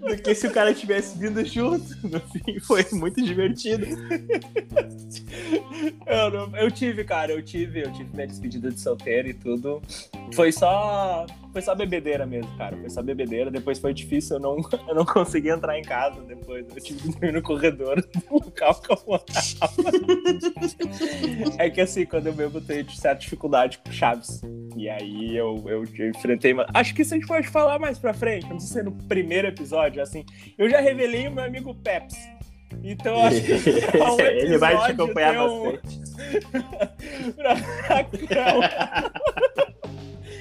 do 0.00 0.16
que 0.22 0.34
se 0.34 0.46
o 0.46 0.50
cara 0.52 0.72
tivesse 0.74 1.16
vindo 1.18 1.44
junto. 1.44 1.84
No 2.06 2.20
fim, 2.30 2.60
foi 2.60 2.84
muito 2.92 3.22
divertido. 3.22 3.86
Eu, 6.06 6.30
não- 6.30 6.56
eu 6.56 6.70
tive, 6.70 7.04
cara, 7.04 7.32
eu 7.32 7.42
tive, 7.42 7.80
eu 7.82 7.92
tive 7.92 8.08
minha 8.14 8.26
despedida 8.26 8.70
de 8.70 8.78
solteiro 8.80 9.28
e 9.28 9.34
tudo. 9.34 9.80
Foi 10.34 10.52
só. 10.52 11.26
Foi 11.54 11.62
só 11.62 11.72
bebedeira 11.72 12.26
mesmo, 12.26 12.50
cara. 12.58 12.76
Foi 12.76 12.90
só 12.90 13.00
bebedeira. 13.00 13.48
Depois 13.48 13.78
foi 13.78 13.94
difícil, 13.94 14.36
eu 14.38 14.40
não, 14.40 14.56
eu 14.88 14.94
não 14.96 15.04
consegui 15.06 15.50
entrar 15.50 15.78
em 15.78 15.82
casa 15.84 16.20
depois. 16.22 16.66
Eu 16.74 16.82
tive 16.82 17.00
que 17.00 17.08
dormir 17.12 17.32
no 17.32 17.40
corredor 17.40 18.00
do 18.02 18.34
local 18.34 18.74
que 18.80 18.92
eu 18.92 18.98
morava. 19.06 19.24
É 21.58 21.70
que 21.70 21.80
assim, 21.80 22.04
quando 22.06 22.26
eu 22.26 22.32
bebo, 22.32 22.58
eu 22.58 22.60
tenho 22.60 22.90
certa 22.90 23.20
dificuldade 23.20 23.78
com 23.78 23.92
chaves. 23.92 24.42
E 24.76 24.88
aí 24.88 25.36
eu, 25.36 25.62
eu, 25.68 25.84
eu 25.96 26.10
enfrentei. 26.10 26.56
Acho 26.74 26.92
que 26.92 27.02
isso 27.02 27.14
a 27.14 27.16
gente 27.18 27.28
pode 27.28 27.46
falar 27.46 27.78
mais 27.78 28.00
pra 28.00 28.12
frente. 28.12 28.48
Não 28.48 28.58
sei 28.58 28.68
se 28.72 28.80
é 28.80 28.82
no 28.82 28.90
primeiro 29.06 29.46
episódio, 29.46 30.02
assim. 30.02 30.24
Eu 30.58 30.68
já 30.68 30.80
revelei 30.80 31.28
o 31.28 31.32
meu 31.32 31.44
amigo 31.44 31.72
Peps. 31.76 32.16
Então 32.82 33.14
eu 33.14 33.22
acho 33.26 33.40
que 33.42 33.52
um 34.02 34.20
Ele 34.20 34.58
vai 34.58 34.76
te 34.86 34.90
acompanhar 34.90 35.48
um- 35.48 35.72
bastante. 35.72 36.00
pra- 37.36 38.04
pra- 38.04 39.63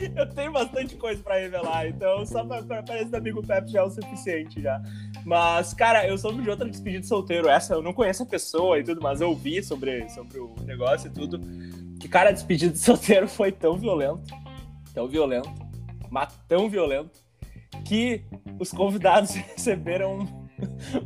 Eu 0.15 0.29
tenho 0.29 0.51
bastante 0.51 0.95
coisa 0.95 1.21
pra 1.21 1.35
revelar, 1.35 1.87
então 1.87 2.25
só 2.25 2.43
pra, 2.43 2.83
pra 2.83 3.01
esse 3.01 3.15
amigo 3.15 3.45
Pepe 3.45 3.71
já 3.71 3.79
é 3.79 3.83
o 3.83 3.89
suficiente 3.89 4.61
já. 4.61 4.81
Mas, 5.25 5.73
cara, 5.73 6.07
eu 6.07 6.17
soube 6.17 6.41
de 6.41 6.49
outra 6.49 6.69
despedida 6.69 7.01
de 7.01 7.07
solteiro. 7.07 7.47
Essa 7.47 7.73
eu 7.73 7.81
não 7.81 7.93
conheço 7.93 8.23
a 8.23 8.25
pessoa 8.25 8.79
e 8.79 8.83
tudo, 8.83 9.01
mas 9.01 9.21
eu 9.21 9.33
vi 9.35 9.63
sobre, 9.63 10.09
sobre 10.09 10.39
o 10.39 10.53
negócio 10.65 11.07
e 11.07 11.13
tudo. 11.13 11.39
Que, 11.99 12.07
cara, 12.07 12.29
a 12.29 12.33
despedida 12.33 12.73
de 12.73 12.79
solteiro 12.79 13.27
foi 13.27 13.51
tão 13.51 13.77
violento, 13.77 14.33
tão 14.93 15.07
violento, 15.07 15.49
mas 16.09 16.37
tão 16.47 16.69
violento, 16.69 17.23
que 17.85 18.23
os 18.59 18.71
convidados 18.71 19.31
receberam 19.35 20.43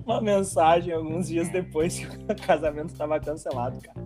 uma 0.06 0.22
mensagem 0.22 0.94
alguns 0.94 1.28
dias 1.28 1.50
depois 1.50 1.98
que 2.00 2.06
o 2.06 2.36
casamento 2.36 2.90
estava 2.90 3.20
cancelado, 3.20 3.80
cara. 3.82 4.06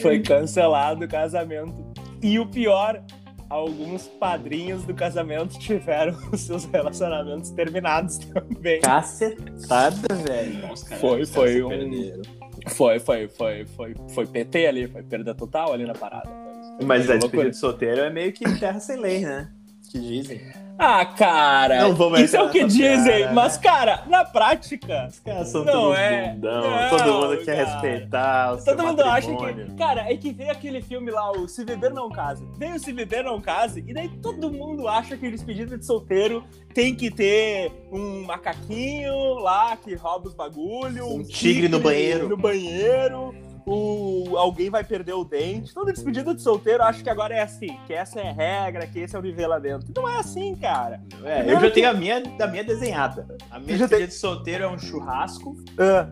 Foi 0.00 0.20
cancelado 0.20 1.04
o 1.04 1.08
casamento. 1.08 1.93
E 2.24 2.38
o 2.38 2.46
pior, 2.46 3.02
alguns 3.50 4.08
padrinhos 4.08 4.82
do 4.84 4.94
casamento 4.94 5.58
tiveram 5.58 6.16
os 6.32 6.40
seus 6.40 6.64
relacionamentos 6.64 7.50
terminados 7.50 8.16
também. 8.16 8.80
Cacetada, 8.80 10.14
velho. 10.26 10.66
Nossa, 10.66 10.86
cara, 10.86 11.00
Foi, 11.02 11.26
foi 11.26 11.62
um- 11.62 11.68
perderam. 11.68 12.22
Foi, 12.68 12.98
foi, 12.98 13.28
foi, 13.28 13.66
foi, 13.66 13.94
foi 14.08 14.26
PT 14.26 14.66
ali, 14.66 14.88
foi 14.88 15.02
perda 15.02 15.34
total 15.34 15.74
ali 15.74 15.84
na 15.84 15.92
parada. 15.92 16.30
Foi 16.78 16.86
Mas 16.86 17.10
a 17.10 17.18
despedida 17.18 17.50
de 17.50 17.58
solteiro 17.58 18.00
é 18.00 18.08
meio 18.08 18.32
que 18.32 18.58
terra 18.58 18.80
sem 18.80 18.98
lei, 18.98 19.20
né? 19.20 19.50
Que 19.90 19.98
dizem. 20.00 20.40
Ah, 20.76 21.06
cara, 21.06 21.82
Não 21.82 21.94
vamos 21.94 22.18
isso 22.20 22.36
é 22.36 22.42
o 22.42 22.50
que 22.50 22.64
dizem, 22.64 23.26
né? 23.26 23.32
mas, 23.32 23.56
cara, 23.56 24.02
na 24.08 24.24
prática, 24.24 25.06
Os 25.08 25.20
caras 25.20 25.48
são 25.48 25.64
Não, 25.64 25.94
é- 25.94 26.32
bundão, 26.32 26.62
não, 26.62 26.90
todo 26.90 27.12
mundo 27.12 27.44
quer 27.44 27.56
cara. 27.56 27.64
respeitar 27.80 28.52
o 28.54 28.58
seu 28.60 28.76
todo 28.76 28.86
mundo 28.86 29.02
acha 29.02 29.28
que. 29.36 29.76
Cara, 29.76 30.10
é 30.12 30.16
que 30.16 30.32
vem 30.32 30.50
aquele 30.50 30.82
filme 30.82 31.12
lá, 31.12 31.30
o 31.30 31.46
Se 31.46 31.64
Beber 31.64 31.92
Não 31.92 32.10
Case. 32.10 32.44
Vem 32.58 32.72
o 32.74 32.78
Se 32.80 32.92
Beber 32.92 33.22
Não 33.22 33.40
Case, 33.40 33.84
e 33.86 33.94
daí 33.94 34.08
todo 34.20 34.50
mundo 34.50 34.88
acha 34.88 35.16
que 35.16 35.30
despedida 35.30 35.78
de 35.78 35.86
solteiro 35.86 36.42
tem 36.74 36.92
que 36.92 37.08
ter 37.08 37.70
um 37.92 38.24
macaquinho 38.24 39.34
lá 39.34 39.76
que 39.76 39.94
rouba 39.94 40.26
os 40.28 40.34
bagulho, 40.34 41.06
Um 41.06 41.22
tigre 41.22 41.68
no 41.68 41.78
banheiro. 41.78 42.28
No 42.28 42.36
banheiro. 42.36 43.32
O, 43.66 44.36
alguém 44.36 44.68
vai 44.68 44.84
perder 44.84 45.14
o 45.14 45.24
dente. 45.24 45.72
Toda 45.72 45.92
despedida 45.92 46.34
de 46.34 46.42
solteiro 46.42 46.82
acho 46.82 47.02
que 47.02 47.08
agora 47.08 47.34
é 47.34 47.42
assim, 47.42 47.78
que 47.86 47.94
essa 47.94 48.20
é 48.20 48.28
a 48.28 48.32
regra, 48.32 48.86
que 48.86 48.98
esse 48.98 49.16
é 49.16 49.18
o 49.18 49.22
nivelamento. 49.22 49.86
Não 49.96 50.08
é 50.08 50.18
assim, 50.18 50.54
cara. 50.54 51.00
É, 51.24 51.50
eu 51.50 51.60
já 51.60 51.70
tenho 51.70 51.88
a 51.88 51.94
minha, 51.94 52.22
a 52.40 52.46
minha 52.46 52.64
desenhada. 52.64 53.26
A 53.50 53.58
minha 53.58 53.78
despedida 53.78 54.08
de 54.08 54.14
solteiro 54.14 54.64
é 54.64 54.68
um 54.68 54.78
churrasco, 54.78 55.56
Ah, 55.78 56.10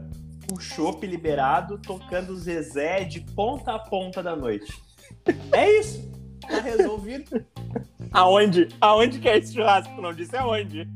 um 0.52 0.58
chopp 0.58 1.06
liberado, 1.06 1.78
tocando 1.78 2.36
Zezé 2.36 3.04
de 3.04 3.20
ponta 3.20 3.72
a 3.74 3.78
ponta 3.78 4.22
da 4.22 4.34
noite. 4.34 4.72
É 5.52 5.78
isso. 5.78 6.10
Tá 6.48 6.60
resolvido. 6.60 7.44
Aonde? 8.12 8.68
Aonde 8.81 9.18
que 9.18 9.29
é 9.29 9.38
esse 9.38 9.55
churrasco? 9.55 10.01
Não 10.01 10.12
disse 10.12 10.37
aonde. 10.37 10.88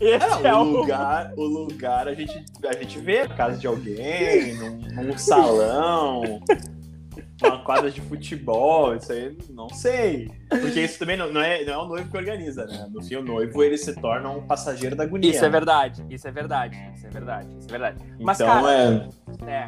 Esse 0.00 0.46
É, 0.46 0.48
é 0.48 0.54
o 0.54 0.58
o 0.58 0.64
lugar, 0.64 1.32
o 1.36 1.44
lugar 1.44 2.06
a 2.08 2.14
gente, 2.14 2.44
a 2.66 2.72
gente 2.74 2.98
vê 2.98 3.26
na 3.26 3.34
casa 3.34 3.58
de 3.58 3.66
alguém, 3.66 4.54
num, 4.54 4.78
num 5.04 5.18
salão, 5.18 6.40
uma 7.42 7.58
quadra 7.64 7.90
de 7.90 8.00
futebol, 8.00 8.94
isso 8.94 9.12
aí 9.12 9.36
não 9.50 9.68
sei. 9.68 10.30
Porque 10.48 10.80
isso 10.80 10.98
também 10.98 11.16
não, 11.16 11.32
não 11.32 11.40
é, 11.40 11.64
não 11.64 11.72
é 11.72 11.78
o 11.78 11.86
noivo 11.86 12.10
que 12.10 12.16
organiza, 12.16 12.66
né? 12.66 12.86
No 12.90 13.02
fim, 13.02 13.16
o 13.16 13.22
noivo 13.22 13.62
ele 13.62 13.76
se 13.76 13.94
torna 13.94 14.30
um 14.30 14.46
passageiro 14.46 14.94
da 14.94 15.04
agonia. 15.04 15.30
Isso 15.30 15.44
é 15.44 15.48
verdade, 15.48 16.04
isso 16.10 16.28
é 16.28 16.30
verdade, 16.30 16.76
isso 16.94 17.06
é 17.06 17.10
verdade, 17.10 17.48
isso 17.58 17.68
é 17.68 17.70
verdade. 17.70 17.98
Mas, 18.20 18.40
então 18.40 18.62
cara, 18.62 19.08
é. 19.48 19.50
é. 19.50 19.66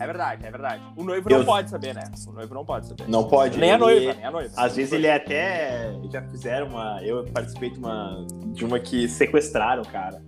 É 0.00 0.06
verdade, 0.06 0.46
é 0.46 0.50
verdade. 0.50 0.82
O 0.96 1.04
noivo 1.04 1.28
não 1.28 1.44
pode 1.44 1.70
saber, 1.70 1.94
né? 1.94 2.04
O 2.26 2.32
noivo 2.32 2.54
não 2.54 2.64
pode 2.64 2.86
saber. 2.88 3.08
Não 3.08 3.24
pode. 3.28 3.58
Nem 3.58 3.72
a 3.72 3.78
noiva, 3.78 4.14
nem 4.14 4.24
a 4.24 4.30
noiva. 4.30 4.50
Às 4.56 4.76
vezes 4.76 4.92
ele 4.92 5.06
é 5.06 5.16
até. 5.16 5.92
Já 6.10 6.22
fizeram 6.22 6.68
uma. 6.68 7.00
Eu 7.02 7.24
participei 7.32 7.70
de 7.70 7.78
uma. 7.78 8.26
De 8.46 8.64
uma 8.64 8.78
que 8.78 9.08
sequestraram, 9.08 9.82
cara. 9.84 10.22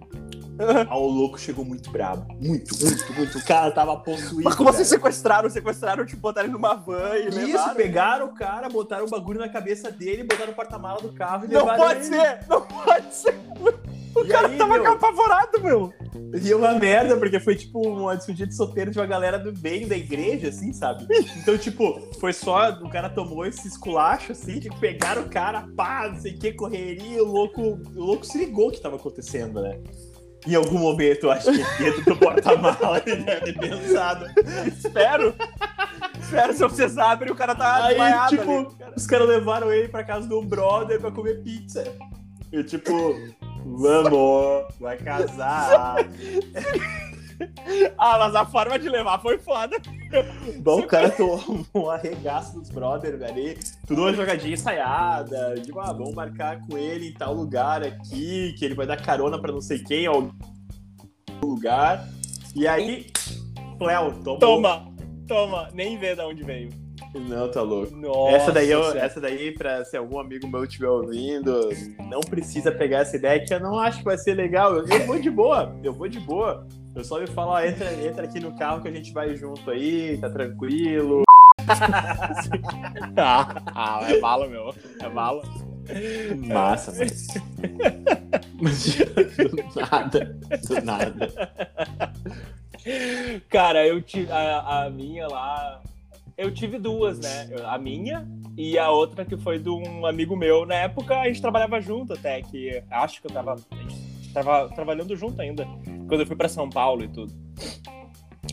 Aí 0.56 0.86
o 0.96 1.06
louco 1.06 1.38
chegou 1.38 1.64
muito 1.64 1.90
brabo. 1.90 2.26
Muito, 2.40 2.76
muito, 2.80 3.12
muito. 3.14 3.38
O 3.38 3.44
cara 3.44 3.70
tava 3.72 3.96
possuído. 3.96 4.44
Mas 4.44 4.54
como 4.54 4.72
vocês 4.72 4.86
sequestraram? 4.88 5.50
Sequestraram, 5.50 6.06
tipo, 6.06 6.22
botaram 6.22 6.46
ele 6.46 6.52
numa 6.52 6.74
van 6.74 7.16
e 7.16 7.28
Isso, 7.28 7.38
levaram? 7.38 7.74
pegaram 7.74 8.26
o 8.26 8.34
cara, 8.34 8.68
botaram 8.68 9.04
um 9.04 9.08
bagulho 9.10 9.40
na 9.40 9.48
cabeça 9.48 9.90
dele, 9.90 10.22
botaram 10.22 10.50
no 10.50 10.54
porta-mala 10.54 11.00
do 11.00 11.12
carro 11.12 11.44
e 11.44 11.48
Não 11.48 11.60
levaram 11.60 11.84
pode 11.84 12.00
ele. 12.00 12.04
ser! 12.16 12.40
Não 12.48 12.60
pode 12.62 13.14
ser! 13.14 13.34
O 14.14 14.24
E 14.24 14.28
cara 14.28 14.48
aí, 14.48 14.56
tava 14.56 14.78
meu? 14.78 14.92
apavorado, 14.92 15.60
meu! 15.62 15.92
E 16.42 16.54
uma 16.54 16.72
merda, 16.74 17.16
porque 17.16 17.40
foi 17.40 17.54
tipo 17.56 17.80
uma 17.86 18.16
despedida 18.16 18.46
de 18.48 18.54
solteiro 18.56 18.90
de 18.90 18.98
uma 18.98 19.06
galera 19.06 19.38
do 19.38 19.52
bem 19.52 19.86
da 19.88 19.96
igreja, 19.96 20.48
assim, 20.48 20.72
sabe? 20.72 21.06
Então, 21.36 21.56
tipo, 21.58 22.00
foi 22.20 22.32
só. 22.32 22.70
O 22.82 22.88
cara 22.90 23.08
tomou 23.08 23.44
esse 23.46 23.66
esculacho, 23.66 24.32
assim, 24.32 24.60
que 24.60 24.70
pegaram 24.78 25.22
o 25.22 25.28
cara, 25.28 25.66
pá, 25.76 26.08
não 26.12 26.20
sei 26.20 26.32
o 26.34 26.38
que, 26.38 26.52
correria, 26.52 27.22
o 27.22 27.26
louco, 27.26 27.60
o 27.62 27.80
louco 27.94 28.24
se 28.24 28.38
ligou 28.38 28.68
o 28.68 28.72
que 28.72 28.80
tava 28.80 28.96
acontecendo, 28.96 29.60
né? 29.62 29.78
Em 30.46 30.54
algum 30.54 30.78
momento, 30.78 31.24
eu 31.24 31.30
acho 31.32 31.50
que 31.50 31.82
dentro 31.82 32.04
do 32.04 32.16
porta-mala 32.16 33.00
ele 33.06 33.22
deve 33.22 33.52
ter 33.52 33.58
pensado. 33.58 34.26
Espero! 34.66 35.34
Espero 36.20 36.52
se 36.52 36.58
vocês 36.60 36.98
abrem 36.98 37.32
o 37.32 37.34
cara 37.36 37.54
tá 37.54 37.84
Aí, 37.86 37.96
tipo, 38.28 38.50
ali. 38.58 38.66
os 38.96 39.06
caras 39.06 39.28
levaram 39.28 39.72
ele 39.72 39.88
pra 39.88 40.04
casa 40.04 40.28
de 40.28 40.34
um 40.34 40.44
brother 40.44 41.00
pra 41.00 41.10
comer 41.10 41.42
pizza. 41.42 41.84
E 42.52 42.62
tipo, 42.62 42.92
vamos, 43.64 44.74
vai 44.78 44.96
casar. 44.96 45.96
Ah, 47.98 48.18
mas 48.18 48.34
a 48.34 48.46
forma 48.46 48.78
de 48.78 48.88
levar 48.88 49.20
foi 49.20 49.38
foda. 49.38 49.76
Bom, 50.60 50.80
o 50.80 50.86
cara 50.86 51.10
tomou 51.10 51.66
um 51.74 51.90
arregaço 51.90 52.60
dos 52.60 52.70
brothers 52.70 53.20
ali, 53.22 53.58
tudo 53.86 54.02
uma 54.02 54.14
jogadinha 54.14 54.54
ensaiada, 54.54 55.54
tipo, 55.60 55.80
ah, 55.80 55.92
vamos 55.92 56.14
marcar 56.14 56.60
com 56.60 56.78
ele 56.78 57.08
em 57.08 57.12
tal 57.12 57.34
lugar 57.34 57.82
aqui, 57.82 58.54
que 58.56 58.64
ele 58.64 58.74
vai 58.74 58.86
dar 58.86 59.02
carona 59.02 59.40
pra 59.40 59.52
não 59.52 59.60
sei 59.60 59.80
quem, 59.80 60.08
ó, 60.08 60.28
lugar. 61.42 62.08
E 62.54 62.68
aí, 62.68 63.06
Fleo, 63.78 64.12
tomou. 64.22 64.38
Toma, 64.38 64.94
toma, 65.26 65.68
nem 65.74 65.98
vê 65.98 66.14
de 66.14 66.22
onde 66.22 66.44
veio. 66.44 66.83
Não, 67.14 67.50
tá 67.50 67.62
louco. 67.62 67.94
Nossa, 67.96 68.36
essa 68.36 68.52
daí, 68.52 68.70
eu, 68.70 68.82
essa 68.96 69.20
daí, 69.20 69.52
pra 69.52 69.84
se 69.84 69.96
algum 69.96 70.18
amigo 70.18 70.48
meu 70.48 70.64
estiver 70.64 70.88
ouvindo, 70.88 71.70
não 72.10 72.20
precisa 72.20 72.72
pegar 72.72 72.98
essa 73.00 73.16
ideia, 73.16 73.44
que 73.44 73.54
eu 73.54 73.60
não 73.60 73.78
acho 73.78 73.98
que 73.98 74.04
vai 74.04 74.18
ser 74.18 74.34
legal. 74.34 74.74
Eu, 74.74 74.86
eu 74.88 75.06
vou 75.06 75.18
de 75.18 75.30
boa, 75.30 75.74
eu 75.82 75.92
vou 75.92 76.08
de 76.08 76.20
boa. 76.20 76.66
Eu 76.94 77.04
só 77.04 77.20
me 77.20 77.26
falo, 77.26 77.52
ó, 77.52 77.60
entra, 77.60 77.92
entra 78.04 78.24
aqui 78.24 78.40
no 78.40 78.56
carro 78.56 78.82
que 78.82 78.88
a 78.88 78.92
gente 78.92 79.12
vai 79.12 79.36
junto 79.36 79.70
aí, 79.70 80.18
tá 80.18 80.28
tranquilo. 80.30 81.22
Ah, 83.16 83.54
ah, 83.74 84.00
é 84.08 84.20
bala, 84.20 84.46
meu. 84.46 84.74
É 85.00 85.08
bala. 85.08 85.42
Massa, 86.46 86.92
mas. 86.96 87.26
mas 88.60 88.96
do 88.96 89.80
nada, 89.80 90.36
do 90.66 90.82
nada. 90.82 91.32
Cara, 93.48 93.86
eu 93.86 94.00
tive 94.02 94.30
a, 94.30 94.84
a 94.84 94.90
minha 94.90 95.26
lá. 95.26 95.80
Eu 96.36 96.50
tive 96.52 96.78
duas, 96.78 97.18
né? 97.20 97.48
A 97.66 97.78
minha 97.78 98.26
e 98.56 98.78
a 98.78 98.90
outra 98.90 99.24
que 99.24 99.36
foi 99.36 99.58
de 99.58 99.68
um 99.68 100.04
amigo 100.06 100.36
meu. 100.36 100.66
Na 100.66 100.74
época 100.76 101.18
a 101.20 101.26
gente 101.26 101.40
trabalhava 101.40 101.80
junto 101.80 102.12
até, 102.12 102.42
que 102.42 102.82
acho 102.90 103.20
que 103.20 103.26
eu 103.28 103.32
tava. 103.32 103.54
A 103.54 103.76
gente 103.76 104.32
tava 104.32 104.68
trabalhando 104.74 105.14
junto 105.16 105.40
ainda. 105.40 105.66
Quando 106.08 106.20
eu 106.20 106.26
fui 106.26 106.36
pra 106.36 106.48
São 106.48 106.68
Paulo 106.68 107.04
e 107.04 107.08
tudo. 107.08 107.32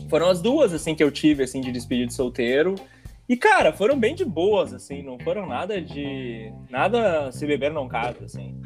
Foram 0.08 0.28
as 0.28 0.40
duas, 0.40 0.72
assim, 0.72 0.94
que 0.94 1.02
eu 1.02 1.10
tive, 1.10 1.42
assim, 1.42 1.60
de 1.60 1.72
despedida 1.72 2.06
de 2.08 2.14
solteiro. 2.14 2.74
E, 3.28 3.36
cara, 3.36 3.72
foram 3.72 3.98
bem 3.98 4.14
de 4.14 4.24
boas, 4.24 4.74
assim, 4.74 5.02
não 5.02 5.18
foram 5.18 5.46
nada 5.46 5.80
de. 5.80 6.52
Nada 6.68 7.30
se 7.32 7.46
beber 7.46 7.72
não 7.72 7.88
casa, 7.88 8.24
assim. 8.24 8.60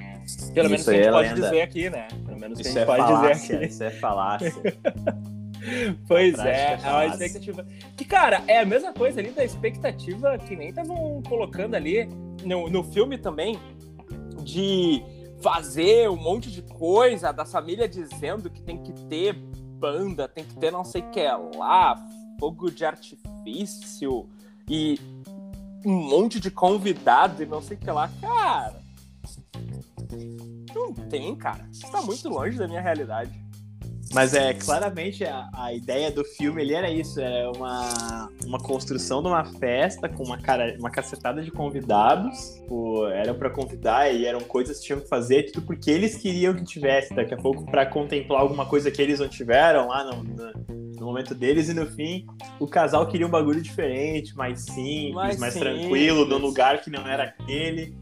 Pelo 0.53 0.69
menos 0.69 0.81
Isso 0.81 0.91
que 0.91 0.97
a 0.97 0.99
gente 0.99 1.09
é 1.09 1.13
pode 1.13 1.29
lenda. 1.29 1.41
dizer 1.43 1.61
aqui, 1.63 1.91
né? 1.91 2.09
Pelo 2.27 2.41
menos 2.41 2.61
que 2.61 2.67
a 2.67 2.71
Isso 2.71 2.79
gente 2.79 2.83
é 2.83 2.85
pode 2.87 3.03
falácia, 3.03 3.35
dizer 3.35 3.57
aqui. 3.57 3.67
isso 3.67 3.85
é 3.85 3.91
falácia. 3.91 4.53
Pois 6.07 6.39
é, 6.39 6.79
é 6.83 6.91
uma 6.91 7.07
expectativa. 7.07 7.67
Que, 7.97 8.05
cara, 8.05 8.43
é 8.47 8.61
a 8.61 8.65
mesma 8.65 8.93
coisa 8.93 9.21
ali 9.21 9.31
da 9.31 9.45
expectativa 9.45 10.39
que 10.39 10.57
nem 10.57 10.69
estavam 10.69 11.23
colocando 11.29 11.75
ali 11.75 12.09
no, 12.45 12.69
no 12.69 12.85
filme 12.85 13.19
também 13.19 13.59
de 14.43 15.03
fazer 15.41 16.09
um 16.09 16.17
monte 16.17 16.51
de 16.51 16.63
coisa, 16.63 17.33
da 17.33 17.45
família 17.45 17.89
dizendo 17.89 18.49
que 18.49 18.63
tem 18.63 18.83
que 18.83 18.93
ter 19.09 19.35
banda, 19.35 20.27
tem 20.27 20.45
que 20.45 20.57
ter 20.57 20.71
não 20.71 20.85
sei 20.85 21.03
o 21.03 21.11
que 21.11 21.23
lá, 21.57 21.97
fogo 22.39 22.71
de 22.71 22.85
artifício 22.85 24.29
e 24.69 24.99
um 25.85 25.93
monte 25.93 26.41
de 26.41 26.51
convidado 26.51 27.43
e 27.43 27.47
não 27.47 27.61
sei 27.61 27.77
o 27.77 27.81
que 27.81 27.91
lá. 27.91 28.11
Cara, 28.21 28.83
não 30.75 30.93
tem, 30.93 31.35
cara. 31.37 31.69
Isso 31.71 31.91
tá 31.91 32.03
muito 32.03 32.29
longe 32.29 32.57
da 32.57 32.67
minha 32.67 32.81
realidade. 32.81 33.46
Mas 34.13 34.35
é 34.35 34.55
claramente 34.55 35.25
a, 35.25 35.49
a 35.53 35.75
ideia 35.75 36.11
do 36.11 36.25
filme 36.25 36.63
ele 36.63 36.75
era 36.75 36.91
isso, 36.91 37.21
era 37.21 37.51
uma, 37.51 38.31
uma 38.45 38.59
construção 38.59 39.21
de 39.21 39.29
uma 39.29 39.45
festa 39.45 40.09
com 40.09 40.23
uma, 40.23 40.39
cara, 40.39 40.77
uma 40.79 40.91
cacetada 40.91 41.43
de 41.43 41.51
convidados. 41.51 42.61
Pô, 42.69 43.07
era 43.09 43.35
para 43.35 43.51
convidar 43.51 44.13
e 44.13 44.25
eram 44.25 44.41
coisas 44.41 44.79
que 44.79 44.87
tinham 44.87 45.01
que 45.01 45.09
fazer, 45.09 45.51
tudo 45.51 45.67
porque 45.67 45.91
eles 45.91 46.17
queriam 46.17 46.55
que 46.55 46.65
tivesse, 46.65 47.15
daqui 47.15 47.35
a 47.35 47.37
pouco 47.37 47.65
para 47.67 47.85
contemplar 47.87 48.41
alguma 48.41 48.67
coisa 48.67 48.91
que 48.91 49.03
eles 49.03 49.19
não 49.19 49.29
tiveram 49.29 49.89
lá 49.89 50.05
no, 50.05 50.23
no, 50.23 50.53
no, 50.99 51.07
momento 51.07 51.35
deles, 51.35 51.69
e 51.69 51.75
no 51.75 51.87
fim 51.87 52.27
o 52.61 52.67
casal 52.67 53.07
queria 53.09 53.27
um 53.27 53.31
bagulho 53.31 53.61
diferente, 53.61 54.37
mais 54.37 54.61
simples, 54.63 55.15
mais, 55.15 55.39
mais 55.39 55.55
simples. 55.55 55.79
tranquilo, 55.79 56.25
num 56.27 56.39
lugar 56.39 56.81
que 56.81 56.91
não 56.91 57.07
era 57.07 57.25
aquele. 57.25 57.97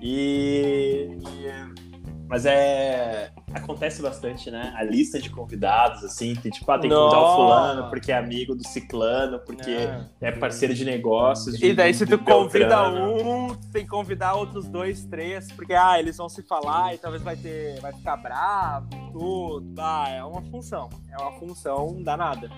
E, 0.00 1.08
e 1.22 1.84
mas 2.28 2.46
é. 2.46 3.30
Acontece 3.54 4.02
bastante, 4.02 4.50
né? 4.50 4.72
A 4.76 4.82
lista 4.82 5.20
de 5.20 5.30
convidados, 5.30 6.02
assim, 6.04 6.34
tem 6.34 6.50
tipo, 6.50 6.70
ah, 6.70 6.78
tem 6.78 6.90
que 6.90 6.96
convidar 6.96 7.20
o 7.20 7.36
fulano 7.36 7.88
porque 7.88 8.10
é 8.10 8.16
amigo 8.16 8.54
do 8.54 8.66
ciclano, 8.66 9.38
porque 9.38 9.70
é, 9.70 10.06
é 10.20 10.32
parceiro 10.32 10.74
de 10.74 10.84
negócios. 10.84 11.58
De, 11.58 11.66
e 11.66 11.74
daí, 11.74 11.94
se 11.94 12.04
tu 12.04 12.18
convida 12.18 12.88
um, 12.90 13.54
tem 13.72 13.84
que 13.84 13.90
convidar 13.90 14.34
outros 14.34 14.66
dois, 14.68 15.04
três, 15.04 15.50
porque 15.52 15.72
ah, 15.72 15.98
eles 15.98 16.16
vão 16.16 16.28
se 16.28 16.42
falar 16.42 16.94
e 16.94 16.98
talvez 16.98 17.22
vai 17.22 17.36
ter. 17.36 17.80
vai 17.80 17.92
ficar 17.92 18.16
bravo, 18.16 18.88
tudo. 19.12 19.74
Ah, 19.78 20.08
é 20.08 20.24
uma 20.24 20.42
função. 20.42 20.88
É 21.10 21.16
uma 21.16 21.32
função 21.38 22.02
danada 22.02 22.50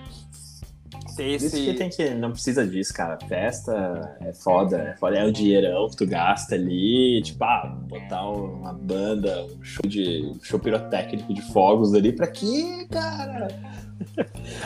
esse... 1.17 1.45
Isso 1.47 1.55
que 1.55 1.73
tem 1.73 1.89
que. 1.89 2.09
Não 2.11 2.31
precisa 2.31 2.65
disso, 2.65 2.93
cara. 2.93 3.17
Festa 3.27 4.17
é 4.21 4.33
foda. 4.33 4.77
É 4.77 4.97
foda. 4.97 5.17
É 5.17 5.25
o 5.25 5.31
dinheirão 5.31 5.89
que 5.89 5.97
tu 5.97 6.05
gasta 6.05 6.55
ali. 6.55 7.21
Tipo, 7.23 7.43
ah, 7.43 7.75
botar 7.87 8.29
uma 8.29 8.73
banda, 8.73 9.45
um 9.45 9.63
show 9.63 9.87
de. 9.87 10.23
Um 10.23 10.43
show 10.43 10.59
pirotécnico 10.59 11.33
de 11.33 11.41
fogos 11.53 11.93
ali. 11.93 12.11
Pra 12.11 12.27
quê, 12.27 12.87
cara? 12.89 13.47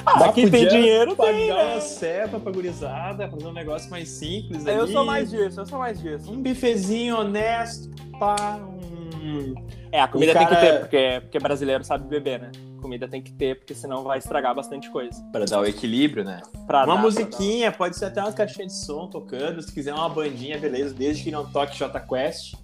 Ah, 0.06 0.26
aqui 0.26 0.50
tem 0.50 0.68
dinheiro, 0.68 1.16
pagar 1.16 1.34
tem, 1.34 1.48
né? 1.48 1.54
uma 1.54 1.82
cepa 1.82 2.40
pra 2.40 2.52
gurizada, 2.52 3.30
fazer 3.30 3.48
um 3.48 3.54
negócio 3.54 3.90
mais 3.90 4.10
simples 4.10 4.66
Eu 4.66 4.84
ali. 4.84 4.92
sou 4.92 5.06
mais 5.06 5.30
disso, 5.30 5.60
eu 5.60 5.66
sou 5.66 5.80
mais 5.80 6.02
disso. 6.02 6.32
Um 6.32 6.42
bifezinho 6.42 7.18
honesto, 7.18 7.90
pá, 8.20 8.60
um... 8.60 9.54
É, 9.92 10.02
a 10.02 10.08
comida 10.08 10.34
cara... 10.34 10.48
tem 10.48 10.56
que 10.56 10.62
ter, 10.62 10.80
porque, 10.80 11.20
porque 11.22 11.40
brasileiro 11.40 11.84
sabe 11.84 12.08
beber, 12.08 12.42
né? 12.42 12.52
Comida 12.82 13.08
tem 13.08 13.22
que 13.22 13.32
ter, 13.32 13.58
porque 13.58 13.74
senão 13.74 14.04
vai 14.04 14.18
estragar 14.18 14.54
bastante 14.54 14.90
coisa. 14.90 15.22
Para 15.32 15.46
dar 15.46 15.62
o 15.62 15.66
equilíbrio, 15.66 16.24
né? 16.24 16.42
Pra 16.68 16.84
uma 16.84 16.96
dar, 16.96 17.02
musiquinha, 17.02 17.72
pode 17.72 17.96
ser 17.98 18.06
até 18.06 18.22
uma 18.22 18.34
caixinha 18.34 18.68
de 18.68 18.74
som 18.74 19.08
tocando. 19.08 19.62
Se 19.62 19.72
quiser 19.72 19.94
uma 19.94 20.10
bandinha, 20.10 20.58
beleza, 20.58 20.94
desde 20.94 21.24
que 21.24 21.32
não 21.32 21.50
toque 21.50 21.78
J 21.78 22.00
Quest, 22.00 22.56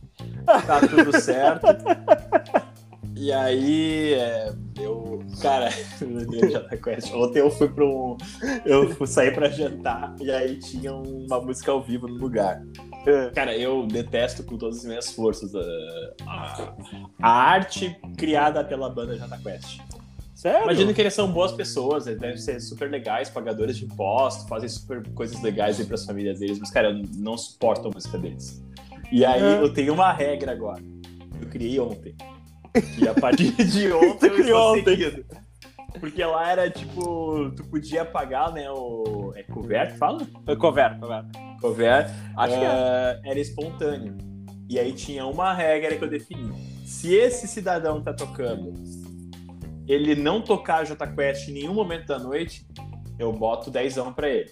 tá 0.45 0.81
tudo 0.81 1.19
certo. 1.19 1.67
E 3.19 3.31
aí, 3.33 4.13
é, 4.13 4.53
eu, 4.79 5.23
cara, 5.41 5.69
Jota 6.51 6.77
Quest. 6.77 7.11
Ontem 7.13 7.39
eu 7.39 7.49
fui 7.49 7.67
para 7.67 7.83
um. 7.83 8.15
Eu 8.63 8.93
fui 8.93 9.07
sair 9.07 9.33
para 9.33 9.49
jantar 9.49 10.15
e 10.21 10.29
aí 10.29 10.59
tinha 10.59 10.93
uma 10.93 11.41
música 11.41 11.71
ao 11.71 11.81
vivo 11.81 12.07
no 12.07 12.13
lugar. 12.13 12.61
É. 13.07 13.31
Cara, 13.31 13.57
eu 13.57 13.87
detesto 13.87 14.43
com 14.43 14.55
todas 14.55 14.79
as 14.79 14.85
minhas 14.85 15.11
forças 15.11 15.55
a, 15.55 15.61
a, 16.27 16.73
a 17.21 17.29
arte 17.29 17.99
criada 18.15 18.63
pela 18.63 18.87
banda 18.87 19.17
Jota 19.17 19.37
Quest. 19.39 19.79
Sério? 20.37 20.65
Imagino 20.65 20.93
que 20.93 21.01
eles 21.01 21.15
são 21.15 21.31
boas 21.31 21.51
pessoas, 21.51 22.05
eles 22.05 22.19
devem 22.19 22.37
ser 22.37 22.61
super 22.61 22.91
legais, 22.91 23.27
pagadores 23.27 23.75
de 23.75 23.85
impostos, 23.85 24.47
fazem 24.47 24.69
super 24.69 25.01
coisas 25.15 25.41
legais 25.41 25.79
aí 25.79 25.85
pras 25.87 26.05
famílias 26.05 26.37
deles, 26.37 26.59
mas, 26.59 26.69
cara, 26.69 26.91
eu 26.91 27.01
não 27.15 27.35
suporto 27.35 27.87
a 27.87 27.91
música 27.91 28.19
deles. 28.19 28.63
E 29.11 29.25
aí 29.25 29.41
é. 29.41 29.59
eu 29.59 29.73
tenho 29.73 29.95
uma 29.95 30.13
regra 30.13 30.51
agora. 30.51 30.79
Eu 31.41 31.49
criei 31.49 31.79
ontem. 31.79 32.15
E 32.99 33.07
a 33.07 33.15
partir 33.15 33.51
de 33.65 33.91
ontem 33.91 34.27
eu 34.27 34.39
estou 34.39 34.73
ontem. 34.73 34.95
seguindo. 34.95 35.25
Porque 35.99 36.23
lá 36.23 36.51
era 36.51 36.69
tipo, 36.69 37.51
tu 37.55 37.63
podia 37.63 38.05
pagar, 38.05 38.51
né? 38.53 38.69
O. 38.69 39.33
É 39.35 39.41
couvert 39.41 39.93
que 39.93 39.97
fala? 39.97 40.21
É 40.45 40.55
couvert, 40.55 40.99
couvert. 40.99 41.25
Couvert. 41.59 42.11
Acho 42.37 42.53
uh, 42.53 42.59
que 42.59 42.63
é. 42.63 43.31
era 43.31 43.39
espontâneo. 43.39 44.15
E 44.69 44.77
aí 44.77 44.93
tinha 44.93 45.25
uma 45.25 45.51
regra 45.51 45.97
que 45.97 46.03
eu 46.03 46.09
defini. 46.09 46.53
Se 46.85 47.15
esse 47.15 47.47
cidadão 47.47 48.03
tá 48.03 48.13
tocando 48.13 48.71
ele 49.87 50.15
não 50.15 50.41
tocar 50.41 50.85
Jota 50.85 51.07
Quest 51.07 51.47
em 51.47 51.53
nenhum 51.53 51.73
momento 51.73 52.07
da 52.07 52.19
noite, 52.19 52.65
eu 53.17 53.31
boto 53.31 53.71
10 53.71 53.97
anos 53.97 54.13
pra 54.13 54.29
ele. 54.29 54.51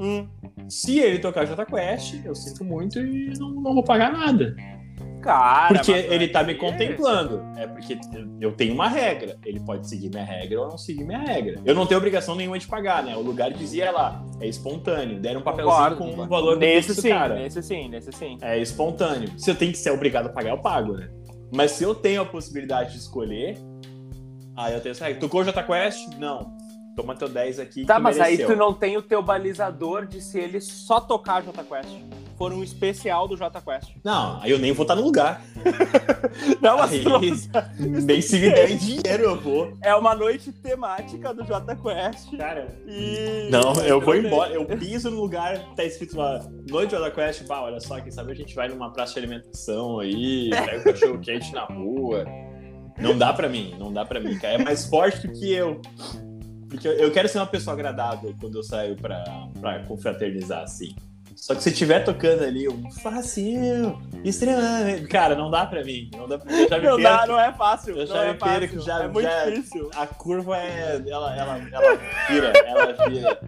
Hum. 0.00 0.28
Se 0.68 0.98
ele 0.98 1.18
tocar 1.18 1.46
Jota 1.46 1.64
Quest, 1.64 2.24
eu 2.24 2.34
sinto 2.34 2.64
muito 2.64 2.98
e 2.98 3.32
não, 3.38 3.50
não 3.50 3.74
vou 3.74 3.84
pagar 3.84 4.12
nada. 4.12 4.54
Cara, 5.26 5.74
porque 5.74 5.92
ele 5.92 6.28
tá 6.28 6.44
me 6.44 6.52
é 6.52 6.54
contemplando. 6.54 7.42
É 7.56 7.66
porque 7.66 7.98
eu 8.40 8.52
tenho 8.52 8.74
uma 8.74 8.88
regra. 8.88 9.36
Ele 9.44 9.58
pode 9.58 9.88
seguir 9.88 10.08
minha 10.08 10.24
regra 10.24 10.60
ou 10.60 10.68
não 10.68 10.78
seguir 10.78 11.04
minha 11.04 11.18
regra. 11.18 11.60
Eu 11.64 11.74
não 11.74 11.84
tenho 11.84 11.98
obrigação 11.98 12.36
nenhuma 12.36 12.58
de 12.58 12.66
pagar, 12.66 13.02
né? 13.02 13.16
O 13.16 13.22
lugar 13.22 13.52
dizia 13.52 13.90
lá, 13.90 14.24
é 14.40 14.46
espontâneo. 14.46 15.18
Deram 15.18 15.40
um 15.40 15.42
papelzinho 15.42 15.76
Concordo, 15.76 15.96
com 15.96 16.22
um 16.22 16.28
valor 16.28 16.56
nesse 16.56 16.94
sim, 16.94 17.08
cara. 17.08 17.34
Nesse 17.34 17.60
sim, 17.60 17.88
nesse 17.88 18.12
sim. 18.12 18.38
É 18.40 18.60
espontâneo. 18.60 19.28
Se 19.36 19.50
eu 19.50 19.56
tenho 19.56 19.72
que 19.72 19.78
ser 19.78 19.90
obrigado 19.90 20.26
a 20.26 20.28
pagar, 20.28 20.50
eu 20.50 20.58
pago, 20.58 20.92
né? 20.92 21.10
Mas 21.52 21.72
se 21.72 21.82
eu 21.82 21.94
tenho 21.94 22.22
a 22.22 22.24
possibilidade 22.24 22.92
de 22.92 22.98
escolher, 22.98 23.56
Aí 24.56 24.74
eu 24.74 24.80
tenho 24.80 24.92
essa 24.92 25.04
regra. 25.04 25.20
Tocou 25.20 25.42
o 25.42 25.44
Jota 25.44 25.62
Quest? 25.62 26.08
Não. 26.18 26.56
Toma 26.96 27.14
teu 27.14 27.28
10 27.28 27.60
aqui. 27.60 27.84
Tá, 27.84 27.98
mas 27.98 28.16
mereceu. 28.16 28.48
aí 28.48 28.54
tu 28.54 28.58
não 28.58 28.72
tem 28.72 28.96
o 28.96 29.02
teu 29.02 29.22
balizador 29.22 30.06
de 30.06 30.18
se 30.22 30.38
ele 30.38 30.62
só 30.62 30.98
tocar 30.98 31.42
Jota 31.44 31.62
Quest. 31.62 31.94
For 32.38 32.52
um 32.52 32.64
especial 32.64 33.28
do 33.28 33.36
Jota 33.36 33.60
Quest. 33.60 33.94
Não, 34.02 34.40
aí 34.40 34.50
eu 34.50 34.58
nem 34.58 34.72
vou 34.72 34.84
estar 34.84 34.94
no 34.94 35.02
lugar. 35.02 35.42
não, 36.60 36.78
mas 36.78 36.92
aí, 36.92 37.04
nem 38.02 38.20
se 38.22 38.38
me 38.38 38.50
der 38.50 38.76
dinheiro 38.76 39.24
eu 39.24 39.40
vou. 39.40 39.74
É 39.82 39.94
uma 39.94 40.14
noite 40.14 40.52
temática 40.52 41.34
do 41.34 41.44
Jota 41.44 41.76
Quest. 41.76 42.34
Cara. 42.36 42.66
E. 42.86 43.48
Não, 43.50 43.74
eu 43.84 44.00
vou 44.00 44.16
embora. 44.16 44.54
Eu 44.54 44.64
piso 44.64 45.10
no 45.10 45.20
lugar, 45.20 45.58
tá 45.74 45.84
escrito 45.84 46.16
lá, 46.16 46.42
Noite 46.68 46.92
Jota 46.92 47.10
Quest. 47.10 47.46
Bah, 47.46 47.62
olha 47.62 47.80
só, 47.80 48.00
quem 48.00 48.10
sabe 48.10 48.32
a 48.32 48.34
gente 48.34 48.54
vai 48.54 48.68
numa 48.68 48.90
praça 48.90 49.14
de 49.14 49.18
alimentação 49.18 50.00
aí, 50.00 50.48
pega 50.50 50.78
o 50.78 50.84
cachorro 50.84 51.18
quente 51.18 51.52
na 51.52 51.64
rua. 51.64 52.24
Não 52.98 53.16
dá 53.16 53.32
pra 53.32 53.48
mim, 53.48 53.74
não 53.78 53.92
dá 53.92 54.04
pra 54.04 54.20
mim, 54.20 54.38
cara. 54.38 54.54
É 54.54 54.58
mais 54.58 54.86
forte 54.86 55.26
do 55.26 55.32
que 55.32 55.52
eu. 55.52 55.80
Porque 56.68 56.88
eu 56.88 57.10
quero 57.12 57.28
ser 57.28 57.38
uma 57.38 57.46
pessoa 57.46 57.74
agradável 57.74 58.34
quando 58.40 58.58
eu 58.58 58.62
saio 58.62 58.96
pra, 58.96 59.24
pra 59.60 59.84
confraternizar, 59.84 60.62
assim. 60.62 60.94
Só 61.36 61.54
que 61.54 61.62
se 61.62 61.68
estiver 61.68 62.02
tocando 62.02 62.42
ali 62.42 62.66
um 62.66 62.90
fácil, 62.90 63.98
extremamente. 64.24 65.06
Cara, 65.06 65.36
não 65.36 65.50
dá 65.50 65.66
pra 65.66 65.84
mim. 65.84 66.10
Não 66.16 66.26
dá 66.26 66.38
pra 66.38 66.50
mim. 66.50 66.66
Não 66.82 67.00
dá, 67.00 67.26
não 67.26 67.38
é 67.38 67.52
fácil. 67.52 67.98
Eu 67.98 68.06
já 68.06 68.24
me 68.24 68.30
é 68.30 68.34
perco, 68.34 68.80
já, 68.80 69.04
é 69.04 69.08
muito 69.08 69.28
já, 69.28 69.50
difícil. 69.50 69.90
A 69.94 70.06
curva 70.06 70.56
é. 70.56 71.02
Ela, 71.06 71.36
ela, 71.36 71.58
ela 71.70 72.00
vira, 72.28 72.52
ela 72.64 73.08
vira. 73.08 73.38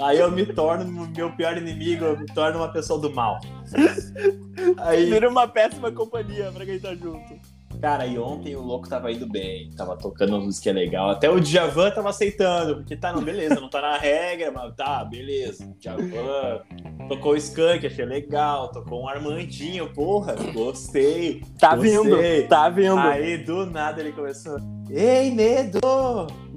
Aí 0.00 0.18
eu 0.18 0.30
me 0.30 0.44
torno 0.44 1.08
meu 1.16 1.30
pior 1.32 1.56
inimigo, 1.56 2.04
eu 2.04 2.18
me 2.18 2.26
torno 2.26 2.58
uma 2.58 2.70
pessoa 2.70 3.00
do 3.00 3.12
mal. 3.12 3.40
Aí... 4.78 5.06
Vira 5.06 5.28
uma 5.28 5.48
péssima 5.48 5.90
companhia 5.90 6.52
pra 6.52 6.66
quem 6.66 6.78
tá 6.78 6.94
junto. 6.94 7.34
Cara, 7.80 8.06
e 8.06 8.18
ontem 8.18 8.56
o 8.56 8.62
louco 8.62 8.88
tava 8.88 9.12
indo 9.12 9.26
bem, 9.26 9.70
tava 9.76 9.96
tocando 9.96 10.30
uma 10.30 10.40
música 10.40 10.72
legal. 10.72 11.10
Até 11.10 11.28
o 11.28 11.40
Djavan 11.40 11.90
tava 11.90 12.10
aceitando, 12.10 12.76
porque 12.76 12.96
tá, 12.96 13.12
não, 13.12 13.22
beleza, 13.22 13.60
não 13.60 13.68
tá 13.68 13.80
na 13.80 13.96
regra, 13.96 14.50
mas 14.50 14.74
tá, 14.74 15.04
beleza. 15.04 15.66
Djavan 15.78 16.62
tocou 17.08 17.32
o 17.32 17.36
Skunk, 17.36 17.86
achei 17.86 18.04
legal. 18.04 18.70
Tocou 18.72 19.02
um 19.02 19.08
Armandinho, 19.08 19.92
porra, 19.92 20.34
gostei. 20.52 21.42
Tá 21.58 21.76
gostei. 21.76 22.02
vindo, 22.02 22.48
tá 22.48 22.68
vindo. 22.68 22.98
Aí 22.98 23.38
do 23.38 23.66
nada 23.66 24.00
ele 24.00 24.12
começou: 24.12 24.56
Ei, 24.90 25.30
medo! 25.30 25.80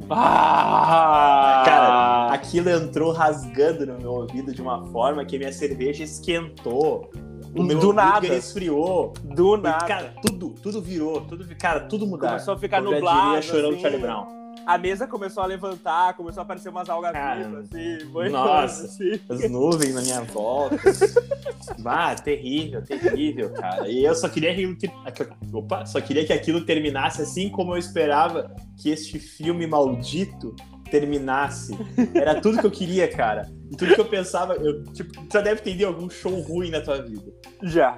Ah! 0.10 1.64
Cara, 1.66 2.34
aquilo 2.34 2.70
entrou 2.70 3.12
rasgando 3.12 3.86
no 3.86 3.98
meu 4.00 4.14
ouvido 4.14 4.54
de 4.54 4.62
uma 4.62 4.86
forma 4.88 5.26
que 5.26 5.38
minha 5.38 5.52
cerveja 5.52 6.04
esquentou. 6.04 7.10
O 7.58 7.64
meu 7.64 7.80
do 7.80 7.94
nada. 7.94 8.28
esfriou. 8.28 9.14
Do 9.24 9.58
nada. 9.58 9.86
Cara, 9.86 10.14
tudo, 10.22 10.50
tudo 10.62 10.82
virou. 10.82 11.22
Tudo, 11.22 11.46
cara, 11.56 11.82
tudo 11.82 12.06
mudou. 12.06 12.30
Começou 12.30 12.54
a 12.54 12.58
ficar 12.58 12.82
nublado. 12.82 13.28
Diria, 13.28 13.42
chorando 13.42 13.74
assim, 13.74 13.82
Charlie 13.82 14.02
Brown. 14.02 14.38
A 14.66 14.78
mesa 14.78 15.08
começou 15.08 15.44
a 15.44 15.46
levantar, 15.46 16.14
começou 16.16 16.42
a 16.42 16.44
aparecer 16.44 16.68
umas 16.68 16.90
algas 16.90 17.14
vivas, 17.14 17.70
assim. 17.72 18.12
Foi 18.12 18.28
nossa, 18.28 18.86
assim. 18.86 19.20
as 19.30 19.50
nuvens 19.50 19.96
na 19.96 20.02
minha 20.02 20.22
volta. 20.24 20.76
ah, 21.86 22.14
terrível, 22.16 22.84
terrível, 22.84 23.54
cara. 23.54 23.88
E 23.88 24.04
eu 24.04 24.14
só 24.14 24.28
queria 24.28 24.54
que, 24.54 24.92
opa, 25.54 25.86
só 25.86 26.02
queria 26.02 26.26
que 26.26 26.34
aquilo 26.34 26.66
terminasse 26.66 27.22
assim 27.22 27.50
como 27.50 27.76
eu 27.76 27.78
esperava 27.78 28.54
que 28.76 28.90
este 28.90 29.20
filme 29.20 29.66
maldito 29.66 30.54
terminasse. 30.92 31.74
Era 32.14 32.42
tudo 32.42 32.60
que 32.60 32.66
eu 32.66 32.72
queria, 32.72 33.08
cara. 33.08 33.50
E 33.72 33.76
tudo 33.76 33.94
que 33.96 34.02
eu 34.02 34.06
pensava, 34.06 34.56
eu, 34.56 34.84
tipo, 34.94 35.12
tu 35.26 35.34
já 35.34 35.42
deve 35.42 35.62
ter 35.62 35.72
ido 35.72 35.82
em 35.82 35.86
algum 35.86 36.10
show 36.10 36.34
ruim 36.42 36.70
na 36.70 36.82
tua 36.82 37.02
vida. 37.02 37.32
Já. 37.64 37.98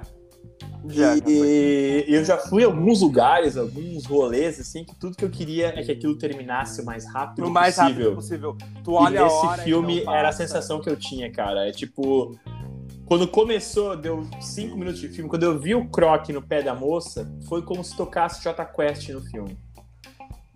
Já. 0.88 1.16
E 1.26 2.04
eu 2.08 2.24
já 2.24 2.38
fui 2.38 2.62
a 2.64 2.66
alguns 2.66 3.02
lugares, 3.02 3.56
alguns 3.56 4.06
rolês, 4.06 4.58
assim, 4.58 4.84
que 4.84 4.98
tudo 4.98 5.16
que 5.16 5.24
eu 5.24 5.30
queria 5.30 5.68
é 5.78 5.82
que 5.82 5.92
aquilo 5.92 6.16
terminasse 6.16 6.80
o 6.80 6.84
mais 6.84 7.06
rápido 7.12 7.46
O 7.46 7.50
mais 7.50 7.76
possível. 7.76 8.02
rápido 8.02 8.14
possível. 8.14 8.56
Tu 8.82 8.92
olha 8.92 9.14
e 9.14 9.18
a 9.18 9.24
nesse 9.24 9.46
e 9.46 9.64
filme 9.64 10.02
era 10.02 10.28
a 10.28 10.32
sensação 10.32 10.80
que 10.80 10.88
eu 10.88 10.96
tinha, 10.96 11.30
cara. 11.30 11.68
É 11.68 11.72
tipo. 11.72 12.34
Quando 13.04 13.26
começou, 13.26 13.96
deu 13.96 14.24
cinco 14.40 14.76
minutos 14.76 15.00
de 15.00 15.08
filme, 15.08 15.28
quando 15.28 15.42
eu 15.42 15.58
vi 15.58 15.74
o 15.74 15.88
Croc 15.90 16.28
no 16.28 16.40
pé 16.40 16.62
da 16.62 16.76
moça, 16.76 17.28
foi 17.48 17.60
como 17.60 17.82
se 17.82 17.96
tocasse 17.96 18.42
Jota 18.42 18.64
Quest 18.64 19.08
no 19.08 19.20
filme. 19.20 19.58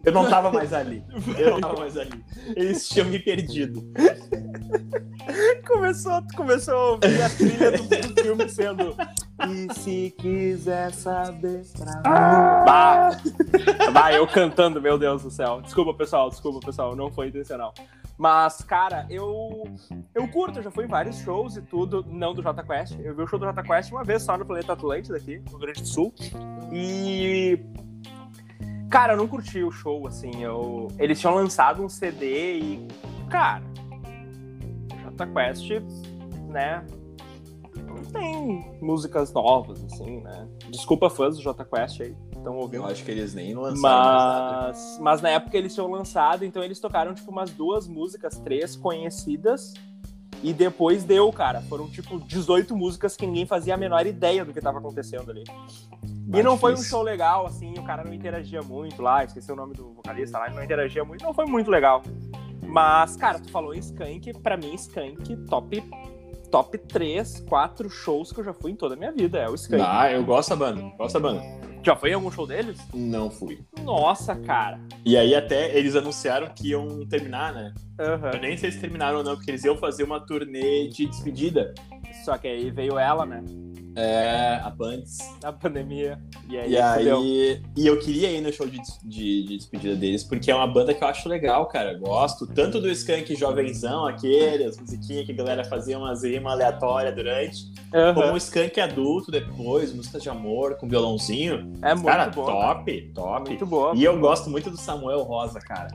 Eu 0.05 0.13
não 0.13 0.29
tava 0.29 0.51
mais 0.51 0.73
ali. 0.73 1.03
Eu 1.39 1.53
não 1.53 1.61
tava 1.61 1.81
mais 1.81 1.97
ali. 1.97 2.25
Eles 2.55 2.89
tinham 2.89 3.09
me 3.09 3.19
perdido. 3.19 3.83
Começou, 5.67 6.23
começou 6.37 6.75
a 6.75 6.91
ouvir 6.93 7.23
a 7.23 7.31
trilha 7.31 7.71
do, 7.73 8.15
do 8.15 8.23
filme 8.23 8.49
sendo. 8.49 8.95
E 9.49 9.75
se 9.75 10.15
quiser 10.19 10.93
saber 10.93 11.63
pra 11.77 12.03
Ah! 12.05 12.65
Bah! 12.65 13.91
Bah, 13.91 14.13
eu 14.13 14.27
cantando, 14.27 14.81
meu 14.81 14.99
Deus 14.99 15.23
do 15.23 15.31
céu. 15.31 15.61
Desculpa, 15.63 15.95
pessoal, 15.95 16.29
desculpa, 16.29 16.65
pessoal, 16.65 16.95
não 16.95 17.11
foi 17.11 17.29
intencional. 17.29 17.73
Mas, 18.17 18.63
cara, 18.63 19.07
eu. 19.11 19.65
Eu 20.15 20.29
curto, 20.29 20.59
eu 20.59 20.63
já 20.63 20.71
fui 20.71 20.85
em 20.85 20.89
vários 20.89 21.19
shows 21.19 21.57
e 21.57 21.63
tudo, 21.63 22.05
não 22.09 22.33
do 22.33 22.43
Jota 22.43 22.63
Quest. 22.63 22.97
Eu 23.03 23.15
vi 23.15 23.23
o 23.23 23.27
show 23.27 23.39
do 23.39 23.47
Jota 23.47 23.63
Quest 23.63 23.91
uma 23.91 24.05
vez 24.05 24.23
só 24.23 24.39
no 24.39 24.47
Planeta 24.47 24.73
Atlântida 24.73 25.17
aqui, 25.17 25.39
no 25.39 25.51
Rio 25.51 25.59
Grande 25.59 25.83
do 25.83 25.89
Sul. 25.89 26.15
E. 26.73 27.59
Cara, 28.95 29.15
eu 29.15 29.17
não 29.17 29.27
curti 29.27 29.61
o 29.61 29.73
show, 29.73 30.07
assim. 30.07 30.41
Eu... 30.41 30.87
Eles 31.01 31.19
tinham 31.19 31.35
lançado 31.35 31.83
um 31.83 31.89
CD 31.89 32.59
e. 32.61 32.89
Cara. 33.29 33.61
Jota 35.03 35.27
Quest, 35.27 35.69
né? 36.49 36.87
Não 37.75 37.97
tem 38.05 38.79
músicas 38.81 39.33
novas, 39.33 39.83
assim, 39.83 40.21
né? 40.21 40.47
Desculpa 40.71 41.11
fãs 41.11 41.35
do 41.35 41.43
Jota 41.43 41.65
Quest 41.65 42.03
aí, 42.03 42.15
estão 42.37 42.57
ouvindo. 42.57 42.85
Eu 42.85 42.87
acho 42.87 43.03
que 43.05 43.11
eles 43.11 43.35
nem 43.35 43.53
lançaram. 43.53 44.69
Mas, 44.69 44.99
mas 45.01 45.21
na 45.21 45.31
época 45.31 45.59
eles 45.59 45.75
tinham 45.75 45.91
lançado, 45.91 46.45
então 46.45 46.63
eles 46.63 46.79
tocaram 46.79 47.13
tipo 47.13 47.33
umas 47.33 47.51
duas 47.51 47.89
músicas, 47.89 48.39
três 48.39 48.77
conhecidas. 48.77 49.75
E 50.41 50.53
depois 50.53 51.03
deu, 51.03 51.33
cara. 51.33 51.61
Foram 51.63 51.91
tipo 51.91 52.21
18 52.21 52.77
músicas 52.77 53.17
que 53.17 53.27
ninguém 53.27 53.45
fazia 53.45 53.75
a 53.75 53.77
menor 53.77 54.07
ideia 54.07 54.45
do 54.45 54.53
que 54.53 54.61
tava 54.61 54.79
acontecendo 54.79 55.33
ali. 55.33 55.43
E 56.33 56.43
não 56.43 56.57
foi 56.57 56.73
um 56.73 56.83
show 56.83 57.03
legal, 57.03 57.47
assim, 57.47 57.75
o 57.79 57.83
cara 57.83 58.03
não 58.05 58.13
interagia 58.13 58.63
muito 58.63 59.03
lá, 59.03 59.25
esqueci 59.25 59.53
o 59.53 59.57
nome 59.57 59.75
do 59.75 59.93
vocalista 59.93 60.39
lá, 60.39 60.47
ele 60.47 60.57
não 60.57 60.65
interagia 60.65 61.05
muito, 61.05 61.23
não 61.23 61.35
foi 61.35 61.47
muito 61.47 61.71
legal. 61.71 62.03
Mas, 62.63 63.17
cara, 63.17 63.39
tu 63.39 63.51
falou 63.51 63.75
em 63.75 63.79
Skank, 63.79 64.33
pra 64.41 64.57
mim, 64.57 64.75
Skank, 64.75 65.37
top, 65.49 65.85
top 66.51 66.79
3, 66.79 67.41
4 67.49 67.91
shows 67.91 68.33
que 68.33 68.41
eu 68.41 68.45
já 68.45 68.53
fui 68.53 68.73
em 68.73 68.77
toda 68.77 68.95
a 68.95 68.97
minha 68.97 69.13
vida, 69.13 69.39
é 69.39 69.49
o 69.49 69.55
Skank. 69.55 69.85
Ah, 69.87 70.11
eu 70.11 70.25
gosto 70.25 70.51
da 70.51 70.57
banda. 70.57 70.83
Gosto 70.97 71.15
da 71.15 71.21
banda. 71.21 71.43
Já 71.85 71.95
foi 71.95 72.11
em 72.11 72.15
algum 72.15 72.31
show 72.31 72.47
deles? 72.47 72.79
Não 72.95 73.31
fui. 73.31 73.63
Nossa, 73.83 74.35
cara. 74.35 74.81
E 75.05 75.19
aí 75.19 75.35
até 75.35 75.77
eles 75.77 75.95
anunciaram 75.95 76.49
que 76.49 76.71
iam 76.71 77.07
terminar, 77.07 77.53
né? 77.53 77.75
Aham. 78.01 78.31
Eu 78.33 78.41
nem 78.41 78.57
sei 78.57 78.73
se 78.73 78.81
terminaram 78.81 79.19
ou 79.19 79.25
não, 79.25 79.37
porque 79.37 79.51
eles 79.51 79.63
iam 79.65 79.77
fazer 79.77 80.03
uma 80.03 80.19
turnê 80.19 80.89
de 80.89 81.05
despedida. 81.07 81.75
Só 82.25 82.39
que 82.39 82.49
aí 82.49 82.71
veio 82.71 82.99
ela, 82.99 83.27
né? 83.27 83.45
É, 83.97 84.61
a 84.63 84.71
Pants. 84.71 85.19
Na 85.43 85.53
pandemia. 85.53 86.19
E 86.49 86.59
aí, 86.59 86.73
E 86.73 86.79
aí. 86.79 87.63
E 87.77 87.87
eu 87.87 87.99
queria 87.99 88.31
ir 88.31 88.41
no 88.41 88.53
show 88.53 88.67
de, 88.67 88.79
de, 89.05 89.45
de 89.45 89.57
despedida 89.57 89.95
deles, 89.95 90.25
porque 90.25 90.51
é 90.51 90.55
uma 90.55 90.67
banda 90.67 90.93
que 90.93 91.03
eu 91.03 91.09
acho 91.09 91.29
legal, 91.29 91.67
cara. 91.67 91.95
Gosto 91.99 92.47
tanto 92.47 92.81
do 92.81 92.91
Skank 92.91 93.35
jovenzão, 93.37 94.07
aquele, 94.07 94.65
as 94.65 94.79
musiquinhas 94.79 95.27
que 95.27 95.33
a 95.33 95.35
galera 95.37 95.65
fazia 95.65 95.99
umas 95.99 96.23
rimas 96.25 96.53
aleatórias 96.53 97.15
durante, 97.15 97.73
Aham. 97.95 98.15
como 98.15 98.33
o 98.33 98.37
Skank 98.37 98.81
adulto 98.81 99.31
depois, 99.31 99.95
música 99.95 100.19
de 100.19 100.29
amor 100.29 100.77
com 100.77 100.89
violãozinho. 100.89 101.73
É 101.83 101.95
muito 101.95 102.07
cara, 102.07 102.27
bom. 102.29 102.45
top, 102.45 103.13
top. 103.15 103.49
Muito 103.51 103.67
boa. 103.67 103.93
E 103.95 104.05
eu 104.05 104.19
gosto 104.19 104.51
muito 104.51 104.71
do 104.71 104.77
Samuel 104.77 105.23
Rosa, 105.23 105.61
cara. 105.61 105.89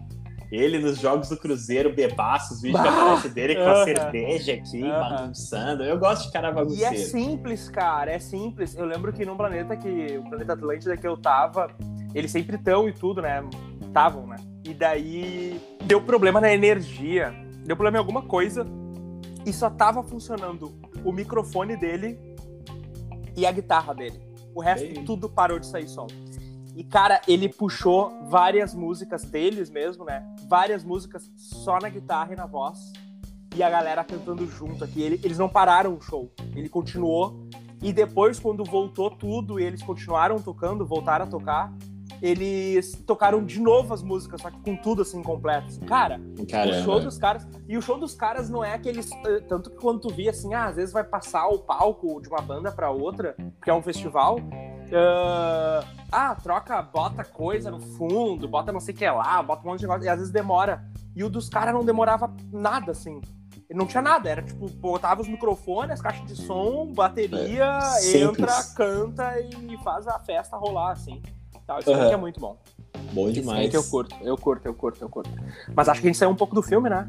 Ele 0.51 0.79
nos 0.79 0.97
jogos 0.97 1.29
do 1.29 1.37
Cruzeiro, 1.37 1.93
bebaço, 1.93 2.55
os 2.55 2.61
vídeos 2.61 2.81
que 2.81 2.87
Bah! 2.89 3.01
aparece 3.03 3.29
dele 3.29 3.55
com 3.55 3.69
a 3.69 3.83
cerveja 3.83 4.53
aqui, 4.53 4.83
Aham. 4.83 5.09
bagunçando. 5.17 5.83
Eu 5.83 5.99
gosto 5.99 6.25
de 6.25 6.31
cara 6.31 6.47
E 6.47 6.51
é 6.51 6.53
bagunceiro. 6.53 6.97
simples, 6.97 7.69
cara, 7.69 8.11
é 8.11 8.19
simples. 8.19 8.75
Eu 8.75 8.85
lembro 8.85 9.13
que 9.13 9.23
num 9.25 9.37
planeta 9.37 9.75
que. 9.77 10.17
O 10.17 10.27
planeta 10.27 10.53
Atlântida 10.53 10.97
que 10.97 11.07
eu 11.07 11.15
tava, 11.15 11.69
eles 12.15 12.31
sempre 12.31 12.55
estão 12.55 12.89
e 12.89 12.93
tudo, 12.93 13.21
né? 13.21 13.43
Estavam, 13.81 14.25
né? 14.25 14.37
E 14.65 14.73
daí 14.73 15.61
deu 15.85 16.01
problema 16.01 16.41
na 16.41 16.51
energia. 16.51 17.31
Deu 17.65 17.75
problema 17.75 17.97
em 17.97 17.99
alguma 17.99 18.23
coisa. 18.23 18.65
E 19.45 19.53
só 19.53 19.69
tava 19.69 20.01
funcionando 20.03 20.73
o 21.05 21.11
microfone 21.11 21.77
dele 21.77 22.19
e 23.37 23.45
a 23.45 23.51
guitarra 23.51 23.93
dele. 23.93 24.19
O 24.55 24.61
resto 24.61 24.85
Ei. 24.85 25.03
tudo 25.05 25.29
parou 25.29 25.59
de 25.59 25.67
sair 25.67 25.87
som. 25.87 26.07
E, 26.75 26.83
cara, 26.83 27.19
ele 27.27 27.49
puxou 27.49 28.11
várias 28.29 28.73
músicas 28.73 29.23
deles 29.23 29.69
mesmo, 29.69 30.05
né? 30.05 30.23
Várias 30.49 30.83
músicas 30.83 31.29
só 31.37 31.77
na 31.79 31.89
guitarra 31.89 32.33
e 32.33 32.35
na 32.35 32.45
voz. 32.47 32.91
E 33.55 33.61
a 33.63 33.69
galera 33.69 34.03
cantando 34.03 34.45
junto 34.47 34.83
aqui. 34.83 35.01
Ele- 35.01 35.19
eles 35.23 35.37
não 35.37 35.47
pararam 35.47 35.95
o 35.95 36.01
show. 36.01 36.31
Ele 36.55 36.67
continuou. 36.67 37.47
E 37.81 37.93
depois, 37.93 38.39
quando 38.39 38.63
voltou 38.65 39.09
tudo 39.11 39.59
e 39.59 39.63
eles 39.63 39.81
continuaram 39.83 40.41
tocando, 40.41 40.85
voltaram 40.85 41.25
a 41.25 41.27
tocar, 41.27 41.73
eles 42.21 42.91
tocaram 43.07 43.45
de 43.45 43.59
novo 43.59 43.93
as 43.93 44.01
músicas, 44.03 44.41
só 44.41 44.49
que 44.51 44.59
com 44.59 44.75
tudo 44.75 45.01
assim 45.03 45.23
completo. 45.23 45.67
Assim, 45.67 45.79
Cara, 45.85 46.19
Caramba. 46.49 46.77
o 46.77 46.83
show 46.83 46.99
dos 46.99 47.17
caras. 47.17 47.47
E 47.67 47.77
o 47.77 47.81
show 47.81 47.97
dos 47.97 48.13
caras 48.15 48.49
não 48.49 48.63
é 48.63 48.73
aqueles. 48.73 49.09
eh, 49.25 49.39
Tanto 49.47 49.69
que 49.69 49.77
quando 49.77 50.01
tu 50.01 50.09
via 50.13 50.31
assim, 50.31 50.53
ah, 50.53 50.65
às 50.65 50.75
vezes 50.75 50.91
vai 50.93 51.03
passar 51.03 51.47
o 51.47 51.59
palco 51.59 52.21
de 52.21 52.27
uma 52.27 52.41
banda 52.41 52.71
pra 52.71 52.89
outra, 52.91 53.33
porque 53.57 53.69
é 53.69 53.73
um 53.73 53.81
festival. 53.81 54.37
Ah, 54.93 55.83
ah, 56.11 56.35
troca, 56.35 56.81
bota 56.81 57.23
coisa 57.23 57.69
no 57.69 57.79
fundo, 57.79 58.47
bota 58.47 58.71
não 58.71 58.79
sei 58.79 58.93
o 58.93 58.97
que 58.97 59.09
lá, 59.09 59.41
bota 59.43 59.65
um 59.65 59.71
monte 59.71 59.79
de 59.79 59.87
negócio, 59.87 60.05
e 60.05 60.09
às 60.09 60.17
vezes 60.17 60.31
demora. 60.31 60.83
E 61.15 61.23
o 61.23 61.29
dos 61.29 61.49
caras 61.49 61.73
não 61.73 61.83
demorava 61.83 62.33
nada, 62.51 62.91
assim. 62.91 63.21
Ele 63.69 63.77
não 63.77 63.85
tinha 63.85 64.01
nada, 64.01 64.29
era 64.29 64.41
tipo, 64.41 64.67
botava 64.67 65.21
os 65.21 65.27
microfones, 65.27 65.91
as 65.91 66.01
caixas 66.01 66.25
de 66.25 66.35
som, 66.35 66.87
bateria, 66.87 67.79
É, 68.01 68.17
entra, 68.17 68.63
canta 68.75 69.39
e 69.39 69.77
faz 69.83 70.07
a 70.07 70.17
festa 70.19 70.57
rolar, 70.57 70.91
assim. 70.91 71.21
Tá, 71.67 71.77
isso 71.79 71.93
aqui 71.93 72.13
é 72.13 72.17
muito 72.17 72.39
bom. 72.39 72.57
Bom 73.13 73.25
Isso 73.25 73.41
demais. 73.41 73.69
que 73.69 73.77
eu 73.77 73.83
curto, 73.83 74.15
eu 74.21 74.35
curto, 74.35 74.65
eu 74.67 74.73
curto, 74.73 75.03
eu 75.03 75.09
curto. 75.09 75.29
Mas 75.75 75.87
acho 75.87 76.01
que 76.01 76.07
a 76.07 76.09
gente 76.09 76.17
saiu 76.17 76.31
um 76.31 76.35
pouco 76.35 76.55
do 76.55 76.63
filme, 76.63 76.89
né? 76.89 77.07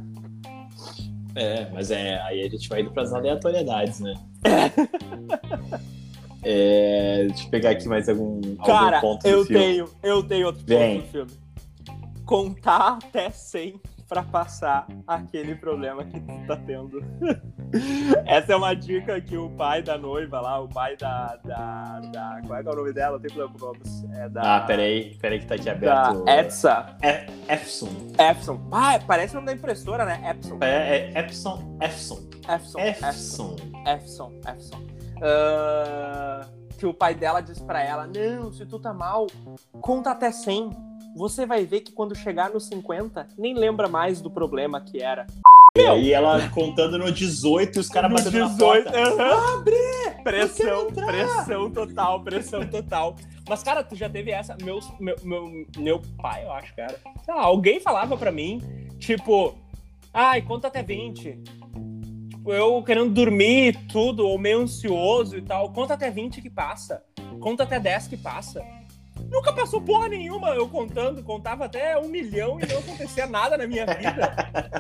É, 1.35 1.71
mas 1.71 1.91
é, 1.91 2.21
aí 2.23 2.43
a 2.43 2.49
gente 2.49 2.69
vai 2.69 2.83
indo 2.83 2.91
pras 2.91 3.13
aleatoriedades, 3.15 4.01
né? 4.01 4.15
É, 6.43 7.27
deixa 7.29 7.45
eu 7.45 7.51
pegar 7.51 7.71
aqui 7.71 7.89
mais 7.89 8.09
algum, 8.09 8.41
Cara, 8.65 8.97
algum 8.97 9.09
ponto 9.09 9.23
do 9.23 9.29
eu 9.29 9.45
filme. 9.45 9.65
tenho, 9.65 9.89
eu 10.03 10.23
tenho 10.23 10.47
outro 10.47 10.63
Vem. 10.65 11.01
ponto 11.03 11.07
do 11.07 11.11
filme. 11.13 11.31
Contar 12.25 12.99
até 13.03 13.31
100 13.31 13.81
pra 14.11 14.23
passar 14.25 14.89
aquele 15.07 15.55
problema 15.55 16.05
que 16.05 16.19
tu 16.19 16.47
tá 16.47 16.57
tendo. 16.57 17.01
Essa 18.27 18.53
é 18.53 18.57
uma 18.57 18.75
dica 18.75 19.21
que 19.21 19.37
o 19.37 19.49
pai 19.51 19.83
da 19.83 19.97
noiva 19.97 20.41
lá, 20.41 20.61
o 20.61 20.69
pai 20.69 20.97
da. 20.97 21.37
da, 21.45 22.01
da 22.13 22.41
qual 22.45 22.59
é, 22.59 22.63
que 22.63 22.69
é 22.69 22.73
o 22.73 22.77
nome 22.77 22.93
dela? 22.93 23.21
Tem 23.21 23.31
problema 23.31 23.57
com 23.57 23.67
nomes. 23.67 24.05
É 24.15 24.29
da. 24.29 24.57
Ah, 24.57 24.61
peraí, 24.63 25.17
peraí 25.21 25.39
que 25.39 25.47
tá 25.47 25.55
aqui 25.55 25.65
Da 25.65 26.09
aberto. 26.09 26.29
Edsa. 26.29 26.97
É, 27.01 27.27
Epson. 27.49 27.89
Epson. 28.19 28.61
Ah, 28.73 28.99
parece 29.07 29.35
o 29.35 29.37
nome 29.37 29.47
da 29.47 29.53
impressora, 29.53 30.05
né? 30.05 30.21
Epson. 30.29 30.59
É, 30.61 31.13
é 31.15 31.21
Epson. 31.21 31.79
Epson. 31.81 32.19
Epson. 32.49 32.79
Epson. 32.81 33.57
Efson, 33.87 34.33
Efson. 34.49 35.00
Ah, 35.23 36.47
que 36.79 36.87
o 36.87 36.95
pai 36.95 37.15
dela 37.15 37.41
diz 37.41 37.61
pra 37.61 37.83
ela: 37.83 38.07
Não, 38.07 38.53
se 38.53 38.65
tu 38.67 38.79
tá 38.79 38.93
mal, 38.93 39.27
conta 39.81 40.11
até 40.11 40.31
100. 40.33 40.71
Você 41.17 41.45
vai 41.45 41.67
ver 41.67 41.81
que 41.81 41.93
quando 41.93 42.15
chegar 42.15 42.51
no 42.51 42.61
50, 42.61 43.29
nem 43.37 43.53
lembra 43.55 43.89
mais 43.89 44.21
do 44.21 44.31
problema 44.31 44.81
que 44.81 45.03
era. 45.03 45.27
E 45.77 45.81
aí 45.83 46.13
ela 46.13 46.49
contando 46.51 46.99
no 46.99 47.13
18 47.13 47.77
e 47.77 47.81
os 47.81 47.89
caras 47.89 48.11
batendo 48.13 48.39
na 48.39 48.47
18, 48.47 48.85
porta. 48.85 48.99
aham. 48.99 49.65
Pressão, 50.25 50.67
quero 50.67 50.91
entrar. 50.91 51.07
pressão 51.07 51.71
total, 51.71 52.23
pressão 52.23 52.67
total. 52.67 53.17
Mas, 53.49 53.63
cara, 53.63 53.83
tu 53.83 53.95
já 53.97 54.09
teve 54.09 54.31
essa. 54.31 54.57
Meus, 54.63 54.91
meu, 54.99 55.17
meu, 55.23 55.67
meu 55.77 56.03
pai, 56.21 56.45
eu 56.45 56.53
acho, 56.53 56.75
cara. 56.75 56.99
Sei 57.25 57.35
lá, 57.35 57.43
alguém 57.43 57.81
falava 57.81 58.17
pra 58.17 58.31
mim, 58.31 58.61
tipo, 58.99 59.55
ai, 60.13 60.43
conta 60.43 60.69
até 60.69 60.83
20. 60.83 61.39
Tipo, 62.41 62.55
eu 62.55 62.83
querendo 62.83 63.11
dormir 63.11 63.69
e 63.69 63.73
tudo, 63.87 64.27
ou 64.27 64.39
meio 64.39 64.63
ansioso 64.63 65.37
e 65.37 65.43
tal. 65.43 65.71
Conta 65.73 65.93
até 65.93 66.11
20 66.11 66.41
que 66.41 66.49
passa. 66.49 67.03
Conta 67.39 67.65
até 67.65 67.79
10 67.79 68.09
que 68.09 68.17
passa. 68.17 68.65
Nunca 69.31 69.53
passou 69.53 69.83
porra 69.83 70.09
nenhuma 70.09 70.49
eu 70.55 70.67
contando, 70.67 71.23
contava 71.23 71.67
até 71.67 71.99
um 71.99 72.09
milhão 72.09 72.59
e 72.59 72.67
não 72.67 72.79
acontecia 72.79 73.27
nada 73.27 73.59
na 73.59 73.67
minha 73.67 73.85
vida. 73.85 74.35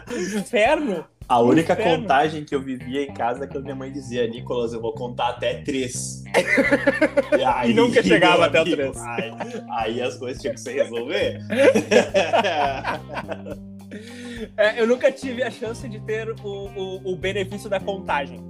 Inferno. 0.38 1.04
A 1.28 1.38
única 1.40 1.74
Inferno. 1.74 2.00
contagem 2.00 2.44
que 2.44 2.54
eu 2.54 2.62
vivia 2.62 3.04
em 3.04 3.12
casa 3.12 3.44
é 3.44 3.46
quando 3.46 3.64
minha 3.64 3.76
mãe 3.76 3.92
dizia, 3.92 4.26
Nicolas, 4.26 4.72
eu 4.72 4.80
vou 4.80 4.94
contar 4.94 5.28
até 5.28 5.62
três. 5.62 6.24
e, 7.38 7.44
aí, 7.44 7.70
E 7.70 7.74
nunca 7.74 8.02
chegava 8.02 8.46
até 8.46 8.60
amigo, 8.60 8.76
três. 8.76 8.96
Aí, 8.96 9.32
aí 9.70 10.02
as 10.02 10.16
coisas 10.16 10.40
tinham 10.40 10.54
que 10.54 10.60
se 10.60 10.72
resolver. 10.72 11.40
É, 14.56 14.80
eu 14.80 14.86
nunca 14.86 15.10
tive 15.10 15.42
a 15.42 15.50
chance 15.50 15.88
de 15.88 16.00
ter 16.00 16.30
o, 16.30 16.36
o, 16.44 17.12
o 17.12 17.16
benefício 17.16 17.68
da 17.68 17.80
contagem. 17.80 18.40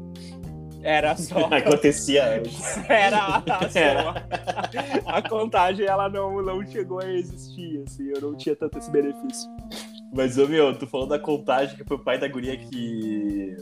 Era 0.82 1.16
só. 1.16 1.46
Acontecia 1.52 2.36
antes. 2.36 2.78
Era 2.88 3.18
a, 3.18 3.36
a, 3.38 3.68
Era. 3.78 4.26
a 5.06 5.28
contagem, 5.28 5.86
ela 5.86 6.08
não, 6.08 6.42
não 6.42 6.64
chegou 6.66 7.00
a 7.00 7.10
existir, 7.10 7.82
assim, 7.86 8.10
eu 8.14 8.20
não 8.20 8.34
tinha 8.34 8.56
tanto 8.56 8.78
esse 8.78 8.90
benefício. 8.90 9.50
Mas, 10.12 10.38
ô 10.38 10.46
meu, 10.46 10.76
tu 10.76 10.86
falou 10.86 11.06
da 11.06 11.18
contagem 11.18 11.76
que 11.76 11.84
foi 11.84 11.96
o 11.96 12.00
pai 12.00 12.18
da 12.18 12.28
guria 12.28 12.56
que. 12.56 13.56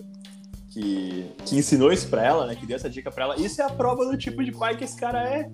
Que, 0.71 1.33
que 1.47 1.57
ensinou 1.57 1.91
isso 1.91 2.09
pra 2.09 2.23
ela, 2.23 2.47
né? 2.47 2.55
Que 2.55 2.67
deu 2.67 2.77
essa 2.77 2.91
dica 2.91 3.11
pra 3.11 3.25
ela. 3.25 3.41
Isso 3.41 3.61
é 3.61 3.65
a 3.65 3.71
prova 3.71 4.05
do 4.05 4.17
tipo 4.17 4.45
de 4.45 4.53
pai 4.53 4.77
que 4.77 4.85
esse 4.85 4.97
cara 4.97 5.27
é. 5.27 5.51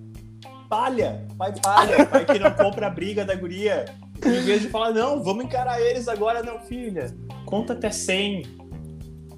Palha, 0.69 1.25
pai 1.37 1.53
palha, 1.61 2.05
pai 2.05 2.25
que 2.25 2.37
não 2.37 2.51
compra 2.51 2.87
a 2.87 2.89
briga 2.89 3.23
da 3.23 3.33
guria. 3.33 3.85
Em 4.23 4.41
vez 4.41 4.61
de 4.61 4.69
falar, 4.69 4.91
não, 4.91 5.23
vamos 5.23 5.45
encarar 5.45 5.81
eles 5.81 6.07
agora, 6.07 6.41
não, 6.41 6.59
filha. 6.59 7.15
Conta 7.45 7.73
até 7.73 7.89
100. 7.91 8.43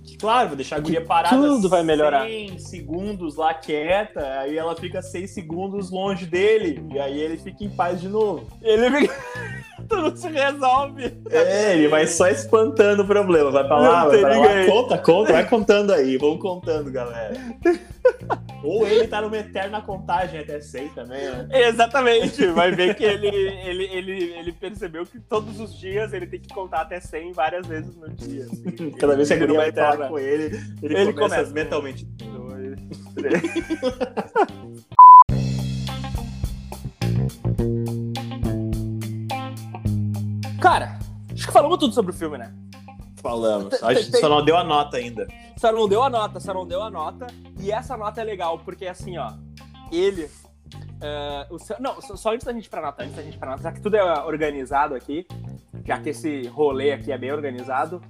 Que, 0.03 0.17
claro, 0.17 0.49
vou 0.49 0.55
deixar 0.55 0.77
a 0.77 0.79
guria 0.79 1.03
parada. 1.03 1.35
tudo 1.35 1.67
vai 1.67 1.83
melhorar. 1.83 2.25
100 2.25 2.59
segundos 2.59 3.35
lá 3.35 3.53
quieta, 3.53 4.21
aí 4.39 4.57
ela 4.57 4.75
fica 4.75 5.01
6 5.01 5.29
segundos 5.29 5.91
longe 5.91 6.25
dele. 6.25 6.81
E 6.93 6.99
aí 6.99 7.19
ele 7.19 7.37
fica 7.37 7.63
em 7.63 7.69
paz 7.69 7.99
de 7.99 8.07
novo. 8.07 8.47
Ele 8.61 8.89
fica. 8.89 9.13
Tudo 9.87 10.17
se 10.17 10.27
resolve. 10.27 11.13
É, 11.29 11.73
ele 11.73 11.87
vai 11.87 12.05
só 12.07 12.27
espantando 12.27 13.03
o 13.03 13.07
problema. 13.07 13.51
Vai 13.51 13.65
pra 13.65 13.77
lá, 13.77 14.03
Não 14.03 14.11
vai 14.11 14.19
pra 14.19 14.37
lá. 14.37 14.65
Conta, 14.65 14.97
conta, 14.97 15.31
vai 15.31 15.47
contando 15.47 15.93
aí. 15.93 16.17
Vamos 16.17 16.41
contando, 16.41 16.91
galera. 16.91 17.33
Ou 18.67 18.87
ele 18.87 19.07
tá 19.07 19.21
numa 19.21 19.37
eterna 19.37 19.81
contagem 19.81 20.39
até 20.39 20.59
100 20.59 20.89
também, 20.89 21.23
né? 21.23 21.47
Exatamente. 21.67 22.45
Vai 22.47 22.71
ver 22.71 22.95
que 22.95 23.03
ele, 23.03 23.27
ele, 23.27 23.83
ele, 23.85 24.23
ele 24.33 24.51
percebeu 24.51 25.05
que 25.05 25.19
todos 25.19 25.59
os 25.59 25.73
dias 25.77 26.11
ele 26.13 26.27
tem 26.27 26.39
que 26.39 26.53
contar 26.53 26.81
até 26.81 26.99
100 26.99 27.31
várias 27.31 27.65
vezes 27.65 27.95
no 27.95 28.09
dia. 28.09 28.45
assim. 28.45 28.91
Cada 28.91 29.15
vez 29.15 29.27
que 29.27 29.33
a 29.33 29.37
Ele 29.37 29.45
guria 29.47 29.59
vai 29.61 29.71
falar 29.71 30.07
com 30.09 30.19
ele, 30.19 30.45
ele, 30.81 30.95
Ele 30.97 31.13
começa, 31.13 31.35
começa. 31.35 31.53
mentalmente. 31.53 32.05
Dois, 32.05 32.79
três. 33.15 33.41
Cara, 40.61 40.97
acho 41.33 41.45
que 41.47 41.53
falamos 41.53 41.77
tudo 41.77 41.93
sobre 41.93 42.11
o 42.11 42.15
filme, 42.15 42.37
né? 42.37 42.51
Falamos. 43.29 43.83
A 43.83 43.93
gente 43.93 44.17
só 44.17 44.29
não 44.29 44.43
deu 44.43 44.57
a 44.57 44.63
nota 44.63 44.97
ainda. 44.97 45.27
Só 45.57 45.71
não 45.71 45.87
deu 45.87 46.03
a 46.03 46.09
nota, 46.09 46.39
só 46.39 46.53
não 46.53 46.65
deu 46.65 46.81
a 46.83 46.89
nota. 46.89 47.27
E 47.59 47.71
essa 47.71 47.95
nota 47.97 48.21
é 48.21 48.23
legal, 48.23 48.59
porque 48.59 48.85
assim, 48.87 49.17
ó, 49.17 49.33
ele. 49.91 50.29
eh, 51.01 51.47
o 51.49 51.59
seu- 51.59 51.77
não, 51.79 52.01
só, 52.01 52.33
antes 52.33 52.45
da 52.45 52.51
gente 52.53 52.65
ir 52.65 52.69
pra 52.69 52.81
nota, 52.81 53.03
antes 53.03 53.15
da 53.15 53.21
gente 53.23 53.35
ir 53.35 53.39
pra 53.39 53.51
nota, 53.51 53.63
já 53.63 53.71
que 53.71 53.81
tudo 53.81 53.95
é 53.95 54.23
organizado 54.25 54.95
aqui, 54.95 55.25
já 55.85 55.99
que 55.99 56.09
esse 56.09 56.47
rolê 56.47 56.91
aqui 56.91 57.11
é 57.11 57.17
bem 57.17 57.31
organizado, 57.31 58.01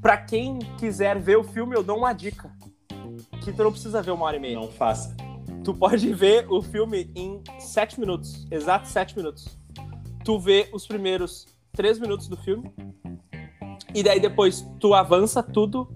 pra 0.00 0.16
quem 0.16 0.58
quiser 0.78 1.18
ver 1.18 1.36
o 1.36 1.44
filme, 1.44 1.74
eu 1.76 1.82
dou 1.82 1.96
uma 1.98 2.12
dica. 2.12 2.50
Que 3.42 3.52
tu 3.52 3.62
não 3.64 3.72
precisa 3.72 4.02
ver 4.02 4.10
uma 4.12 4.24
hora 4.26 4.36
e 4.36 4.40
meia. 4.40 4.56
Não 4.58 4.68
faça. 4.70 5.16
Tu 5.64 5.72
pode 5.74 6.12
ver 6.12 6.46
o 6.50 6.60
filme 6.62 7.10
em 7.14 7.42
sete 7.58 7.98
minutos, 7.98 8.46
exato 8.50 8.86
sete 8.88 9.16
minutos. 9.16 9.58
Tu 10.24 10.38
vê 10.38 10.68
os 10.72 10.86
primeiros 10.86 11.46
três 11.72 11.98
minutos 11.98 12.28
do 12.28 12.36
filme, 12.36 12.72
e 13.94 14.02
daí 14.02 14.20
depois 14.20 14.66
tu 14.78 14.94
avança 14.94 15.42
tudo 15.42 15.88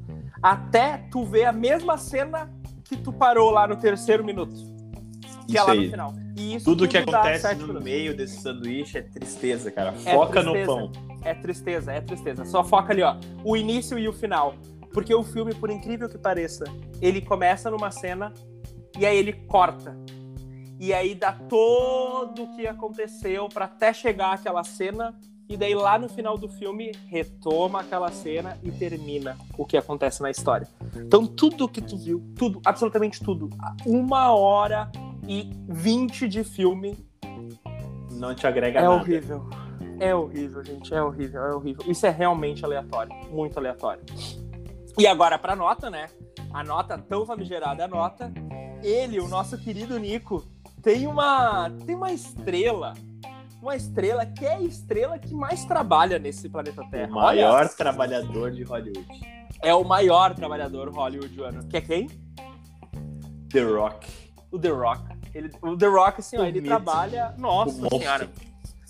até 0.42 0.98
tu 1.10 1.24
ver 1.24 1.44
a 1.44 1.52
mesma 1.52 1.96
cena 1.96 2.52
que 2.84 2.96
tu 2.96 3.12
parou 3.12 3.50
lá 3.50 3.66
no 3.66 3.76
terceiro 3.76 4.24
minuto. 4.24 4.54
Que 5.48 5.56
é 5.56 5.60
Isso 5.60 5.66
lá 5.66 5.72
aí. 5.72 5.84
no 5.84 5.90
final. 5.90 6.14
E 6.36 6.54
isso 6.56 6.64
Tudo 6.66 6.86
que 6.88 6.98
acontece 6.98 7.54
no 7.54 7.60
minutos. 7.68 7.84
meio 7.84 8.14
desse 8.16 8.40
sanduíche 8.42 8.98
é 8.98 9.02
tristeza, 9.02 9.70
cara. 9.70 9.94
É 10.04 10.12
Foca 10.12 10.42
tristeza. 10.42 10.66
no 10.76 10.90
pão. 10.90 10.92
É 11.22 11.34
tristeza, 11.34 11.92
é 11.92 12.00
tristeza. 12.00 12.44
Só 12.44 12.62
foca 12.62 12.92
ali, 12.92 13.02
ó. 13.02 13.16
O 13.42 13.56
início 13.56 13.98
e 13.98 14.06
o 14.08 14.12
final. 14.12 14.54
Porque 14.92 15.14
o 15.14 15.22
filme, 15.22 15.54
por 15.54 15.70
incrível 15.70 16.08
que 16.08 16.18
pareça, 16.18 16.64
ele 17.00 17.20
começa 17.20 17.70
numa 17.70 17.90
cena 17.90 18.32
e 18.98 19.06
aí 19.06 19.16
ele 19.16 19.32
corta. 19.32 19.96
E 20.78 20.92
aí 20.92 21.14
dá 21.14 21.32
todo 21.32 22.42
o 22.42 22.54
que 22.56 22.66
aconteceu 22.66 23.48
pra 23.48 23.64
até 23.64 23.92
chegar 23.92 24.34
àquela 24.34 24.62
cena. 24.62 25.18
E 25.48 25.56
daí 25.56 25.74
lá 25.74 25.98
no 25.98 26.08
final 26.08 26.36
do 26.36 26.48
filme 26.48 26.92
retoma 27.08 27.80
aquela 27.80 28.10
cena 28.10 28.58
e 28.62 28.70
termina 28.70 29.36
o 29.56 29.64
que 29.64 29.76
acontece 29.76 30.20
na 30.20 30.30
história. 30.30 30.66
Então 30.96 31.26
tudo 31.26 31.68
que 31.68 31.80
tu 31.80 31.96
viu, 31.96 32.22
tudo, 32.36 32.60
absolutamente 32.64 33.22
tudo, 33.22 33.48
uma 33.84 34.32
hora 34.32 34.90
e 35.28 35.50
vinte 35.68 36.26
de 36.28 36.42
filme 36.42 36.96
Não 38.10 38.34
te 38.34 38.46
agrega 38.46 38.80
é 38.80 38.82
nada. 38.82 38.94
horrível. 38.94 39.48
É 39.98 40.14
horrível, 40.14 40.64
gente. 40.64 40.92
É 40.92 41.02
horrível, 41.02 41.42
é 41.42 41.54
horrível. 41.54 41.84
Isso 41.90 42.06
é 42.06 42.10
realmente 42.10 42.64
aleatório. 42.64 43.14
Muito 43.30 43.56
aleatório. 43.58 44.02
E 44.98 45.06
agora 45.06 45.38
pra 45.38 45.54
nota, 45.56 45.88
né? 45.88 46.08
A 46.52 46.64
nota 46.64 46.98
tão 46.98 47.24
famigerada, 47.24 47.84
a 47.84 47.88
nota. 47.88 48.32
Ele, 48.82 49.18
o 49.20 49.28
nosso 49.28 49.56
querido 49.58 49.98
Nico, 49.98 50.44
tem 50.82 51.06
uma, 51.06 51.70
tem 51.86 51.94
uma 51.94 52.12
estrela. 52.12 52.94
Uma 53.66 53.74
estrela 53.74 54.24
que 54.24 54.46
é 54.46 54.54
a 54.54 54.60
estrela 54.60 55.18
que 55.18 55.34
mais 55.34 55.64
trabalha 55.64 56.20
nesse 56.20 56.48
planeta 56.48 56.84
Terra. 56.88 57.10
O 57.10 57.14
maior 57.16 57.62
Olha, 57.62 57.68
trabalhador 57.68 58.52
de 58.52 58.62
Hollywood. 58.62 59.04
é 59.60 59.74
o 59.74 59.82
maior 59.82 60.34
trabalhador 60.36 60.88
hollywoodiano. 60.88 61.66
Que 61.66 61.78
é 61.78 61.80
quem? 61.80 62.06
The 63.50 63.62
Rock. 63.64 64.06
O 64.52 64.58
The 64.60 64.68
Rock. 64.68 65.02
Ele, 65.34 65.50
o 65.60 65.76
The 65.76 65.86
Rock, 65.86 66.20
assim, 66.20 66.38
ó, 66.38 66.44
ele 66.44 66.62
trabalha. 66.62 67.34
O 67.36 67.40
Nossa 67.40 67.82
monstro. 67.82 68.30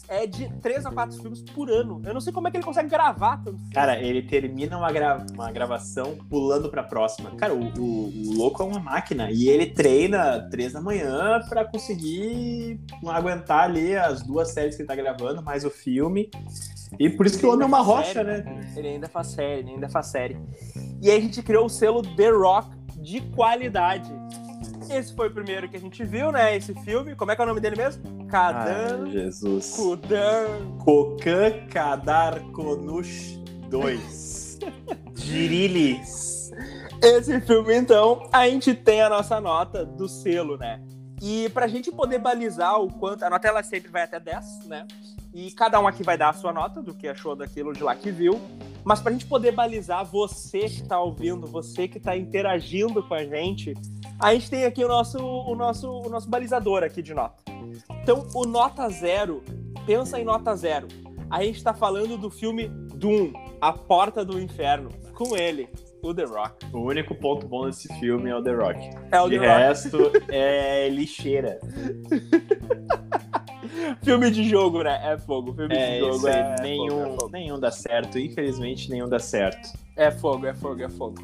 É 0.09 0.26
de 0.26 0.48
três 0.61 0.86
a 0.86 0.90
quatro 0.92 1.20
filmes 1.20 1.42
por 1.42 1.68
ano. 1.70 2.00
Eu 2.04 2.14
não 2.14 2.20
sei 2.20 2.32
como 2.32 2.46
é 2.46 2.50
que 2.50 2.57
ele 2.57 2.64
consegue 2.64 2.88
gravar 2.88 3.38
tanto 3.38 3.59
filme. 3.59 3.72
Cara, 3.72 4.00
ele 4.00 4.22
termina 4.22 4.78
uma, 4.78 4.92
gra- 4.92 5.26
uma 5.34 5.50
gravação 5.50 6.16
pulando 6.30 6.68
pra 6.70 6.82
próxima. 6.82 7.30
Cara, 7.32 7.52
o, 7.54 7.64
o- 7.78 8.09
o 8.09 8.34
louco 8.36 8.62
é 8.62 8.66
uma 8.66 8.78
máquina. 8.78 9.30
E 9.32 9.48
ele 9.48 9.66
treina 9.66 10.48
três 10.50 10.72
da 10.72 10.80
manhã 10.80 11.40
pra 11.48 11.64
conseguir 11.64 12.80
aguentar 13.09 13.64
ali 13.64 13.96
as 13.96 14.22
duas 14.22 14.50
séries 14.52 14.76
que 14.76 14.82
ele 14.82 14.88
tá 14.88 14.94
gravando, 14.94 15.42
mais 15.42 15.64
o 15.64 15.70
filme. 15.70 16.30
E 17.00 17.11
por 17.11 17.26
isso 17.26 17.38
que 17.38 17.44
o 17.44 17.50
homem 17.52 17.64
é 17.64 17.66
uma 17.66 17.80
rocha, 17.80 18.22
né? 18.22 18.44
Ele 18.76 18.88
ainda 18.88 19.09
faz 19.09 19.26
série, 19.28 19.61
ele 19.61 19.70
ainda 19.72 19.88
faz 19.88 20.07
série. 20.07 20.36
E 21.02 21.11
aí 21.11 21.18
a 21.18 21.20
gente 21.20 21.42
criou 21.42 21.66
o 21.66 21.68
selo 21.68 22.00
The 22.00 22.30
Rock 22.30 22.68
de 23.02 23.20
qualidade. 23.20 24.09
Esse 24.91 25.14
foi 25.14 25.28
o 25.28 25.30
primeiro 25.30 25.68
que 25.68 25.76
a 25.76 25.80
gente 25.80 26.05
viu, 26.05 26.30
né? 26.32 26.57
Esse 26.57 26.74
filme. 26.82 27.14
Como 27.14 27.30
é 27.30 27.37
que 27.37 27.43
é 27.43 27.45
o 27.45 27.49
nome 27.49 27.61
dele 27.61 27.76
mesmo? 27.76 28.26
Kadan 28.26 29.05
Ai, 29.05 29.11
Jesus. 29.11 29.74
Kudan. 29.74 30.78
Kokan 30.78 31.66
Kadar 31.70 32.41
Konush 32.53 33.39
2. 33.68 34.59
Dirilis. 35.12 36.51
Esse 37.03 37.41
filme, 37.41 37.74
então, 37.76 38.28
a 38.32 38.49
gente 38.49 38.74
tem 38.74 39.03
a 39.03 39.09
nossa 39.11 39.41
nota 39.41 39.84
do 39.84 40.09
selo, 40.09 40.57
né? 40.57 40.80
E 41.20 41.49
pra 41.51 41.66
gente 41.66 41.91
poder 41.91 42.18
balizar 42.18 42.80
o 42.80 42.91
quanto. 42.91 43.22
A 43.24 43.30
nota 43.30 43.49
ela 43.49 43.62
sempre 43.62 43.91
vai 43.91 44.03
até 44.03 44.18
10, 44.20 44.66
né? 44.66 44.87
E 45.37 45.51
cada 45.51 45.78
um 45.78 45.87
aqui 45.87 46.03
vai 46.03 46.16
dar 46.16 46.30
a 46.30 46.32
sua 46.32 46.51
nota 46.51 46.80
do 46.80 46.95
que 46.95 47.07
achou 47.07 47.37
daquilo 47.37 47.74
de 47.74 47.82
lá 47.82 47.95
que 47.95 48.11
viu. 48.11 48.41
Mas 48.82 49.03
pra 49.03 49.12
gente 49.12 49.26
poder 49.26 49.53
balizar 49.53 50.03
você 50.03 50.61
que 50.61 50.82
tá 50.82 50.99
ouvindo, 50.99 51.47
você 51.47 51.87
que 51.87 52.01
tá 52.01 52.16
interagindo 52.16 53.03
com 53.03 53.12
a 53.12 53.22
gente, 53.22 53.74
a 54.18 54.32
gente 54.32 54.49
tem 54.49 54.64
aqui 54.64 54.82
o 54.82 54.89
nosso, 54.89 55.18
o 55.18 55.55
nosso, 55.55 55.91
o 55.91 56.09
nosso 56.09 56.26
balizador 56.30 56.82
aqui 56.82 57.03
de 57.03 57.12
nota. 57.12 57.37
Então, 58.03 58.26
o 58.34 58.47
nota 58.47 58.89
zero, 58.89 59.43
pensa 59.84 60.18
em 60.18 60.24
nota 60.24 60.57
zero. 60.57 60.89
A 61.30 61.43
gente 61.43 61.62
tá 61.62 61.74
falando 61.74 62.16
do 62.16 62.30
filme 62.30 62.68
Doom, 62.95 63.34
A 63.61 63.74
Porta 63.74 64.24
do 64.24 64.41
Inferno, 64.41 64.89
com 65.14 65.37
ele, 65.37 65.68
o 66.03 66.14
The 66.14 66.24
Rock. 66.24 66.66
O 66.72 66.78
único 66.78 67.14
ponto 67.14 67.47
bom 67.47 67.66
desse 67.66 67.89
filme 67.99 68.30
é 68.30 68.34
o 68.34 68.43
The 68.43 68.55
Rock. 68.55 68.91
É 69.12 69.20
o 69.20 69.28
De 69.28 69.39
The 69.39 69.47
Rock. 69.47 69.59
resto, 69.59 70.12
é 70.28 70.89
lixeira. 70.89 71.61
Filme 74.03 74.30
de 74.30 74.45
jogo, 74.49 74.82
né? 74.82 75.01
É 75.12 75.18
fogo. 75.18 75.53
Filme 75.55 75.74
É, 75.74 75.95
de 75.95 75.99
jogo 76.01 76.26
aí. 76.26 76.34
é, 76.34 76.57
nenhum, 76.62 77.03
é 77.14 77.18
fogo. 77.18 77.28
nenhum 77.32 77.59
dá 77.61 77.70
certo. 77.70 78.18
Infelizmente, 78.18 78.91
nenhum 78.91 79.09
dá 79.09 79.18
certo. 79.18 79.72
É 79.97 80.11
fogo, 80.11 80.47
é 80.47 80.55
fogo, 80.55 80.82
é 80.82 80.89
fogo. 80.89 81.16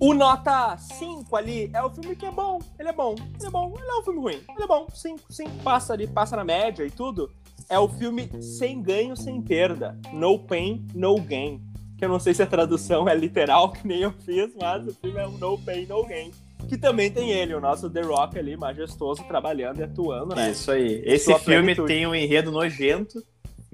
O 0.00 0.12
nota 0.12 0.76
5 0.76 1.34
ali 1.36 1.70
é 1.72 1.82
o 1.82 1.90
filme 1.90 2.16
que 2.16 2.26
é 2.26 2.30
bom. 2.30 2.58
Ele 2.78 2.88
é 2.88 2.92
bom, 2.92 3.14
ele 3.14 3.46
é 3.46 3.50
bom. 3.50 3.72
Ele 3.76 3.86
não 3.86 3.96
é 3.96 4.00
um 4.00 4.02
filme 4.02 4.20
ruim. 4.20 4.40
Ele 4.54 4.62
é 4.64 4.66
bom, 4.66 4.86
5, 4.92 5.20
5. 5.30 5.50
Passa 5.62 5.92
ali, 5.92 6.06
passa 6.06 6.36
na 6.36 6.44
média 6.44 6.84
e 6.84 6.90
tudo. 6.90 7.30
É 7.68 7.78
o 7.78 7.88
filme 7.88 8.28
sem 8.42 8.82
ganho, 8.82 9.16
sem 9.16 9.40
perda. 9.40 9.96
No 10.12 10.38
pain, 10.38 10.84
no 10.94 11.18
gain. 11.20 11.62
Que 11.96 12.04
eu 12.04 12.08
não 12.08 12.18
sei 12.18 12.34
se 12.34 12.42
a 12.42 12.46
tradução 12.46 13.08
é 13.08 13.14
literal, 13.14 13.70
que 13.72 13.86
nem 13.86 14.00
eu 14.00 14.10
fiz, 14.12 14.52
mas 14.60 14.86
o 14.86 14.92
filme 14.94 15.18
é 15.18 15.26
um 15.28 15.38
no 15.38 15.56
pain, 15.58 15.86
no 15.86 16.04
gain. 16.04 16.30
Que 16.68 16.78
também 16.78 17.10
tem 17.10 17.30
ele, 17.30 17.54
o 17.54 17.60
nosso 17.60 17.88
The 17.90 18.00
Rock 18.02 18.38
ali, 18.38 18.56
majestoso, 18.56 19.22
trabalhando 19.24 19.80
e 19.80 19.82
atuando, 19.84 20.34
né? 20.34 20.50
Isso 20.50 20.70
aí. 20.70 21.02
Esse 21.04 21.26
Sua 21.26 21.38
filme 21.38 21.74
plenitude. 21.74 21.88
tem 21.88 22.06
um 22.06 22.14
enredo 22.14 22.50
nojento, 22.50 23.22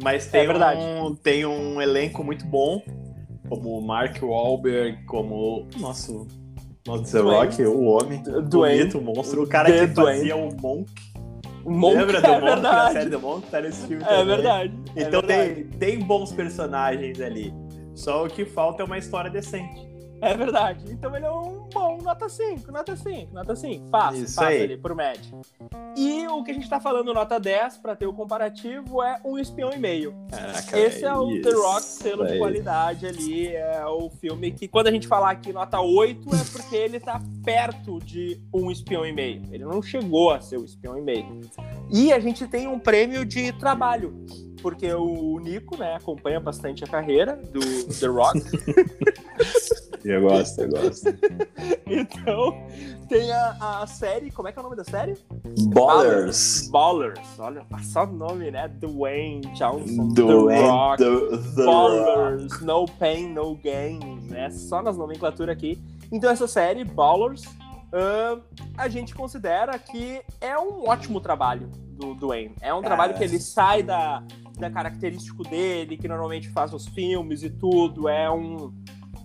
mas 0.03 0.26
tem, 0.26 0.43
É 0.43 0.47
verdade. 0.47 0.80
um, 0.80 1.14
tem 1.14 1.47
um 1.47 1.80
elenco 1.80 2.22
muito 2.24 2.45
bom, 2.47 2.82
como 3.49 3.78
o 3.78 3.82
Mark 3.86 4.20
Wahlberg, 4.22 5.05
como 5.07 5.34
o 5.62 5.68
nosso, 5.80 6.26
nosso 6.86 7.12
The. 7.12 7.20
Rock, 7.20 7.62
o 7.62 7.84
homem, 7.84 8.22
Dwayne. 8.22 8.78
bonito, 8.84 8.99
o 8.99 9.03
monstro, 9.03 9.43
o 9.43 9.47
cara 9.47 9.70
The 9.72 9.80
que 9.80 9.95
Dwayne. 9.95 10.18
fazia 10.20 10.36
o 10.36 10.55
Monk. 10.61 10.91
O 11.62 11.70
Monk 11.70 11.97
Lembra 11.97 12.20
do 12.22 12.26
é 12.26 12.30
Monk 12.30 12.43
na 12.45 12.55
verdade. 12.55 12.93
série 12.95 13.11
do 13.11 13.20
Monk? 13.20 13.47
Tá 13.51 13.61
nesse 13.61 13.86
filme 13.86 14.03
É 14.03 14.07
também. 14.07 14.26
verdade. 14.26 14.72
é 14.97 15.03
Então 15.03 15.20
verdade. 15.20 15.55
tem, 15.55 15.64
tem 15.97 15.99
bons 15.99 16.32
personagens 16.32 17.20
ali. 17.20 17.53
Só 17.95 18.24
o 18.24 18.28
que 18.28 18.47
falta 18.47 18.82
é 18.82 18.86
uma 18.86 18.97
história 18.97 19.30
decente. 19.30 19.89
É 20.21 20.35
verdade. 20.37 20.85
Então 20.91 21.14
ele 21.16 21.25
é 21.27 21.31
um 21.31 21.68
bom 21.73 21.99
nota 22.03 22.29
5, 22.29 22.71
nota 22.71 22.97
5, 22.97 23.33
nota 23.33 23.57
5. 23.57 23.91
Passa, 23.91 24.18
Isso 24.18 24.37
passa 24.37 24.49
aí. 24.49 24.62
ali 24.62 24.77
pro 24.77 24.95
médio. 24.95 25.41
E 25.97 26.27
o 26.29 26.43
que 26.43 26.51
a 26.51 26.55
gente 26.55 26.68
tá 26.68 26.81
falando, 26.81 27.12
nota 27.12 27.39
10, 27.39 27.79
pra 27.79 27.97
ter 27.97 28.07
o 28.07 28.12
comparativo, 28.12 29.03
é 29.03 29.21
um 29.25 29.39
espião 29.39 29.71
e 29.73 29.79
meio. 29.79 30.14
Caraca, 30.31 30.79
Esse 30.79 31.05
é 31.05 31.14
o 31.14 31.31
isso 31.33 31.43
The 31.43 31.55
Rock 31.55 31.83
selo 31.83 32.27
de 32.27 32.39
qualidade 32.39 33.07
ali. 33.07 33.49
É 33.49 33.85
o 33.87 34.11
filme 34.11 34.51
que, 34.53 34.68
quando 34.68 34.89
a 34.89 34.91
gente 34.91 35.09
falar 35.09 35.31
aqui 35.31 35.53
nota 35.53 35.81
8, 35.81 36.29
é 36.35 36.45
porque 36.53 36.77
ele 36.77 37.01
tá 37.01 37.21
perto 37.45 37.99
de 38.01 38.41
um 38.55 38.71
espião 38.71 39.07
e 39.07 39.12
meio. 39.12 39.43
Ele 39.51 39.64
não 39.64 39.83
chegou 39.83 40.31
a 40.31 40.41
ser 40.41 40.59
o 40.59 40.64
espião 40.64 40.99
e 40.99 41.01
meio. 41.01 41.41
E 41.91 42.12
a 42.12 42.21
gente 42.21 42.47
tem 42.47 42.68
um 42.68 42.79
prêmio 42.79 43.25
de 43.25 43.53
trabalho. 43.53 44.14
Porque 44.62 44.92
o 44.92 45.38
Nico, 45.38 45.76
né, 45.76 45.94
acompanha 45.94 46.40
bastante 46.40 46.84
a 46.84 46.86
carreira 46.86 47.36
do 47.36 47.61
The 47.94 48.06
Rock. 48.06 48.40
Eu 50.04 50.22
gosto, 50.22 50.62
eu 50.62 50.70
gosto. 50.70 51.08
então, 51.86 52.66
tem 53.08 53.30
a, 53.32 53.80
a 53.82 53.86
série. 53.86 54.30
Como 54.30 54.48
é 54.48 54.52
que 54.52 54.58
é 54.58 54.61
o 54.61 54.62
nome 54.62 54.76
da 54.76 54.84
série? 54.84 55.14
Ballers. 55.74 56.68
Ballers. 56.68 57.38
Olha, 57.38 57.66
só 57.82 58.04
o 58.04 58.06
nome, 58.06 58.50
né? 58.50 58.66
Dwayne 58.68 59.42
Johnson. 59.54 60.08
Do 60.08 60.46
The 60.46 60.62
Rock. 60.62 61.02
the 61.02 61.11
Rock. 61.11 61.64
Ballers, 61.64 62.61
No 62.62 62.86
Pain, 62.86 63.28
No 63.28 63.54
Gain, 63.56 64.20
né? 64.28 64.50
Só 64.50 64.82
nas 64.82 64.96
nomenclaturas 64.96 65.54
aqui. 65.54 65.78
Então 66.11 66.30
essa 66.30 66.48
série, 66.48 66.82
Ballers, 66.82 67.44
ahn, 67.92 68.40
a 68.76 68.88
gente 68.88 69.14
considera 69.14 69.78
que 69.78 70.22
é 70.40 70.58
um 70.58 70.88
ótimo 70.88 71.20
trabalho 71.20 71.68
do 71.92 72.14
Dwayne. 72.14 72.54
É 72.61 72.72
um 72.72 72.80
trabalho 72.80 73.14
que 73.14 73.22
ele 73.22 73.38
sai 73.38 73.82
da, 73.82 74.22
da 74.61 74.70
característico 74.70 75.42
dele, 75.42 75.96
que 75.96 76.06
normalmente 76.06 76.48
faz 76.50 76.72
nos 76.72 76.86
filmes 76.88 77.42
e 77.42 77.50
tudo. 77.50 78.08
É 78.08 78.30
um 78.30 78.72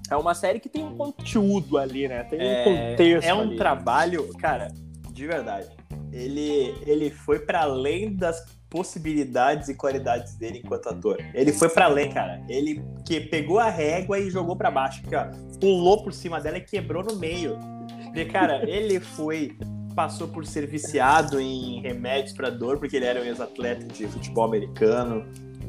é 0.10 0.16
uma 0.16 0.36
série 0.36 0.60
que 0.60 0.70
tem 0.70 0.84
um 0.84 0.96
conteúdo 0.96 1.78
ali, 1.78 2.08
né? 2.08 2.24
Tem 2.26 2.40
um 2.40 2.44
É, 2.44 2.64
contexto 2.64 3.28
é 3.28 3.34
um 3.34 3.42
ali. 3.42 3.56
trabalho, 3.58 4.28
cara, 4.38 4.68
de 5.12 5.26
verdade. 5.28 5.68
Ele, 6.12 6.74
ele 6.86 7.10
foi 7.10 7.40
para 7.40 7.62
além 7.62 8.16
das 8.16 8.46
possibilidades 8.70 9.68
e 9.70 9.74
qualidades 9.74 10.36
dele 10.36 10.62
enquanto 10.64 10.90
ator. 10.90 11.18
Ele 11.34 11.52
foi 11.52 11.70
para 11.70 11.86
além, 11.86 12.12
cara. 12.12 12.44
Ele 12.48 12.84
que 13.06 13.20
pegou 13.20 13.58
a 13.60 13.70
régua 13.70 14.20
e 14.20 14.30
jogou 14.30 14.56
para 14.56 14.70
baixo, 14.70 15.02
aqui, 15.06 15.16
ó, 15.16 15.26
pulou 15.60 16.04
por 16.04 16.14
cima 16.14 16.40
dela 16.40 16.58
e 16.58 16.62
quebrou 16.62 17.04
no 17.04 17.16
meio. 17.16 17.58
Porque, 18.04 18.26
cara, 18.26 18.70
ele 18.70 19.00
foi 19.00 19.58
passou 19.96 20.28
por 20.28 20.46
ser 20.46 20.68
viciado 20.68 21.40
em 21.40 21.82
remédios 21.82 22.34
para 22.34 22.50
dor, 22.50 22.78
porque 22.78 22.98
ele 22.98 23.06
era 23.06 23.22
um 23.22 23.24
ex-atleta 23.24 23.86
de 23.86 24.06
futebol 24.08 24.44
americano, 24.44 25.26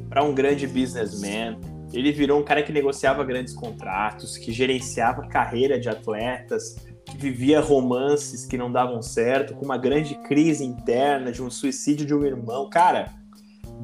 para 0.08 0.22
um 0.24 0.34
grande 0.34 0.66
businessman. 0.66 1.58
Ele 1.92 2.10
virou 2.12 2.40
um 2.40 2.44
cara 2.44 2.62
que 2.62 2.72
negociava 2.72 3.24
grandes 3.24 3.54
contratos, 3.54 4.36
que 4.36 4.52
gerenciava 4.52 5.28
carreira 5.28 5.78
de 5.78 5.88
atletas, 5.88 6.76
que 7.04 7.16
vivia 7.16 7.60
romances 7.60 8.44
que 8.44 8.58
não 8.58 8.70
davam 8.70 9.00
certo, 9.00 9.54
com 9.54 9.64
uma 9.64 9.78
grande 9.78 10.16
crise 10.22 10.64
interna 10.64 11.30
de 11.30 11.42
um 11.42 11.50
suicídio 11.50 12.04
de 12.04 12.12
um 12.12 12.24
irmão. 12.24 12.68
Cara, 12.68 13.12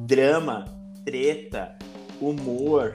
drama, 0.05 0.65
treta, 1.05 1.77
humor, 2.19 2.93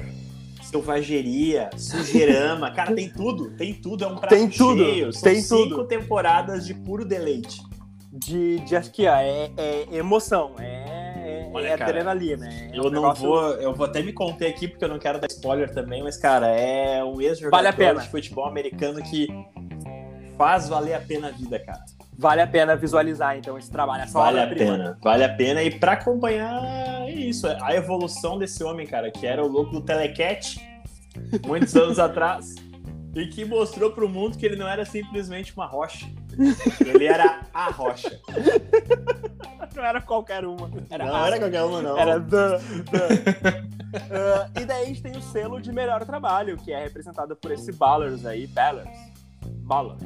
selvageria, 0.69 1.71
sujeirama. 1.77 2.71
Cara, 2.75 2.95
tem 2.95 3.09
tudo, 3.09 3.51
tem 3.57 3.75
tudo. 3.75 4.05
É 4.05 4.07
um 4.07 4.16
prato 4.16 4.35
Tem 4.35 4.49
tudo, 4.49 4.85
cheio. 4.85 5.12
São 5.12 5.23
tem 5.23 5.41
cinco 5.43 5.69
tudo. 5.69 5.85
temporadas 5.87 6.66
de 6.66 6.75
puro 6.75 7.05
deleite. 7.05 7.61
De, 8.12 8.59
de 8.61 8.75
acho 8.77 8.91
que 8.91 9.07
ó, 9.07 9.14
é, 9.16 9.51
é 9.57 9.87
emoção, 9.97 10.53
é, 10.59 10.64
é, 11.45 11.51
Olha, 11.53 11.66
é 11.69 11.77
cara, 11.77 11.91
adrenalina. 11.91 12.49
é 12.49 12.71
Eu 12.73 12.81
um 12.81 12.85
não 12.85 12.91
negócio- 13.03 13.29
vou, 13.29 13.51
eu 13.53 13.75
vou 13.75 13.85
até 13.85 14.03
me 14.03 14.12
conter 14.14 14.47
aqui 14.49 14.66
porque 14.66 14.83
eu 14.83 14.89
não 14.89 14.99
quero 14.99 15.21
dar 15.21 15.27
spoiler 15.29 15.71
também, 15.73 16.03
mas 16.03 16.16
cara, 16.16 16.49
é 16.49 17.05
um 17.05 17.21
ex-jogador 17.21 17.73
Vale 17.77 18.01
de 18.01 18.09
futebol 18.09 18.47
americano 18.47 19.03
que 19.03 19.29
faz 20.39 20.69
valer 20.71 20.95
a 20.95 21.01
pena 21.01 21.29
a 21.29 21.31
vida, 21.33 21.59
cara. 21.59 21.85
Vale 22.19 22.41
a 22.43 22.47
pena 22.49 22.75
visualizar, 22.75 23.37
então, 23.39 23.57
esse 23.57 23.71
trabalho. 23.71 24.03
Essa 24.03 24.19
Vale 24.19 24.41
a 24.41 24.43
obra-prima. 24.43 24.73
pena, 24.77 24.99
vale 25.01 25.25
a 25.25 25.29
pena. 25.29 25.62
E 25.62 25.79
pra 25.79 25.93
acompanhar 25.93 26.62
é 27.07 27.11
isso, 27.12 27.47
a 27.47 27.75
evolução 27.75 28.37
desse 28.39 28.64
homem, 28.64 28.87
cara, 28.87 29.11
que 29.11 29.25
era 29.25 29.43
o 29.45 29.47
louco 29.47 29.71
do 29.73 29.81
Telecat 29.81 30.61
muitos 31.47 31.75
anos 31.77 31.99
atrás 32.01 32.55
e 33.14 33.27
que 33.29 33.45
mostrou 33.45 33.93
pro 33.93 34.09
mundo 34.09 34.37
que 34.37 34.45
ele 34.45 34.57
não 34.57 34.66
era 34.69 34.85
simplesmente 34.85 35.53
uma 35.55 35.66
rocha. 35.66 36.07
Ele 36.87 37.07
era 37.07 37.41
a 37.55 37.71
rocha. 37.71 38.19
Não 39.77 39.85
era 39.85 40.01
qualquer 40.01 40.45
uma. 40.45 40.69
Era 40.91 41.05
não 41.07 41.14
a- 41.14 41.27
era 41.29 41.39
qualquer 41.39 41.62
uma, 41.62 41.81
não. 41.81 41.97
Era 41.97 42.21
the, 42.21 42.59
the. 42.91 43.64
Ah, 44.11 44.51
e 44.61 44.64
daí 44.64 44.83
a 44.83 44.87
gente 44.87 45.03
tem 45.03 45.12
o 45.16 45.23
selo 45.23 45.61
de 45.61 45.71
melhor 45.71 46.05
trabalho, 46.05 46.57
que 46.57 46.73
é 46.73 46.83
representado 46.83 47.37
por 47.37 47.53
esse 47.53 47.71
Ballers 47.71 48.27
aí. 48.27 48.49
Ballers. 48.49 48.89
Ballers. 49.62 50.03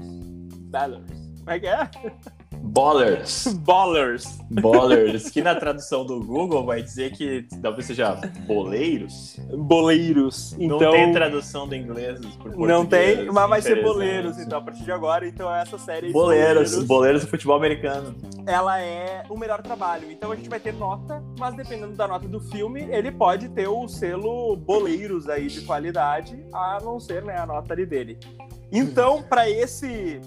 Ballers. 0.70 1.21
Como 1.44 1.50
é 1.50 1.58
que 1.58 1.66
é? 1.66 1.90
Ballers. 2.56 3.48
Ballers. 3.66 4.38
Ballers, 4.48 5.28
que 5.28 5.42
na 5.42 5.56
tradução 5.56 6.06
do 6.06 6.20
Google 6.20 6.64
vai 6.64 6.80
dizer 6.82 7.12
que 7.12 7.46
talvez 7.60 7.86
seja 7.86 8.14
boleiros. 8.46 9.40
Boleiros. 9.50 10.52
Então, 10.58 10.78
não 10.78 10.90
tem 10.92 11.12
tradução 11.12 11.66
do 11.66 11.74
inglês 11.74 12.20
não 12.56 12.86
tem, 12.86 13.26
mas 13.26 13.48
vai 13.48 13.60
ser 13.60 13.82
boleiros, 13.82 14.38
então, 14.38 14.58
a 14.58 14.62
partir 14.62 14.84
de 14.84 14.92
agora. 14.92 15.26
Então, 15.26 15.52
essa 15.52 15.76
série. 15.78 16.12
Boleiros, 16.12 16.84
boleiros 16.84 17.22
do 17.22 17.28
futebol 17.28 17.56
americano. 17.56 18.14
ela 18.46 18.80
é 18.80 19.24
o 19.28 19.36
melhor 19.36 19.60
trabalho. 19.62 20.10
Então 20.10 20.30
a 20.30 20.36
gente 20.36 20.48
vai 20.48 20.60
ter 20.60 20.72
nota, 20.72 21.22
mas 21.38 21.56
dependendo 21.56 21.96
da 21.96 22.06
nota 22.06 22.28
do 22.28 22.40
filme, 22.40 22.82
ele 22.82 23.10
pode 23.10 23.48
ter 23.48 23.66
o 23.66 23.88
selo 23.88 24.56
boleiros 24.56 25.28
aí 25.28 25.48
de 25.48 25.62
qualidade, 25.62 26.44
a 26.52 26.78
não 26.82 27.00
ser 27.00 27.24
né, 27.24 27.36
a 27.36 27.46
nota 27.46 27.72
ali 27.72 27.84
dele. 27.84 28.18
Então, 28.70 29.22
pra 29.22 29.50
esse 29.50 30.20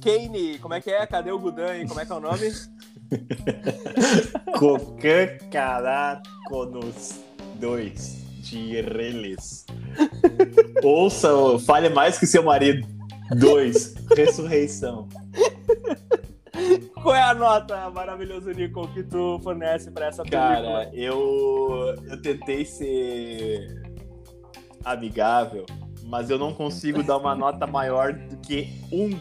Kane, 0.00 0.58
como 0.58 0.74
é 0.74 0.80
que 0.80 0.90
é? 0.90 1.06
Cadê 1.06 1.30
o 1.30 1.38
Gudan? 1.38 1.86
Como 1.86 2.00
é 2.00 2.06
que 2.06 2.12
é 2.12 2.14
o 2.14 2.20
nome? 2.20 2.50
Cocan 4.58 5.38
Caraconos 5.50 7.20
2 7.56 8.20
de 8.42 8.80
Reles. 8.80 9.66
Ouça, 10.82 11.28
fale 11.66 11.88
mais 11.88 12.18
que 12.18 12.26
seu 12.26 12.42
marido. 12.42 12.86
2. 13.38 13.94
Ressurreição. 14.16 15.08
Qual 17.02 17.14
é 17.14 17.22
a 17.22 17.32
nota, 17.34 17.88
maravilhoso 17.90 18.50
Nico, 18.50 18.86
que 18.88 19.02
tu 19.02 19.38
fornece 19.42 19.90
pra 19.90 20.06
essa 20.06 20.22
Cara, 20.24 20.56
película? 20.56 20.90
eu, 20.92 21.94
eu 22.08 22.20
tentei 22.20 22.64
ser 22.64 23.82
amigável, 24.84 25.64
mas 26.04 26.28
eu 26.28 26.38
não 26.38 26.52
consigo 26.52 27.02
dar 27.02 27.16
uma 27.16 27.34
nota 27.34 27.66
maior 27.66 28.12
do 28.12 28.36
que 28.38 28.68
um 28.92 29.18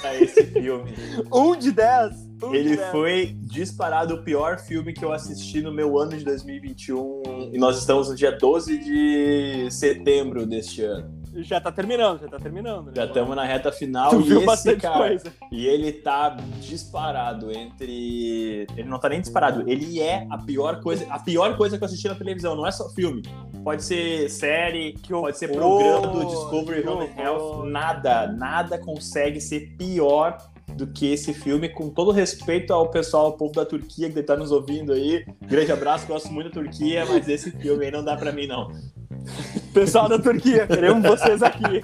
pra 0.00 0.20
esse 0.20 0.44
filme. 0.46 0.92
Um 1.32 1.56
de 1.56 1.72
10? 1.72 2.12
Um 2.42 2.50
de 2.50 2.56
Ele 2.56 2.76
10. 2.76 2.90
foi 2.90 3.36
disparado 3.40 4.14
o 4.14 4.22
pior 4.22 4.58
filme 4.58 4.92
que 4.92 5.04
eu 5.04 5.12
assisti 5.12 5.60
no 5.60 5.72
meu 5.72 5.98
ano 5.98 6.16
de 6.16 6.24
2021 6.24 7.50
e 7.52 7.58
nós 7.58 7.78
estamos 7.78 8.08
no 8.08 8.14
dia 8.16 8.32
12 8.32 8.78
de 8.78 9.70
setembro 9.70 10.46
deste 10.46 10.82
ano. 10.82 11.23
Já 11.36 11.60
tá 11.60 11.72
terminando, 11.72 12.20
já 12.20 12.28
tá 12.28 12.38
terminando. 12.38 12.86
né? 12.86 12.92
Já 12.94 13.04
estamos 13.06 13.34
na 13.34 13.44
reta 13.44 13.72
final 13.72 14.10
Tu 14.10 14.20
e 14.20 14.44
esse 14.44 14.76
cara, 14.76 14.98
coisa. 15.08 15.32
e 15.50 15.66
ele 15.66 15.92
tá 15.92 16.36
disparado 16.60 17.50
entre. 17.50 18.66
Ele 18.76 18.88
não 18.88 18.98
tá 18.98 19.08
nem 19.08 19.20
disparado, 19.20 19.68
ele 19.68 20.00
é 20.00 20.26
a 20.30 20.38
pior 20.38 20.80
coisa, 20.80 21.06
a 21.10 21.18
pior 21.18 21.56
coisa 21.56 21.76
que 21.76 21.84
eu 21.84 21.86
assisti 21.86 22.08
na 22.08 22.14
televisão, 22.14 22.54
não 22.54 22.66
é 22.66 22.70
só 22.70 22.88
filme. 22.90 23.22
Pode 23.62 23.82
ser 23.82 24.28
série, 24.28 24.94
pode 25.08 25.38
ser 25.38 25.48
programa 25.48 26.06
do 26.08 26.24
Discovery 26.26 26.82
que 26.82 26.88
Home. 26.88 27.08
Health, 27.18 27.64
nada, 27.66 28.26
nada 28.26 28.78
consegue 28.78 29.40
ser 29.40 29.74
pior 29.78 30.36
do 30.76 30.86
que 30.86 31.12
esse 31.12 31.32
filme, 31.32 31.68
com 31.68 31.88
todo 31.88 32.10
respeito 32.10 32.72
ao 32.72 32.88
pessoal, 32.88 33.26
ao 33.26 33.32
povo 33.36 33.52
da 33.54 33.64
Turquia 33.64 34.10
que 34.10 34.22
tá 34.22 34.36
nos 34.36 34.50
ouvindo 34.50 34.92
aí. 34.92 35.24
Grande 35.46 35.72
abraço, 35.72 36.06
gosto 36.06 36.32
muito 36.32 36.48
da 36.48 36.62
Turquia, 36.62 37.04
mas 37.06 37.28
esse 37.28 37.50
filme 37.50 37.84
aí 37.84 37.90
não 37.90 38.04
dá 38.04 38.16
pra 38.16 38.32
mim, 38.32 38.46
não. 38.46 38.70
Pessoal 39.72 40.08
da 40.08 40.18
Turquia, 40.18 40.66
queremos 40.66 41.02
vocês 41.02 41.42
aqui. 41.42 41.82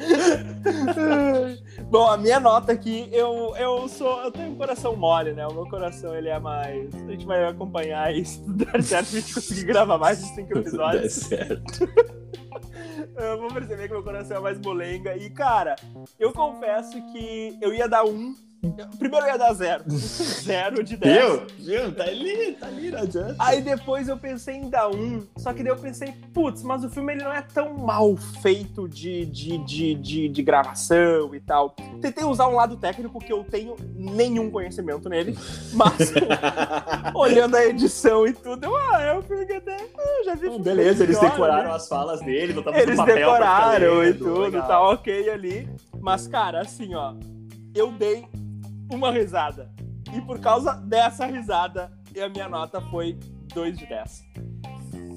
Bom, 1.90 2.06
a 2.08 2.16
minha 2.16 2.38
nota 2.38 2.70
aqui, 2.70 3.08
eu, 3.10 3.52
eu 3.56 3.88
sou. 3.88 4.22
Eu 4.22 4.30
tenho 4.30 4.52
um 4.52 4.54
coração 4.54 4.94
mole, 4.94 5.32
né? 5.32 5.44
O 5.48 5.52
meu 5.52 5.68
coração 5.68 6.14
ele 6.14 6.28
é 6.28 6.38
mais. 6.38 6.94
A 6.94 7.10
gente 7.10 7.26
vai 7.26 7.44
acompanhar 7.44 8.14
isso. 8.14 8.44
Se 8.44 8.52
der 8.52 8.80
certo, 8.80 9.08
a 9.08 9.20
gente 9.20 9.34
conseguir 9.34 9.64
gravar 9.64 9.98
mais 9.98 10.20
de 10.20 10.26
cinco 10.32 10.56
episódios. 10.56 11.12
certo. 11.12 11.88
Eu 13.16 13.38
vou 13.38 13.48
perceber 13.48 13.88
que 13.88 13.92
meu 13.92 14.02
coração 14.02 14.36
é 14.36 14.40
mais 14.40 14.58
molenga. 14.60 15.16
E, 15.16 15.28
cara, 15.30 15.76
eu 16.18 16.32
confesso 16.32 16.92
que 17.12 17.58
eu 17.60 17.74
ia 17.74 17.86
dar 17.86 18.04
um, 18.04 18.34
Primeiro 18.98 19.26
eu 19.26 19.32
ia 19.32 19.38
dar 19.38 19.54
zero. 19.54 19.84
Zero 19.88 20.84
de 20.84 20.96
10. 20.96 21.16
Viu? 21.16 21.46
Viu? 21.58 21.92
Tá 21.92 22.04
ali, 22.04 22.52
tá 22.52 22.66
ali, 22.66 22.90
não 22.90 22.98
adianta. 23.00 23.36
Aí 23.38 23.62
depois 23.62 24.08
eu 24.08 24.18
pensei 24.18 24.56
em 24.56 24.68
dar 24.68 24.88
um, 24.90 25.26
só 25.36 25.52
que 25.52 25.62
daí 25.62 25.72
eu 25.72 25.76
pensei, 25.76 26.12
putz, 26.34 26.62
mas 26.62 26.84
o 26.84 26.90
filme 26.90 27.14
ele 27.14 27.24
não 27.24 27.32
é 27.32 27.40
tão 27.42 27.72
mal 27.74 28.14
feito 28.42 28.86
de, 28.88 29.24
de, 29.26 29.58
de, 29.58 29.94
de, 29.94 30.28
de 30.28 30.42
gravação 30.42 31.34
e 31.34 31.40
tal. 31.40 31.70
Tentei 32.00 32.24
usar 32.24 32.48
um 32.48 32.54
lado 32.54 32.76
técnico 32.76 33.18
que 33.18 33.32
eu 33.32 33.42
tenho 33.44 33.76
nenhum 33.94 34.50
conhecimento 34.50 35.08
nele, 35.08 35.36
mas 35.72 36.12
olhando 37.14 37.56
a 37.56 37.64
edição 37.64 38.26
e 38.26 38.32
tudo, 38.32 38.64
eu, 38.64 38.76
ah, 38.76 39.00
é 39.00 39.18
um 39.18 39.22
filme 39.22 39.46
que 39.46 39.54
até 39.54 39.76
eu 39.80 40.24
já 40.24 40.34
vi. 40.34 40.42
Filme 40.42 40.58
beleza, 40.58 41.04
eles 41.04 41.16
melhor, 41.16 41.30
decoraram 41.30 41.68
né? 41.70 41.76
as 41.76 41.88
falas 41.88 42.20
dele, 42.20 42.52
botaram 42.52 42.78
Eles 42.78 42.96
papel 42.96 43.16
decoraram 43.16 44.02
e 44.02 44.06
lendo, 44.06 44.18
tudo, 44.18 44.40
legal. 44.40 44.68
tá 44.68 44.80
ok 44.90 45.30
ali. 45.30 45.68
Mas, 45.98 46.26
cara, 46.26 46.60
assim, 46.60 46.94
ó, 46.94 47.14
eu 47.74 47.92
dei 47.92 48.26
uma 48.90 49.10
risada. 49.10 49.70
E 50.14 50.20
por 50.20 50.38
causa 50.40 50.74
dessa 50.74 51.26
risada, 51.26 51.90
a 52.22 52.28
minha 52.28 52.48
nota 52.48 52.80
foi 52.80 53.18
2 53.54 53.78
de 53.78 53.86
10. 53.86 54.22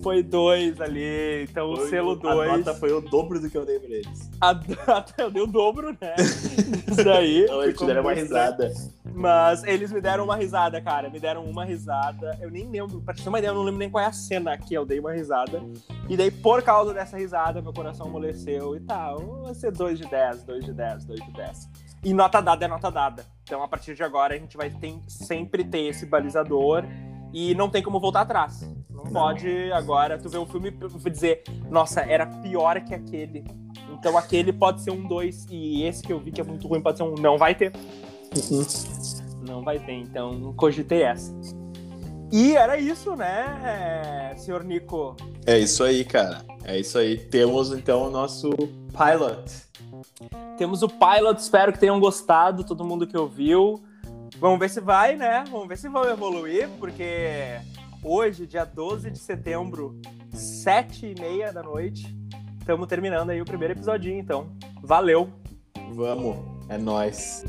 Foi 0.03 0.21
2 0.21 0.81
ali, 0.81 1.43
então 1.49 1.71
o 1.71 1.77
Foi- 1.77 1.89
selo 1.89 2.11
A 2.11 2.33
2. 2.33 2.51
nota 2.57 2.73
foi 2.75 2.91
o 2.91 2.99
dobro 2.99 3.39
do 3.39 3.49
que 3.49 3.57
eu 3.57 3.65
dei 3.65 3.79
pra 3.79 3.89
eles. 3.89 4.29
Eu 5.17 5.31
dei 5.31 5.41
o 5.41 5.47
dobro, 5.47 5.91
né? 5.99 6.13
Isso 6.17 7.03
daí. 7.05 7.43
Então 7.47 7.61
eles 7.63 7.71
ficou 7.73 7.87
tiveram 7.87 8.01
uma 8.01 8.13
estranho. 8.13 8.51
risada. 8.51 8.73
Mas 9.15 9.63
eles 9.63 9.91
me 9.93 10.01
deram 10.01 10.25
uma 10.25 10.35
risada, 10.35 10.81
cara. 10.81 11.09
Me 11.09 11.19
deram 11.21 11.45
uma 11.45 11.63
risada. 11.63 12.37
Eu 12.41 12.51
nem 12.51 12.67
lembro, 12.69 12.99
pra 13.01 13.13
te 13.13 13.23
ter 13.23 13.29
uma 13.29 13.37
ideia, 13.39 13.51
eu 13.51 13.55
não 13.55 13.63
lembro 13.63 13.79
nem 13.79 13.89
qual 13.89 14.03
é 14.03 14.07
a 14.07 14.11
cena 14.11 14.57
que 14.57 14.73
eu 14.73 14.85
dei 14.85 14.99
uma 14.99 15.13
risada. 15.13 15.61
E 16.09 16.17
daí, 16.17 16.31
por 16.31 16.61
causa 16.63 16.93
dessa 16.93 17.15
risada, 17.17 17.61
meu 17.61 17.71
coração 17.71 18.07
amoleceu 18.07 18.75
e 18.75 18.81
tal. 18.81 19.43
Vai 19.43 19.53
ser 19.53 19.71
2 19.71 19.99
de 19.99 20.05
10, 20.09 20.43
2 20.43 20.65
de 20.65 20.73
10, 20.73 21.05
2 21.05 21.23
de 21.23 21.31
10. 21.31 21.69
E 22.03 22.13
nota 22.13 22.41
dada 22.41 22.65
é 22.65 22.67
nota 22.67 22.91
dada. 22.91 23.25
Então, 23.43 23.63
a 23.63 23.67
partir 23.67 23.95
de 23.95 24.03
agora, 24.03 24.35
a 24.35 24.37
gente 24.37 24.57
vai 24.57 24.69
ter, 24.69 24.95
sempre 25.07 25.63
ter 25.63 25.85
esse 25.89 26.05
balizador 26.05 26.83
e 27.33 27.55
não 27.55 27.69
tem 27.69 27.81
como 27.81 27.99
voltar 27.99 28.21
atrás. 28.21 28.61
Não, 28.89 29.03
pode 29.05 29.71
agora 29.71 30.17
tu 30.17 30.29
ver 30.29 30.37
um 30.37 30.45
filme 30.45 30.69
e 30.69 31.09
dizer, 31.09 31.43
nossa, 31.69 32.01
era 32.01 32.25
pior 32.25 32.79
que 32.81 32.93
aquele. 32.93 33.43
Então 33.89 34.17
aquele 34.17 34.51
pode 34.53 34.81
ser 34.81 34.91
um 34.91 35.07
2 35.07 35.47
e 35.49 35.83
esse 35.83 36.03
que 36.03 36.11
eu 36.11 36.19
vi 36.19 36.31
que 36.31 36.41
é 36.41 36.43
muito 36.43 36.67
ruim 36.67 36.81
pode 36.81 36.97
ser 36.97 37.03
um. 37.03 37.15
Não 37.15 37.37
vai 37.37 37.55
ter. 37.55 37.71
Não 39.47 39.63
vai 39.63 39.79
ter, 39.79 39.93
então 39.93 40.53
cogitei 40.53 41.03
essa. 41.03 41.33
E 42.31 42.55
era 42.55 42.77
isso, 42.77 43.15
né, 43.15 44.33
senhor 44.37 44.63
Nico? 44.63 45.15
É 45.45 45.57
isso 45.59 45.83
aí, 45.83 46.03
cara. 46.03 46.43
É 46.63 46.79
isso 46.79 46.97
aí. 46.97 47.17
Temos 47.17 47.71
então 47.71 48.07
o 48.07 48.09
nosso 48.09 48.49
pilot. 48.49 49.51
Temos 50.57 50.81
o 50.81 50.87
pilot, 50.87 51.39
espero 51.39 51.73
que 51.73 51.79
tenham 51.79 51.99
gostado, 51.99 52.63
todo 52.63 52.83
mundo 52.83 53.07
que 53.07 53.17
ouviu. 53.17 53.83
Vamos 54.37 54.59
ver 54.59 54.69
se 54.69 54.81
vai, 54.81 55.15
né? 55.15 55.43
Vamos 55.49 55.67
ver 55.67 55.77
se 55.77 55.87
vão 55.89 56.03
evoluir, 56.05 56.69
porque 56.79 57.59
hoje, 58.03 58.47
dia 58.47 58.65
12 58.65 59.11
de 59.11 59.19
setembro, 59.19 59.99
sete 60.33 61.05
e 61.05 61.19
meia 61.19 61.51
da 61.53 61.63
noite, 61.63 62.15
estamos 62.59 62.87
terminando 62.87 63.29
aí 63.29 63.41
o 63.41 63.45
primeiro 63.45 63.73
episodinho, 63.73 64.19
então. 64.19 64.51
Valeu! 64.81 65.29
Vamos. 65.93 66.37
É 66.69 66.77
nóis. 66.77 67.43